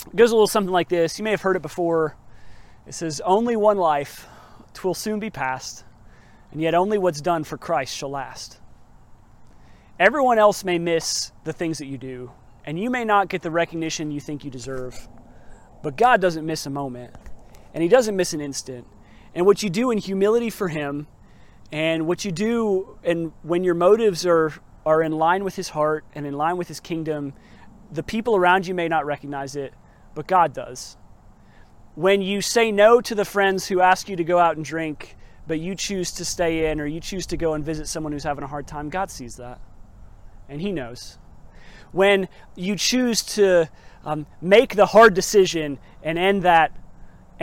it 0.07 0.15
goes 0.15 0.31
a 0.31 0.33
little 0.33 0.47
something 0.47 0.73
like 0.73 0.89
this. 0.89 1.19
You 1.19 1.23
may 1.23 1.29
have 1.29 1.43
heard 1.43 1.55
it 1.55 1.61
before. 1.61 2.17
It 2.87 2.95
says, 2.95 3.21
Only 3.23 3.55
one 3.55 3.77
life, 3.77 4.27
twill 4.73 4.95
soon 4.95 5.19
be 5.19 5.29
past, 5.29 5.83
and 6.51 6.59
yet 6.59 6.73
only 6.73 6.97
what's 6.97 7.21
done 7.21 7.43
for 7.43 7.55
Christ 7.55 7.95
shall 7.95 8.09
last. 8.09 8.59
Everyone 9.99 10.39
else 10.39 10.63
may 10.63 10.79
miss 10.79 11.31
the 11.43 11.53
things 11.53 11.77
that 11.77 11.85
you 11.85 11.99
do, 11.99 12.31
and 12.65 12.79
you 12.79 12.89
may 12.89 13.05
not 13.05 13.29
get 13.29 13.43
the 13.43 13.51
recognition 13.51 14.09
you 14.09 14.19
think 14.19 14.43
you 14.43 14.49
deserve. 14.49 15.07
But 15.83 15.97
God 15.97 16.19
doesn't 16.19 16.47
miss 16.47 16.65
a 16.65 16.71
moment, 16.71 17.13
and 17.75 17.83
He 17.83 17.89
doesn't 17.89 18.15
miss 18.15 18.33
an 18.33 18.41
instant. 18.41 18.87
And 19.35 19.45
what 19.45 19.61
you 19.61 19.69
do 19.69 19.91
in 19.91 19.99
humility 19.99 20.49
for 20.49 20.69
Him 20.69 21.05
and 21.73 22.05
what 22.05 22.23
you 22.23 22.31
do, 22.31 22.99
and 23.03 23.31
when 23.41 23.63
your 23.63 23.73
motives 23.73 24.27
are, 24.27 24.53
are 24.85 25.01
in 25.01 25.11
line 25.11 25.43
with 25.43 25.55
His 25.55 25.69
heart 25.69 26.05
and 26.13 26.27
in 26.27 26.33
line 26.35 26.55
with 26.55 26.67
His 26.67 26.79
kingdom, 26.79 27.33
the 27.91 28.03
people 28.03 28.35
around 28.35 28.67
you 28.67 28.75
may 28.75 28.87
not 28.87 29.07
recognize 29.07 29.55
it, 29.55 29.73
but 30.13 30.27
God 30.27 30.53
does. 30.53 30.97
When 31.95 32.21
you 32.21 32.41
say 32.41 32.71
no 32.71 33.01
to 33.01 33.15
the 33.15 33.25
friends 33.25 33.67
who 33.67 33.81
ask 33.81 34.07
you 34.07 34.15
to 34.17 34.23
go 34.23 34.37
out 34.37 34.55
and 34.55 34.63
drink, 34.63 35.17
but 35.47 35.59
you 35.59 35.73
choose 35.73 36.11
to 36.11 36.25
stay 36.25 36.69
in 36.69 36.79
or 36.79 36.85
you 36.85 36.99
choose 36.99 37.25
to 37.25 37.37
go 37.37 37.55
and 37.55 37.65
visit 37.65 37.87
someone 37.87 38.13
who's 38.13 38.23
having 38.23 38.43
a 38.43 38.47
hard 38.47 38.67
time, 38.67 38.89
God 38.89 39.09
sees 39.09 39.37
that. 39.37 39.59
And 40.47 40.61
He 40.61 40.71
knows. 40.71 41.17
When 41.91 42.29
you 42.55 42.75
choose 42.75 43.23
to 43.23 43.67
um, 44.05 44.27
make 44.41 44.75
the 44.75 44.85
hard 44.85 45.15
decision 45.15 45.79
and 46.03 46.19
end 46.19 46.43
that 46.43 46.71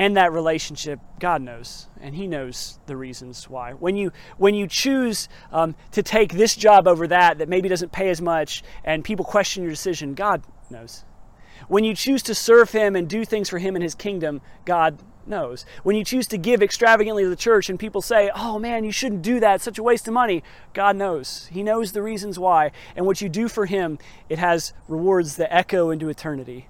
and 0.00 0.16
that 0.16 0.32
relationship 0.32 0.98
god 1.18 1.42
knows 1.42 1.86
and 2.00 2.14
he 2.14 2.26
knows 2.26 2.78
the 2.86 2.96
reasons 2.96 3.50
why. 3.50 3.72
When 3.72 3.96
you 3.96 4.12
when 4.38 4.54
you 4.54 4.66
choose 4.66 5.28
um, 5.52 5.74
to 5.92 6.02
take 6.02 6.32
this 6.32 6.56
job 6.56 6.88
over 6.88 7.06
that 7.08 7.36
that 7.36 7.50
maybe 7.50 7.68
doesn't 7.68 7.92
pay 7.92 8.08
as 8.08 8.20
much 8.22 8.64
and 8.82 9.04
people 9.04 9.26
question 9.26 9.62
your 9.62 9.70
decision 9.70 10.14
god 10.14 10.42
knows. 10.70 11.04
When 11.68 11.84
you 11.84 11.94
choose 11.94 12.22
to 12.22 12.34
serve 12.34 12.72
him 12.72 12.96
and 12.96 13.06
do 13.06 13.26
things 13.26 13.50
for 13.50 13.58
him 13.58 13.76
and 13.76 13.82
his 13.82 13.94
kingdom 13.94 14.40
god 14.64 15.02
knows. 15.26 15.66
When 15.82 15.96
you 15.96 16.02
choose 16.02 16.26
to 16.28 16.38
give 16.38 16.62
extravagantly 16.62 17.24
to 17.24 17.28
the 17.28 17.36
church 17.36 17.68
and 17.68 17.78
people 17.78 18.00
say 18.00 18.30
oh 18.34 18.58
man 18.58 18.84
you 18.84 18.92
shouldn't 18.92 19.20
do 19.20 19.38
that. 19.40 19.56
It's 19.56 19.64
such 19.64 19.78
a 19.78 19.82
waste 19.82 20.08
of 20.08 20.14
money. 20.14 20.42
God 20.72 20.96
knows. 20.96 21.46
He 21.52 21.62
knows 21.62 21.92
the 21.92 22.00
reasons 22.00 22.38
why. 22.38 22.72
And 22.96 23.04
what 23.04 23.20
you 23.20 23.28
do 23.28 23.48
for 23.48 23.66
him 23.66 23.98
it 24.30 24.38
has 24.38 24.72
rewards 24.88 25.36
that 25.36 25.54
echo 25.54 25.90
into 25.90 26.08
eternity 26.08 26.69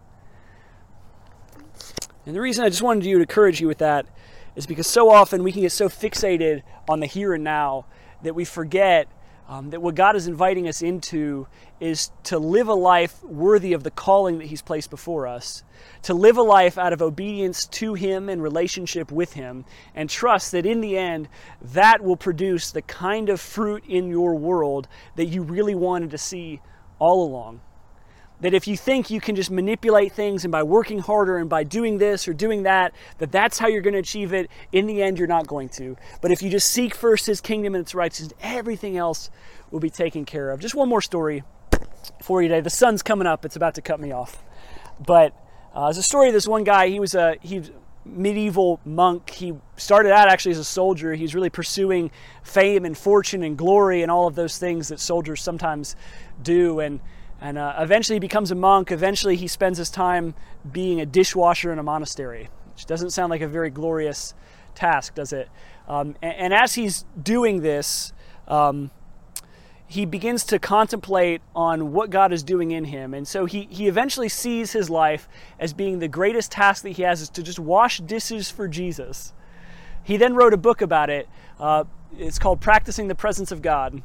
and 2.31 2.37
the 2.37 2.41
reason 2.41 2.65
I 2.65 2.69
just 2.69 2.81
wanted 2.81 3.05
you 3.07 3.17
to 3.17 3.23
encourage 3.23 3.61
you 3.61 3.67
with 3.67 3.79
that 3.79 4.07
is 4.55 4.65
because 4.65 4.87
so 4.87 5.11
often 5.11 5.43
we 5.43 5.51
can 5.51 5.63
get 5.63 5.73
so 5.73 5.89
fixated 5.89 6.63
on 6.89 7.01
the 7.01 7.07
here 7.07 7.35
and 7.35 7.43
now 7.43 7.87
that 8.23 8.37
we 8.37 8.45
forget 8.45 9.09
um, 9.49 9.71
that 9.71 9.83
what 9.83 9.97
God 9.97 10.15
is 10.15 10.29
inviting 10.29 10.69
us 10.69 10.81
into 10.81 11.49
is 11.81 12.13
to 12.23 12.39
live 12.39 12.69
a 12.69 12.75
life 12.75 13.21
worthy 13.25 13.73
of 13.73 13.83
the 13.83 13.91
calling 13.91 14.39
that 14.39 14.47
He's 14.47 14.63
placed 14.63 14.91
before 14.91 15.27
us, 15.27 15.65
to 16.03 16.15
live 16.15 16.37
a 16.37 16.43
life 16.43 16.79
out 16.79 16.93
of 16.93 17.03
obedience 17.03 17.67
to 17.67 17.95
Him 17.95 18.29
and 18.29 18.41
relationship 18.41 19.11
with 19.11 19.33
Him, 19.33 19.65
and 19.97 20.09
trust 20.09 20.53
that 20.53 20.67
in 20.67 20.81
the 20.81 20.97
end, 20.97 21.29
that 21.61 22.01
will 22.01 22.17
produce 22.17 22.71
the 22.71 22.83
kind 22.83 23.29
of 23.29 23.41
fruit 23.41 23.83
in 23.89 24.09
your 24.09 24.37
world 24.37 24.87
that 25.17 25.27
you 25.27 25.43
really 25.43 25.75
wanted 25.75 26.13
to 26.13 26.19
see 26.19 26.61
all 27.01 27.27
along 27.27 27.61
that 28.41 28.55
if 28.55 28.67
you 28.67 28.77
think 28.77 29.11
you 29.11 29.21
can 29.21 29.37
just 29.37 29.51
manipulate 29.51 30.13
things 30.13 30.45
and 30.45 30.53
by 30.53 30.63
working 30.63 30.99
harder 30.99 31.37
and 31.37 31.49
by 31.49 31.65
doing 31.65 31.99
this 31.99 32.27
or 32.27 32.33
doing 32.33 32.63
that, 32.65 32.95
that 33.19 33.31
that's 33.33 33.59
how 33.59 33.69
you're 33.69 33.83
going 33.83 33.95
to 33.95 34.01
achieve 34.01 34.33
it, 34.33 34.51
in 34.73 34.87
the 34.87 35.03
end, 35.03 35.19
you're 35.19 35.29
not 35.29 35.47
going 35.47 35.69
to. 35.69 35.97
But 36.21 36.31
if 36.31 36.43
you 36.43 36.51
just 36.51 36.71
seek 36.71 36.95
first 36.95 37.27
his 37.27 37.41
kingdom 37.41 37.75
and 37.75 37.83
its 37.83 37.95
righteousness, 37.95 38.33
everything 38.41 38.97
else 38.97 39.31
will 39.71 39.81
be 39.81 39.91
taken 39.91 40.25
care 40.25 40.51
of. 40.51 40.61
Just 40.61 40.75
one 40.75 40.89
more 40.89 41.03
story 41.03 41.43
for 42.23 42.43
you 42.43 42.49
today. 42.49 42.61
The 42.61 42.71
sun's 42.71 43.03
coming 43.03 43.27
up, 43.27 43.45
it's 43.45 43.57
about 43.57 43.75
to 43.77 43.83
cut 43.83 44.01
me 44.01 44.13
off. 44.13 44.43
But 45.05 45.35
uh, 45.75 45.85
there's 45.85 45.99
a 45.99 46.03
story 46.03 46.29
of 46.29 46.35
this 46.35 46.49
one 46.49 46.65
guy. 46.65 46.89
He 46.89 47.01
was 47.01 47.15
a 47.15 47.37
he 47.41 47.63
medieval 48.05 48.81
monk. 48.85 49.31
He 49.31 49.55
started 49.77 50.13
out 50.13 50.29
actually 50.29 50.53
as 50.53 50.59
a 50.59 50.65
soldier. 50.65 51.15
He's 51.15 51.35
really 51.35 51.51
pursuing 51.51 52.11
fame 52.43 52.85
and 52.85 52.97
fortune 52.97 53.43
and 53.43 53.57
glory 53.57 54.03
and 54.03 54.11
all 54.11 54.27
of 54.27 54.35
those 54.35 54.59
things 54.59 54.89
that 54.89 55.01
soldiers 55.01 55.43
sometimes 55.43 55.97
do. 56.43 56.81
And 56.81 57.01
And 57.41 57.57
uh, 57.57 57.75
eventually 57.79 58.17
he 58.17 58.21
becomes 58.21 58.51
a 58.51 58.55
monk. 58.55 58.93
Eventually 58.93 59.37
he 59.37 59.49
spends 59.49 59.79
his 59.79 59.91
time 59.91 60.35
being 60.71 61.01
a 61.01 61.07
dishwasher 61.07 61.73
in 61.73 61.79
a 61.79 61.83
monastery, 61.83 62.49
which 62.75 62.87
doesn't 62.87 63.11
sound 63.11 63.31
like 63.31 63.41
a 63.41 63.49
very 63.49 63.71
glorious 63.71 64.35
task, 64.75 65.15
does 65.15 65.33
it? 65.33 65.49
Um, 65.89 66.17
and, 66.23 66.35
and, 66.35 66.55
as 66.55 66.75
he's 66.75 67.05
doing 67.21 67.63
this, 67.63 68.13
um, 68.47 68.91
he 69.87 70.07
begins 70.07 70.45
to 70.45 70.59
contemplate 70.59 71.43
on 71.55 71.93
what 71.93 72.11
God 72.11 72.33
is 72.33 72.45
doing 72.45 72.71
in 72.71 72.85
him. 72.85 73.13
And 73.13 73.27
so 73.27 73.45
he, 73.47 73.67
he 73.71 73.89
eventually 73.89 74.29
sees 74.29 74.71
his 74.71 74.89
life 74.89 75.29
as 75.59 75.73
being 75.73 75.99
the 75.99 76.07
greatest 76.07 76.53
task 76.53 76.85
that 76.85 76.91
he 76.91 77.03
has 77.03 77.21
is 77.23 77.29
to 77.31 77.43
just 77.43 77.59
wash 77.59 77.99
dishes 77.99 78.51
for 78.51 78.69
Jesus. 78.69 79.33
He 80.05 80.17
then 80.17 80.35
wrote 80.35 80.55
a 80.55 80.57
book 80.57 80.81
about 80.81 81.11
it. 81.11 81.29
Uh, 81.59 81.85
it's 82.17 82.39
called 82.39 82.61
Practicing 82.61 83.09
the 83.09 83.15
Presence 83.15 83.51
of 83.51 83.63
God. 83.63 84.03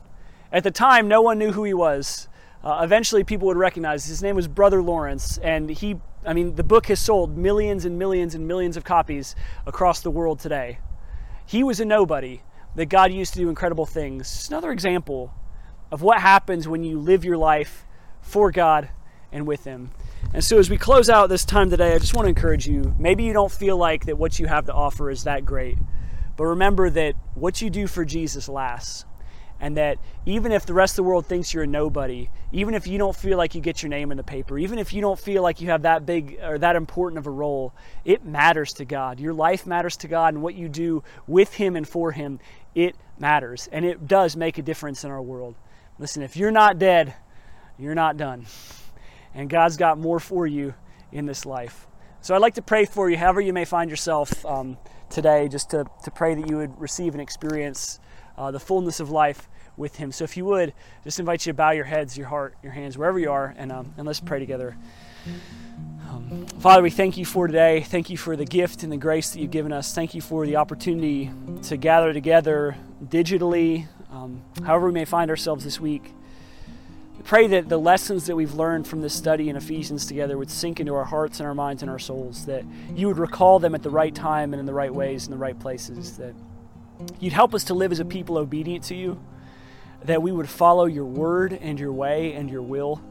At 0.51 0.63
the 0.63 0.71
time, 0.71 1.07
no 1.07 1.21
one 1.21 1.37
knew 1.37 1.51
who 1.51 1.63
he 1.63 1.73
was. 1.73 2.27
Uh, 2.65 2.81
eventually, 2.81 3.23
people 3.23 3.47
would 3.47 3.57
recognize 3.57 4.05
his 4.05 4.23
name 4.23 4.35
was 4.35 4.47
Brother 4.47 4.81
Lawrence, 4.81 5.37
and 5.37 5.69
he, 5.69 5.97
I 6.25 6.33
mean, 6.33 6.55
the 6.55 6.63
book 6.63 6.87
has 6.87 6.99
sold 6.99 7.37
millions 7.37 7.85
and 7.85 7.99
millions 7.99 8.33
and 8.33 8.47
millions 8.47 8.75
of 8.75 8.83
copies 8.83 9.35
across 9.67 10.01
the 10.01 10.09
world 10.09 10.39
today. 10.39 10.79
He 11.45 11.63
was 11.63 11.79
a 11.79 11.85
nobody 11.85 12.41
that 12.73 12.87
God 12.87 13.13
used 13.13 13.33
to 13.33 13.39
do 13.39 13.49
incredible 13.49 13.85
things. 13.85 14.21
It's 14.21 14.49
another 14.49 14.71
example 14.71 15.31
of 15.91 16.01
what 16.01 16.19
happens 16.19 16.67
when 16.67 16.83
you 16.83 16.97
live 16.97 17.23
your 17.23 17.37
life 17.37 17.85
for 18.19 18.49
God 18.49 18.89
and 19.31 19.45
with 19.45 19.63
Him. 19.63 19.91
And 20.33 20.43
so, 20.43 20.57
as 20.57 20.67
we 20.67 20.79
close 20.79 21.07
out 21.07 21.29
this 21.29 21.45
time 21.45 21.69
today, 21.69 21.93
I 21.93 21.99
just 21.99 22.15
want 22.15 22.25
to 22.25 22.29
encourage 22.29 22.67
you 22.67 22.95
maybe 22.97 23.23
you 23.23 23.33
don't 23.33 23.51
feel 23.51 23.77
like 23.77 24.07
that 24.07 24.17
what 24.17 24.39
you 24.39 24.47
have 24.47 24.65
to 24.65 24.73
offer 24.73 25.11
is 25.11 25.25
that 25.25 25.45
great, 25.45 25.77
but 26.35 26.45
remember 26.45 26.89
that 26.89 27.13
what 27.35 27.61
you 27.61 27.69
do 27.69 27.85
for 27.85 28.03
Jesus 28.03 28.49
lasts 28.49 29.05
and 29.59 29.77
that 29.77 29.97
even 30.25 30.51
if 30.51 30.65
the 30.65 30.73
rest 30.73 30.93
of 30.93 30.97
the 30.97 31.03
world 31.03 31.25
thinks 31.25 31.53
you're 31.53 31.63
a 31.63 31.67
nobody, 31.67 32.29
even 32.51 32.73
if 32.73 32.87
you 32.87 32.97
don't 32.97 33.15
feel 33.15 33.37
like 33.37 33.55
you 33.55 33.61
get 33.61 33.81
your 33.81 33.89
name 33.89 34.11
in 34.11 34.17
the 34.17 34.23
paper, 34.23 34.57
even 34.57 34.79
if 34.79 34.93
you 34.93 35.01
don't 35.01 35.19
feel 35.19 35.41
like 35.41 35.61
you 35.61 35.69
have 35.69 35.83
that 35.83 36.05
big 36.05 36.37
or 36.43 36.57
that 36.57 36.75
important 36.75 37.17
of 37.17 37.27
a 37.27 37.31
role, 37.31 37.73
it 38.03 38.25
matters 38.25 38.73
to 38.73 38.85
God. 38.85 39.19
Your 39.19 39.33
life 39.33 39.65
matters 39.65 39.95
to 39.97 40.07
God, 40.07 40.33
and 40.33 40.43
what 40.43 40.55
you 40.55 40.67
do 40.67 41.03
with 41.27 41.53
Him 41.53 41.75
and 41.75 41.87
for 41.87 42.11
Him, 42.11 42.39
it 42.73 42.95
matters. 43.17 43.69
And 43.71 43.85
it 43.85 44.07
does 44.07 44.35
make 44.35 44.57
a 44.57 44.61
difference 44.61 45.03
in 45.03 45.11
our 45.11 45.21
world. 45.21 45.55
Listen, 45.99 46.21
if 46.21 46.35
you're 46.35 46.51
not 46.51 46.77
dead, 46.77 47.13
you're 47.79 47.95
not 47.95 48.17
done. 48.17 48.45
And 49.33 49.49
God's 49.49 49.77
got 49.77 49.97
more 49.97 50.19
for 50.19 50.45
you 50.45 50.73
in 51.11 51.25
this 51.25 51.45
life. 51.45 51.87
So 52.21 52.35
I'd 52.35 52.41
like 52.41 52.55
to 52.55 52.61
pray 52.61 52.85
for 52.85 53.09
you, 53.09 53.17
however 53.17 53.39
you 53.39 53.53
may 53.53 53.65
find 53.65 53.89
yourself 53.89 54.45
um, 54.45 54.77
today, 55.09 55.47
just 55.47 55.69
to, 55.69 55.85
to 56.03 56.11
pray 56.11 56.35
that 56.35 56.49
you 56.49 56.57
would 56.57 56.79
receive 56.79 57.13
an 57.13 57.21
experience 57.21 57.99
uh, 58.37 58.51
the 58.51 58.59
fullness 58.59 58.99
of 58.99 59.09
life 59.09 59.49
with 59.77 59.95
Him. 59.97 60.11
So 60.11 60.23
if 60.23 60.37
you 60.37 60.45
would, 60.45 60.73
just 61.03 61.19
invite 61.19 61.45
you 61.45 61.51
to 61.51 61.55
bow 61.55 61.71
your 61.71 61.85
heads, 61.85 62.17
your 62.17 62.27
heart, 62.27 62.55
your 62.63 62.71
hands, 62.71 62.97
wherever 62.97 63.19
you 63.19 63.31
are, 63.31 63.53
and, 63.57 63.71
um, 63.71 63.93
and 63.97 64.07
let's 64.07 64.19
pray 64.19 64.39
together. 64.39 64.75
Um, 66.09 66.45
Father, 66.59 66.81
we 66.81 66.89
thank 66.89 67.17
you 67.17 67.25
for 67.25 67.47
today. 67.47 67.81
Thank 67.81 68.09
you 68.09 68.17
for 68.17 68.35
the 68.35 68.45
gift 68.45 68.83
and 68.83 68.91
the 68.91 68.97
grace 68.97 69.31
that 69.31 69.39
you've 69.39 69.51
given 69.51 69.71
us. 69.71 69.93
Thank 69.93 70.13
you 70.13 70.21
for 70.21 70.45
the 70.45 70.55
opportunity 70.55 71.31
to 71.63 71.77
gather 71.77 72.13
together 72.13 72.77
digitally, 73.03 73.87
um, 74.11 74.41
however 74.63 74.87
we 74.87 74.93
may 74.93 75.05
find 75.05 75.29
ourselves 75.29 75.63
this 75.63 75.79
week. 75.79 76.13
We 77.17 77.23
pray 77.23 77.47
that 77.47 77.69
the 77.69 77.79
lessons 77.79 78.27
that 78.27 78.35
we've 78.35 78.53
learned 78.53 78.87
from 78.87 79.01
this 79.01 79.13
study 79.13 79.49
in 79.49 79.55
Ephesians 79.55 80.05
together 80.05 80.37
would 80.37 80.51
sink 80.51 80.79
into 80.79 80.93
our 80.93 81.05
hearts 81.05 81.39
and 81.39 81.47
our 81.47 81.55
minds 81.55 81.81
and 81.81 81.89
our 81.89 81.99
souls, 81.99 82.45
that 82.45 82.63
you 82.95 83.07
would 83.07 83.17
recall 83.17 83.59
them 83.59 83.75
at 83.75 83.83
the 83.83 83.89
right 83.89 84.13
time 84.13 84.53
and 84.53 84.59
in 84.59 84.65
the 84.65 84.73
right 84.73 84.93
ways 84.93 85.25
and 85.25 85.33
the 85.33 85.37
right 85.37 85.59
places, 85.59 86.17
that 86.17 86.33
You'd 87.19 87.33
help 87.33 87.53
us 87.53 87.63
to 87.65 87.73
live 87.73 87.91
as 87.91 87.99
a 87.99 88.05
people 88.05 88.37
obedient 88.37 88.83
to 88.85 88.95
you, 88.95 89.19
that 90.03 90.21
we 90.21 90.31
would 90.31 90.49
follow 90.49 90.85
your 90.85 91.05
word 91.05 91.53
and 91.53 91.79
your 91.79 91.91
way 91.91 92.33
and 92.33 92.49
your 92.49 92.61
will. 92.61 93.01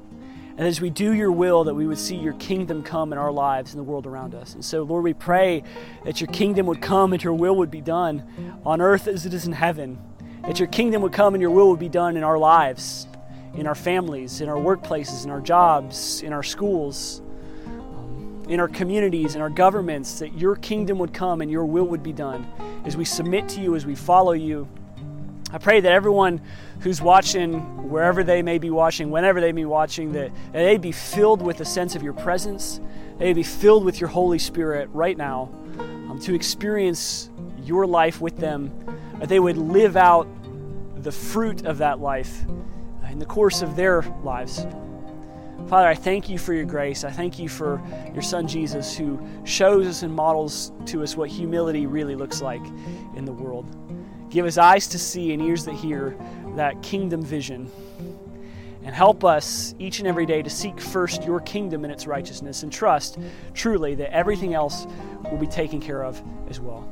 And 0.57 0.69
as 0.69 0.81
we 0.81 0.89
do 0.89 1.13
your 1.13 1.33
will, 1.33 1.65
that 1.65 1.75
we 1.75 1.87
would 1.87 1.99
see 1.99 2.15
your 2.15 2.35
kingdom 2.35 2.85
come 2.85 3.13
in 3.13 3.19
our 3.19 3.33
lives 3.33 3.73
and 3.75 3.81
the 3.81 3.85
world 3.85 4.07
around 4.07 4.35
us. 4.35 4.55
And 4.55 4.65
so, 4.65 4.85
Lord, 4.85 5.03
we 5.03 5.13
pray 5.13 5.65
that 6.05 6.21
your 6.21 6.29
kingdom 6.29 6.67
would 6.67 6.81
come 6.81 7.13
and 7.13 7.23
your 7.23 7.35
will 7.35 7.57
would 7.57 7.73
be 7.73 7.81
done 7.81 8.61
on 8.65 8.81
earth 8.81 9.09
as 9.09 9.27
it 9.27 9.35
is 9.35 9.47
in 9.47 9.53
heaven. 9.53 9.99
That 10.43 10.61
your 10.61 10.69
kingdom 10.69 11.03
would 11.03 11.13
come 11.13 11.35
and 11.35 11.43
your 11.43 11.51
will 11.51 11.71
would 11.71 11.81
be 11.81 11.89
done 11.89 12.17
in 12.17 12.23
our 12.23 12.39
lives, 12.39 13.09
in 13.55 13.67
our 13.67 13.75
families, 13.75 14.41
in 14.41 14.49
our 14.49 14.57
workplaces, 14.57 15.25
in 15.25 15.31
our 15.31 15.41
jobs, 15.41 16.23
in 16.23 16.33
our 16.33 16.43
schools, 16.45 17.21
in 18.49 18.61
our 18.61 18.69
communities, 18.69 19.35
in 19.35 19.41
our 19.41 19.51
governments, 19.51 20.19
that 20.19 20.39
your 20.39 20.57
kingdom 20.57 20.99
would 20.99 21.13
come 21.13 21.41
and 21.41 21.51
your 21.51 21.65
will 21.65 21.87
would 21.87 22.03
be 22.03 22.13
done 22.13 22.47
as 22.85 22.97
we 22.97 23.05
submit 23.05 23.49
to 23.51 23.61
you, 23.61 23.75
as 23.75 23.87
we 23.87 23.95
follow 23.95 24.33
you. 24.33 24.69
I 25.53 25.59
pray 25.59 25.81
that 25.81 25.93
everyone 25.93 26.41
who's 26.81 27.01
watching, 27.01 27.89
wherever 27.89 28.25
they 28.25 28.43
may 28.43 28.59
be 28.59 28.71
watching, 28.71 29.11
whenever 29.11 29.41
they 29.41 29.53
may 29.53 29.63
be 29.63 29.67
watching, 29.67 30.13
that, 30.13 30.33
that 30.53 30.63
they'd 30.63 30.81
be 30.81 30.93
filled 30.93 31.41
with 31.41 31.61
a 31.61 31.65
sense 31.65 31.95
of 31.95 32.03
your 32.03 32.13
presence. 32.13 32.81
They'd 33.19 33.35
be 33.35 33.45
filled 33.45 33.85
with 33.85 34.01
your 34.01 34.09
Holy 34.09 34.39
Spirit 34.39 34.89
right 34.93 35.17
now 35.17 35.51
um, 35.79 36.19
to 36.25 36.35
experience 36.35 37.31
your 37.63 37.87
life 37.87 38.21
with 38.21 38.37
them. 38.37 38.73
That 39.21 39.29
they 39.29 39.39
would 39.39 39.57
live 39.57 39.97
out 39.97 40.27
the 40.97 41.13
fruit 41.13 41.65
of 41.65 41.79
that 41.79 42.01
life 42.01 42.45
in 43.11 43.21
the 43.21 43.27
course 43.27 43.63
of 43.63 43.77
their 43.77 44.03
lives. 44.25 44.67
Father, 45.69 45.89
I 45.89 45.95
thank 45.95 46.29
you 46.29 46.39
for 46.39 46.53
your 46.53 46.67
grace. 46.67 47.05
I 47.05 47.11
thank 47.11 47.39
you 47.39 47.49
for 47.49 47.83
your 48.13 48.23
Son 48.23 48.47
Jesus, 48.47 48.97
who 48.97 49.19
shows 49.45 49.87
us 49.87 50.03
and 50.03 50.15
models 50.15 50.73
to 50.87 51.03
us 51.03 51.17
what 51.17 51.31
humility 51.31 51.87
really 51.87 52.15
looks 52.15 52.43
like 52.43 52.65
in 53.17 53.25
the 53.25 53.33
world. 53.33 53.67
Give 54.29 54.45
us 54.45 54.59
eyes 54.59 54.87
to 54.89 54.99
see 54.99 55.33
and 55.33 55.41
ears 55.41 55.65
that 55.65 55.75
hear 55.75 56.17
that 56.57 56.83
kingdom 56.83 57.23
vision. 57.23 57.71
And 58.83 58.95
help 58.95 59.25
us 59.25 59.75
each 59.79 60.01
and 60.01 60.07
every 60.07 60.27
day 60.27 60.43
to 60.43 60.51
seek 60.51 60.79
first 60.79 61.25
your 61.25 61.41
kingdom 61.41 61.85
and 61.85 61.93
its 61.93 62.07
righteousness 62.07 62.63
and 62.63 62.71
trust 62.71 63.19
truly 63.55 63.95
that 63.95 64.13
everything 64.13 64.53
else 64.53 64.87
will 65.31 65.39
be 65.39 65.47
taken 65.47 65.81
care 65.81 66.05
of 66.05 66.23
as 66.51 66.61
well. 66.61 66.87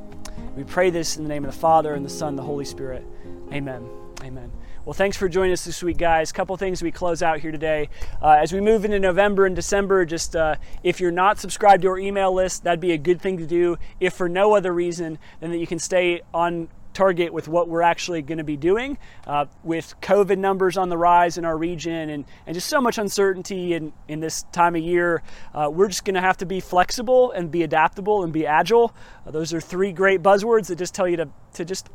We 0.57 0.65
pray 0.65 0.89
this 0.89 1.19
in 1.19 1.25
the 1.25 1.29
name 1.29 1.45
of 1.45 1.53
the 1.53 1.59
Father 1.59 1.95
and 1.95 2.05
the 2.05 2.11
Son 2.11 2.31
and 2.31 2.39
the 2.39 2.43
Holy 2.43 2.65
Spirit. 2.65 3.05
Amen. 3.53 3.87
Amen. 4.23 4.51
Well, 4.85 4.95
thanks 4.95 5.17
for 5.17 5.29
joining 5.29 5.53
us 5.53 5.65
this 5.65 5.81
week, 5.81 5.97
guys. 5.97 6.33
Couple 6.33 6.57
things 6.57 6.83
we 6.83 6.91
close 6.91 7.23
out 7.23 7.39
here 7.39 7.53
today. 7.53 7.89
Uh, 8.21 8.31
as 8.31 8.53
we 8.53 8.61
move 8.61 8.85
into 8.85 8.99
November 8.99 9.47
and 9.47 9.55
December, 9.55 10.05
just 10.05 10.35
uh, 10.35 10.57
if 10.83 10.99
you're 10.99 11.13
not 11.13 11.39
subscribed 11.39 11.83
to 11.83 11.89
our 11.91 11.99
email 12.01 12.35
list, 12.35 12.65
that'd 12.65 12.81
be 12.81 12.91
a 12.91 12.99
good 12.99 13.21
thing 13.21 13.37
to 13.39 13.47
do. 13.47 13.77
If 14.01 14.15
for 14.15 14.29
no 14.29 14.57
other 14.57 14.73
reason 14.73 15.21
than 15.39 15.53
that 15.53 15.59
you 15.59 15.69
can 15.69 15.79
stay 15.79 16.23
on 16.35 16.69
target 16.95 17.33
with 17.33 17.47
what 17.47 17.69
we're 17.69 17.83
actually 17.83 18.23
going 18.23 18.39
to 18.39 18.45
be 18.45 18.57
doing 18.57 18.99
uh, 19.29 19.47
with 19.63 19.95
COVID 20.03 20.39
numbers 20.39 20.77
on 20.77 20.89
the 20.89 20.99
rise 20.99 21.39
in 21.39 21.45
our 21.45 21.57
region 21.57 22.11
and, 22.11 22.25
and 22.49 22.55
just 22.55 22.67
so 22.67 22.81
much 22.81 22.99
uncertainty 22.99 23.75
in, 23.75 23.93
in 24.09 24.19
this 24.19 24.43
time 24.51 24.75
of 24.75 24.83
year. 24.83 25.23
Uh, 25.55 25.71
we're 25.73 25.89
just 25.89 26.05
going 26.05 26.17
to 26.17 26.21
have 26.21 26.39
to 26.39 26.47
be 26.47 26.59
flexible 26.59 27.31
and 27.31 27.53
be 27.53 27.63
adaptable 27.63 28.25
and 28.25 28.33
be 28.33 28.49
agile. 28.49 28.93
Uh, 29.25 29.31
those 29.31 29.55
are 29.55 29.61
three 29.61 29.93
great 29.93 30.23
buzzwords 30.23 30.67
that 30.67 30.77
just 30.77 30.93
tell 30.93 31.07
you 31.07 31.19
to, 31.19 31.29
to 31.55 31.65
just 31.65 31.89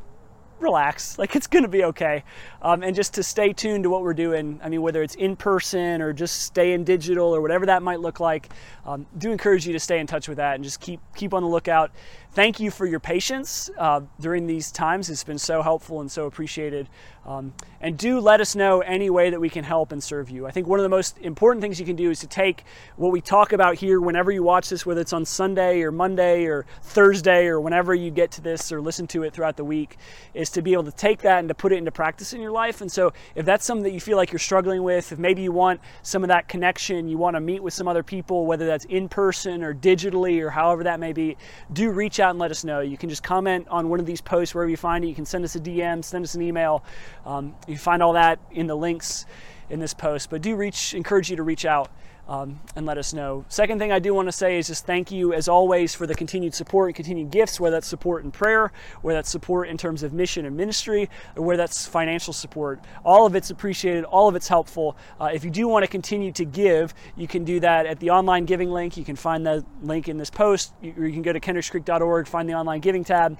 relax. 0.59 1.17
Like 1.17 1.35
it's 1.35 1.47
to 1.47 1.67
be 1.67 1.83
okay. 1.85 2.23
Um, 2.61 2.83
and 2.83 2.95
just 2.95 3.13
to 3.15 3.23
stay 3.23 3.53
tuned 3.53 3.83
to 3.83 3.89
what 3.89 4.01
we're 4.01 4.13
doing. 4.13 4.59
I 4.63 4.69
mean, 4.69 4.81
whether 4.81 5.03
it's 5.03 5.15
in 5.15 5.35
person 5.35 6.01
or 6.01 6.13
just 6.13 6.43
stay 6.43 6.73
in 6.73 6.83
digital 6.83 7.35
or 7.35 7.41
whatever 7.41 7.65
that 7.67 7.83
might 7.83 7.99
look 7.99 8.19
like, 8.19 8.49
um, 8.85 9.05
do 9.17 9.31
encourage 9.31 9.65
you 9.65 9.73
to 9.73 9.79
stay 9.79 9.99
in 9.99 10.07
touch 10.07 10.27
with 10.27 10.37
that 10.37 10.55
and 10.55 10.63
just 10.63 10.79
keep 10.79 10.99
keep 11.15 11.33
on 11.33 11.43
the 11.43 11.49
lookout. 11.49 11.91
Thank 12.37 12.59
you 12.59 12.69
for 12.69 12.85
your 12.85 12.99
patience 12.99 13.71
uh, 13.79 14.01
during 14.19 14.45
these 14.45 14.71
times. 14.71 15.09
It's 15.09 15.23
been 15.23 15.39
so 15.39 15.63
helpful 15.63 16.01
and 16.01 16.11
so 16.11 16.27
appreciated. 16.27 16.87
Um, 17.25 17.53
and 17.81 17.97
do 17.97 18.19
let 18.19 18.39
us 18.41 18.55
know 18.55 18.79
any 18.81 19.09
way 19.09 19.31
that 19.31 19.39
we 19.39 19.49
can 19.49 19.63
help 19.63 19.91
and 19.91 20.01
serve 20.01 20.29
you. 20.29 20.45
I 20.47 20.51
think 20.51 20.67
one 20.67 20.79
of 20.79 20.83
the 20.83 20.89
most 20.89 21.17
important 21.17 21.61
things 21.61 21.77
you 21.77 21.85
can 21.85 21.95
do 21.95 22.09
is 22.09 22.19
to 22.19 22.27
take 22.27 22.63
what 22.95 23.11
we 23.11 23.21
talk 23.21 23.53
about 23.53 23.75
here 23.75 23.99
whenever 23.99 24.31
you 24.31 24.43
watch 24.43 24.69
this, 24.69 24.85
whether 24.85 25.01
it's 25.01 25.13
on 25.13 25.25
Sunday 25.25 25.81
or 25.81 25.91
Monday 25.91 26.45
or 26.45 26.65
Thursday 26.83 27.47
or 27.47 27.59
whenever 27.59 27.93
you 27.93 28.11
get 28.11 28.31
to 28.31 28.41
this 28.41 28.71
or 28.71 28.79
listen 28.79 29.07
to 29.07 29.23
it 29.23 29.33
throughout 29.33 29.57
the 29.57 29.65
week, 29.65 29.97
is 30.33 30.49
to 30.51 30.61
be 30.61 30.73
able 30.73 30.85
to 30.85 30.91
take 30.91 31.21
that 31.23 31.39
and 31.39 31.49
to 31.49 31.55
put 31.55 31.73
it 31.73 31.77
into 31.77 31.91
practice 31.91 32.33
in 32.33 32.39
your 32.39 32.51
life. 32.51 32.81
And 32.81 32.91
so 32.91 33.11
if 33.35 33.45
that's 33.45 33.65
something 33.65 33.83
that 33.83 33.91
you 33.91 33.99
feel 33.99 34.15
like 34.15 34.31
you're 34.31 34.39
struggling 34.39 34.83
with, 34.83 35.11
if 35.11 35.19
maybe 35.19 35.41
you 35.41 35.51
want 35.51 35.81
some 36.03 36.23
of 36.23 36.29
that 36.29 36.47
connection, 36.47 37.09
you 37.09 37.17
want 37.17 37.35
to 37.35 37.41
meet 37.41 37.61
with 37.61 37.73
some 37.73 37.87
other 37.87 38.03
people, 38.03 38.45
whether 38.45 38.67
that's 38.67 38.85
in 38.85 39.09
person 39.09 39.63
or 39.63 39.73
digitally 39.73 40.39
or 40.39 40.51
however 40.51 40.83
that 40.85 40.99
may 40.99 41.11
be, 41.11 41.35
do 41.73 41.91
reach 41.91 42.21
out 42.21 42.26
and 42.31 42.39
let 42.39 42.51
us 42.51 42.63
know. 42.63 42.81
You 42.81 42.97
can 42.97 43.09
just 43.09 43.23
comment 43.23 43.67
on 43.69 43.89
one 43.89 43.99
of 43.99 44.05
these 44.05 44.21
posts 44.21 44.53
wherever 44.53 44.69
you 44.69 44.77
find 44.77 45.03
it. 45.03 45.07
You 45.07 45.15
can 45.15 45.25
send 45.25 45.43
us 45.43 45.55
a 45.55 45.59
DM, 45.59 46.03
send 46.03 46.23
us 46.23 46.35
an 46.35 46.41
email. 46.41 46.83
Um, 47.25 47.55
you 47.67 47.77
find 47.77 48.01
all 48.03 48.13
that 48.13 48.39
in 48.51 48.67
the 48.67 48.75
links 48.75 49.25
in 49.69 49.79
this 49.79 49.93
post, 49.93 50.29
but 50.29 50.41
do 50.41 50.55
reach, 50.55 50.93
encourage 50.93 51.29
you 51.29 51.35
to 51.35 51.43
reach 51.43 51.65
out 51.65 51.89
um, 52.27 52.59
and 52.75 52.85
let 52.85 52.97
us 52.97 53.13
know. 53.13 53.45
Second 53.49 53.79
thing 53.79 53.91
I 53.91 53.99
do 53.99 54.13
want 54.13 54.27
to 54.27 54.31
say 54.31 54.57
is 54.57 54.67
just 54.67 54.85
thank 54.85 55.11
you 55.11 55.33
as 55.33 55.47
always 55.47 55.95
for 55.95 56.05
the 56.05 56.15
continued 56.15 56.53
support 56.53 56.89
and 56.89 56.95
continued 56.95 57.31
gifts, 57.31 57.59
whether 57.59 57.75
that's 57.75 57.87
support 57.87 58.23
in 58.23 58.31
prayer, 58.31 58.71
whether 59.01 59.17
that's 59.17 59.29
support 59.29 59.69
in 59.69 59.77
terms 59.77 60.03
of 60.03 60.13
mission 60.13 60.45
and 60.45 60.55
ministry, 60.55 61.09
or 61.35 61.43
whether 61.43 61.57
that's 61.57 61.85
financial 61.85 62.33
support. 62.33 62.79
All 63.05 63.25
of 63.25 63.35
it's 63.35 63.49
appreciated, 63.49 64.03
all 64.03 64.27
of 64.27 64.35
it's 64.35 64.47
helpful. 64.47 64.97
Uh, 65.19 65.29
if 65.33 65.43
you 65.43 65.49
do 65.49 65.67
want 65.67 65.83
to 65.83 65.87
continue 65.87 66.31
to 66.33 66.45
give, 66.45 66.93
you 67.15 67.27
can 67.27 67.43
do 67.43 67.59
that 67.61 67.85
at 67.85 67.99
the 67.99 68.09
online 68.09 68.45
giving 68.45 68.69
link. 68.69 68.97
You 68.97 69.05
can 69.05 69.15
find 69.15 69.45
the 69.45 69.65
link 69.81 70.09
in 70.09 70.17
this 70.17 70.29
post, 70.29 70.73
or 70.81 71.05
you 71.05 71.13
can 71.13 71.21
go 71.21 71.33
to 71.33 71.39
kendrickscreek.org, 71.39 72.27
find 72.27 72.49
the 72.49 72.55
online 72.55 72.81
giving 72.81 73.03
tab 73.03 73.37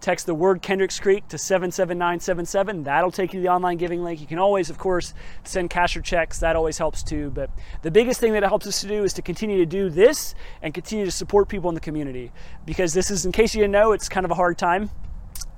text 0.00 0.26
the 0.26 0.34
word 0.34 0.62
Kendricks 0.62 0.98
Creek 0.98 1.28
to 1.28 1.38
77977. 1.38 2.84
That'll 2.84 3.10
take 3.10 3.32
you 3.32 3.40
to 3.40 3.42
the 3.42 3.52
online 3.52 3.76
giving 3.76 4.02
link. 4.02 4.20
You 4.20 4.26
can 4.26 4.38
always, 4.38 4.70
of 4.70 4.78
course, 4.78 5.14
send 5.44 5.70
cash 5.70 5.96
or 5.96 6.00
checks. 6.00 6.38
That 6.38 6.56
always 6.56 6.78
helps 6.78 7.02
too. 7.02 7.30
But 7.30 7.50
the 7.82 7.90
biggest 7.90 8.20
thing 8.20 8.32
that 8.32 8.42
it 8.42 8.48
helps 8.48 8.66
us 8.66 8.80
to 8.80 8.88
do 8.88 9.04
is 9.04 9.12
to 9.14 9.22
continue 9.22 9.58
to 9.58 9.66
do 9.66 9.90
this 9.90 10.34
and 10.62 10.72
continue 10.72 11.04
to 11.04 11.10
support 11.10 11.48
people 11.48 11.68
in 11.68 11.74
the 11.74 11.80
community. 11.80 12.32
Because 12.64 12.94
this 12.94 13.10
is, 13.10 13.26
in 13.26 13.32
case 13.32 13.54
you 13.54 13.60
didn't 13.60 13.72
know, 13.72 13.92
it's 13.92 14.08
kind 14.08 14.24
of 14.24 14.30
a 14.30 14.36
hard 14.36 14.58
time 14.58 14.90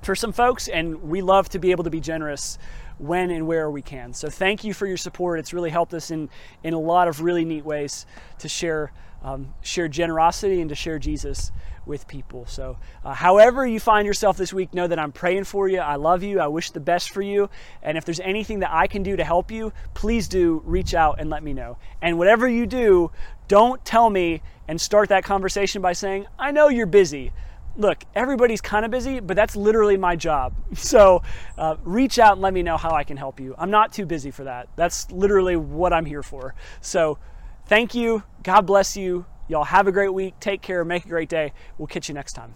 for 0.01 0.15
some 0.15 0.33
folks, 0.33 0.67
and 0.67 1.01
we 1.03 1.21
love 1.21 1.49
to 1.49 1.59
be 1.59 1.71
able 1.71 1.85
to 1.85 1.89
be 1.89 2.01
generous 2.01 2.57
when 2.97 3.31
and 3.31 3.47
where 3.47 3.71
we 3.71 3.81
can. 3.81 4.13
So 4.13 4.29
thank 4.29 4.63
you 4.63 4.73
for 4.73 4.85
your 4.85 4.97
support. 4.97 5.39
It's 5.39 5.53
really 5.53 5.69
helped 5.69 5.93
us 5.93 6.11
in, 6.11 6.29
in 6.63 6.73
a 6.73 6.79
lot 6.79 7.07
of 7.07 7.21
really 7.21 7.45
neat 7.45 7.65
ways 7.65 8.05
to 8.39 8.49
share 8.49 8.91
um, 9.23 9.53
share 9.61 9.87
generosity 9.87 10.59
and 10.59 10.67
to 10.67 10.75
share 10.75 10.99
Jesus 10.99 11.53
with 11.85 12.07
people. 12.07 12.45
So, 12.45 12.77
uh, 13.03 13.13
however 13.13 13.65
you 13.65 13.79
find 13.79 14.05
yourself 14.05 14.37
this 14.37 14.53
week, 14.53 14.73
know 14.73 14.87
that 14.87 14.99
I'm 14.99 15.11
praying 15.11 15.43
for 15.45 15.67
you. 15.67 15.79
I 15.79 15.95
love 15.95 16.23
you. 16.23 16.39
I 16.39 16.47
wish 16.47 16.71
the 16.71 16.79
best 16.79 17.11
for 17.11 17.21
you. 17.21 17.49
And 17.81 17.97
if 17.97 18.05
there's 18.05 18.19
anything 18.19 18.59
that 18.59 18.71
I 18.71 18.87
can 18.87 19.03
do 19.03 19.15
to 19.15 19.23
help 19.23 19.51
you, 19.51 19.73
please 19.93 20.27
do 20.27 20.61
reach 20.65 20.93
out 20.93 21.19
and 21.19 21.29
let 21.29 21.43
me 21.43 21.53
know. 21.53 21.77
And 22.01 22.17
whatever 22.17 22.47
you 22.47 22.65
do, 22.65 23.11
don't 23.47 23.83
tell 23.85 24.09
me 24.09 24.41
and 24.67 24.79
start 24.79 25.09
that 25.09 25.23
conversation 25.23 25.81
by 25.81 25.93
saying, 25.93 26.25
I 26.39 26.51
know 26.51 26.69
you're 26.69 26.85
busy 26.85 27.31
look, 27.75 28.03
everybody's 28.15 28.61
kind 28.61 28.85
of 28.85 28.91
busy, 28.91 29.19
but 29.19 29.35
that's 29.35 29.55
literally 29.55 29.97
my 29.97 30.15
job. 30.15 30.53
So 30.75 31.23
uh, 31.57 31.77
reach 31.83 32.19
out 32.19 32.33
and 32.33 32.41
let 32.41 32.53
me 32.53 32.61
know 32.61 32.77
how 32.77 32.91
I 32.91 33.03
can 33.03 33.17
help 33.17 33.39
you. 33.39 33.55
I'm 33.57 33.71
not 33.71 33.93
too 33.93 34.05
busy 34.05 34.31
for 34.31 34.43
that. 34.43 34.67
That's 34.75 35.09
literally 35.11 35.55
what 35.55 35.93
I'm 35.93 36.05
here 36.05 36.21
for. 36.21 36.53
So 36.81 37.17
thank 37.65 37.95
you. 37.95 38.21
God 38.43 38.61
bless 38.61 38.95
you. 38.97 39.25
Y'all 39.47 39.63
have 39.63 39.87
a 39.87 39.91
great 39.91 40.13
week. 40.13 40.39
Take 40.39 40.61
care. 40.61 40.83
Make 40.85 41.05
a 41.05 41.09
great 41.09 41.29
day. 41.29 41.53
We'll 41.77 41.87
catch 41.87 42.07
you 42.07 42.13
next 42.13 42.33
time. 42.33 42.55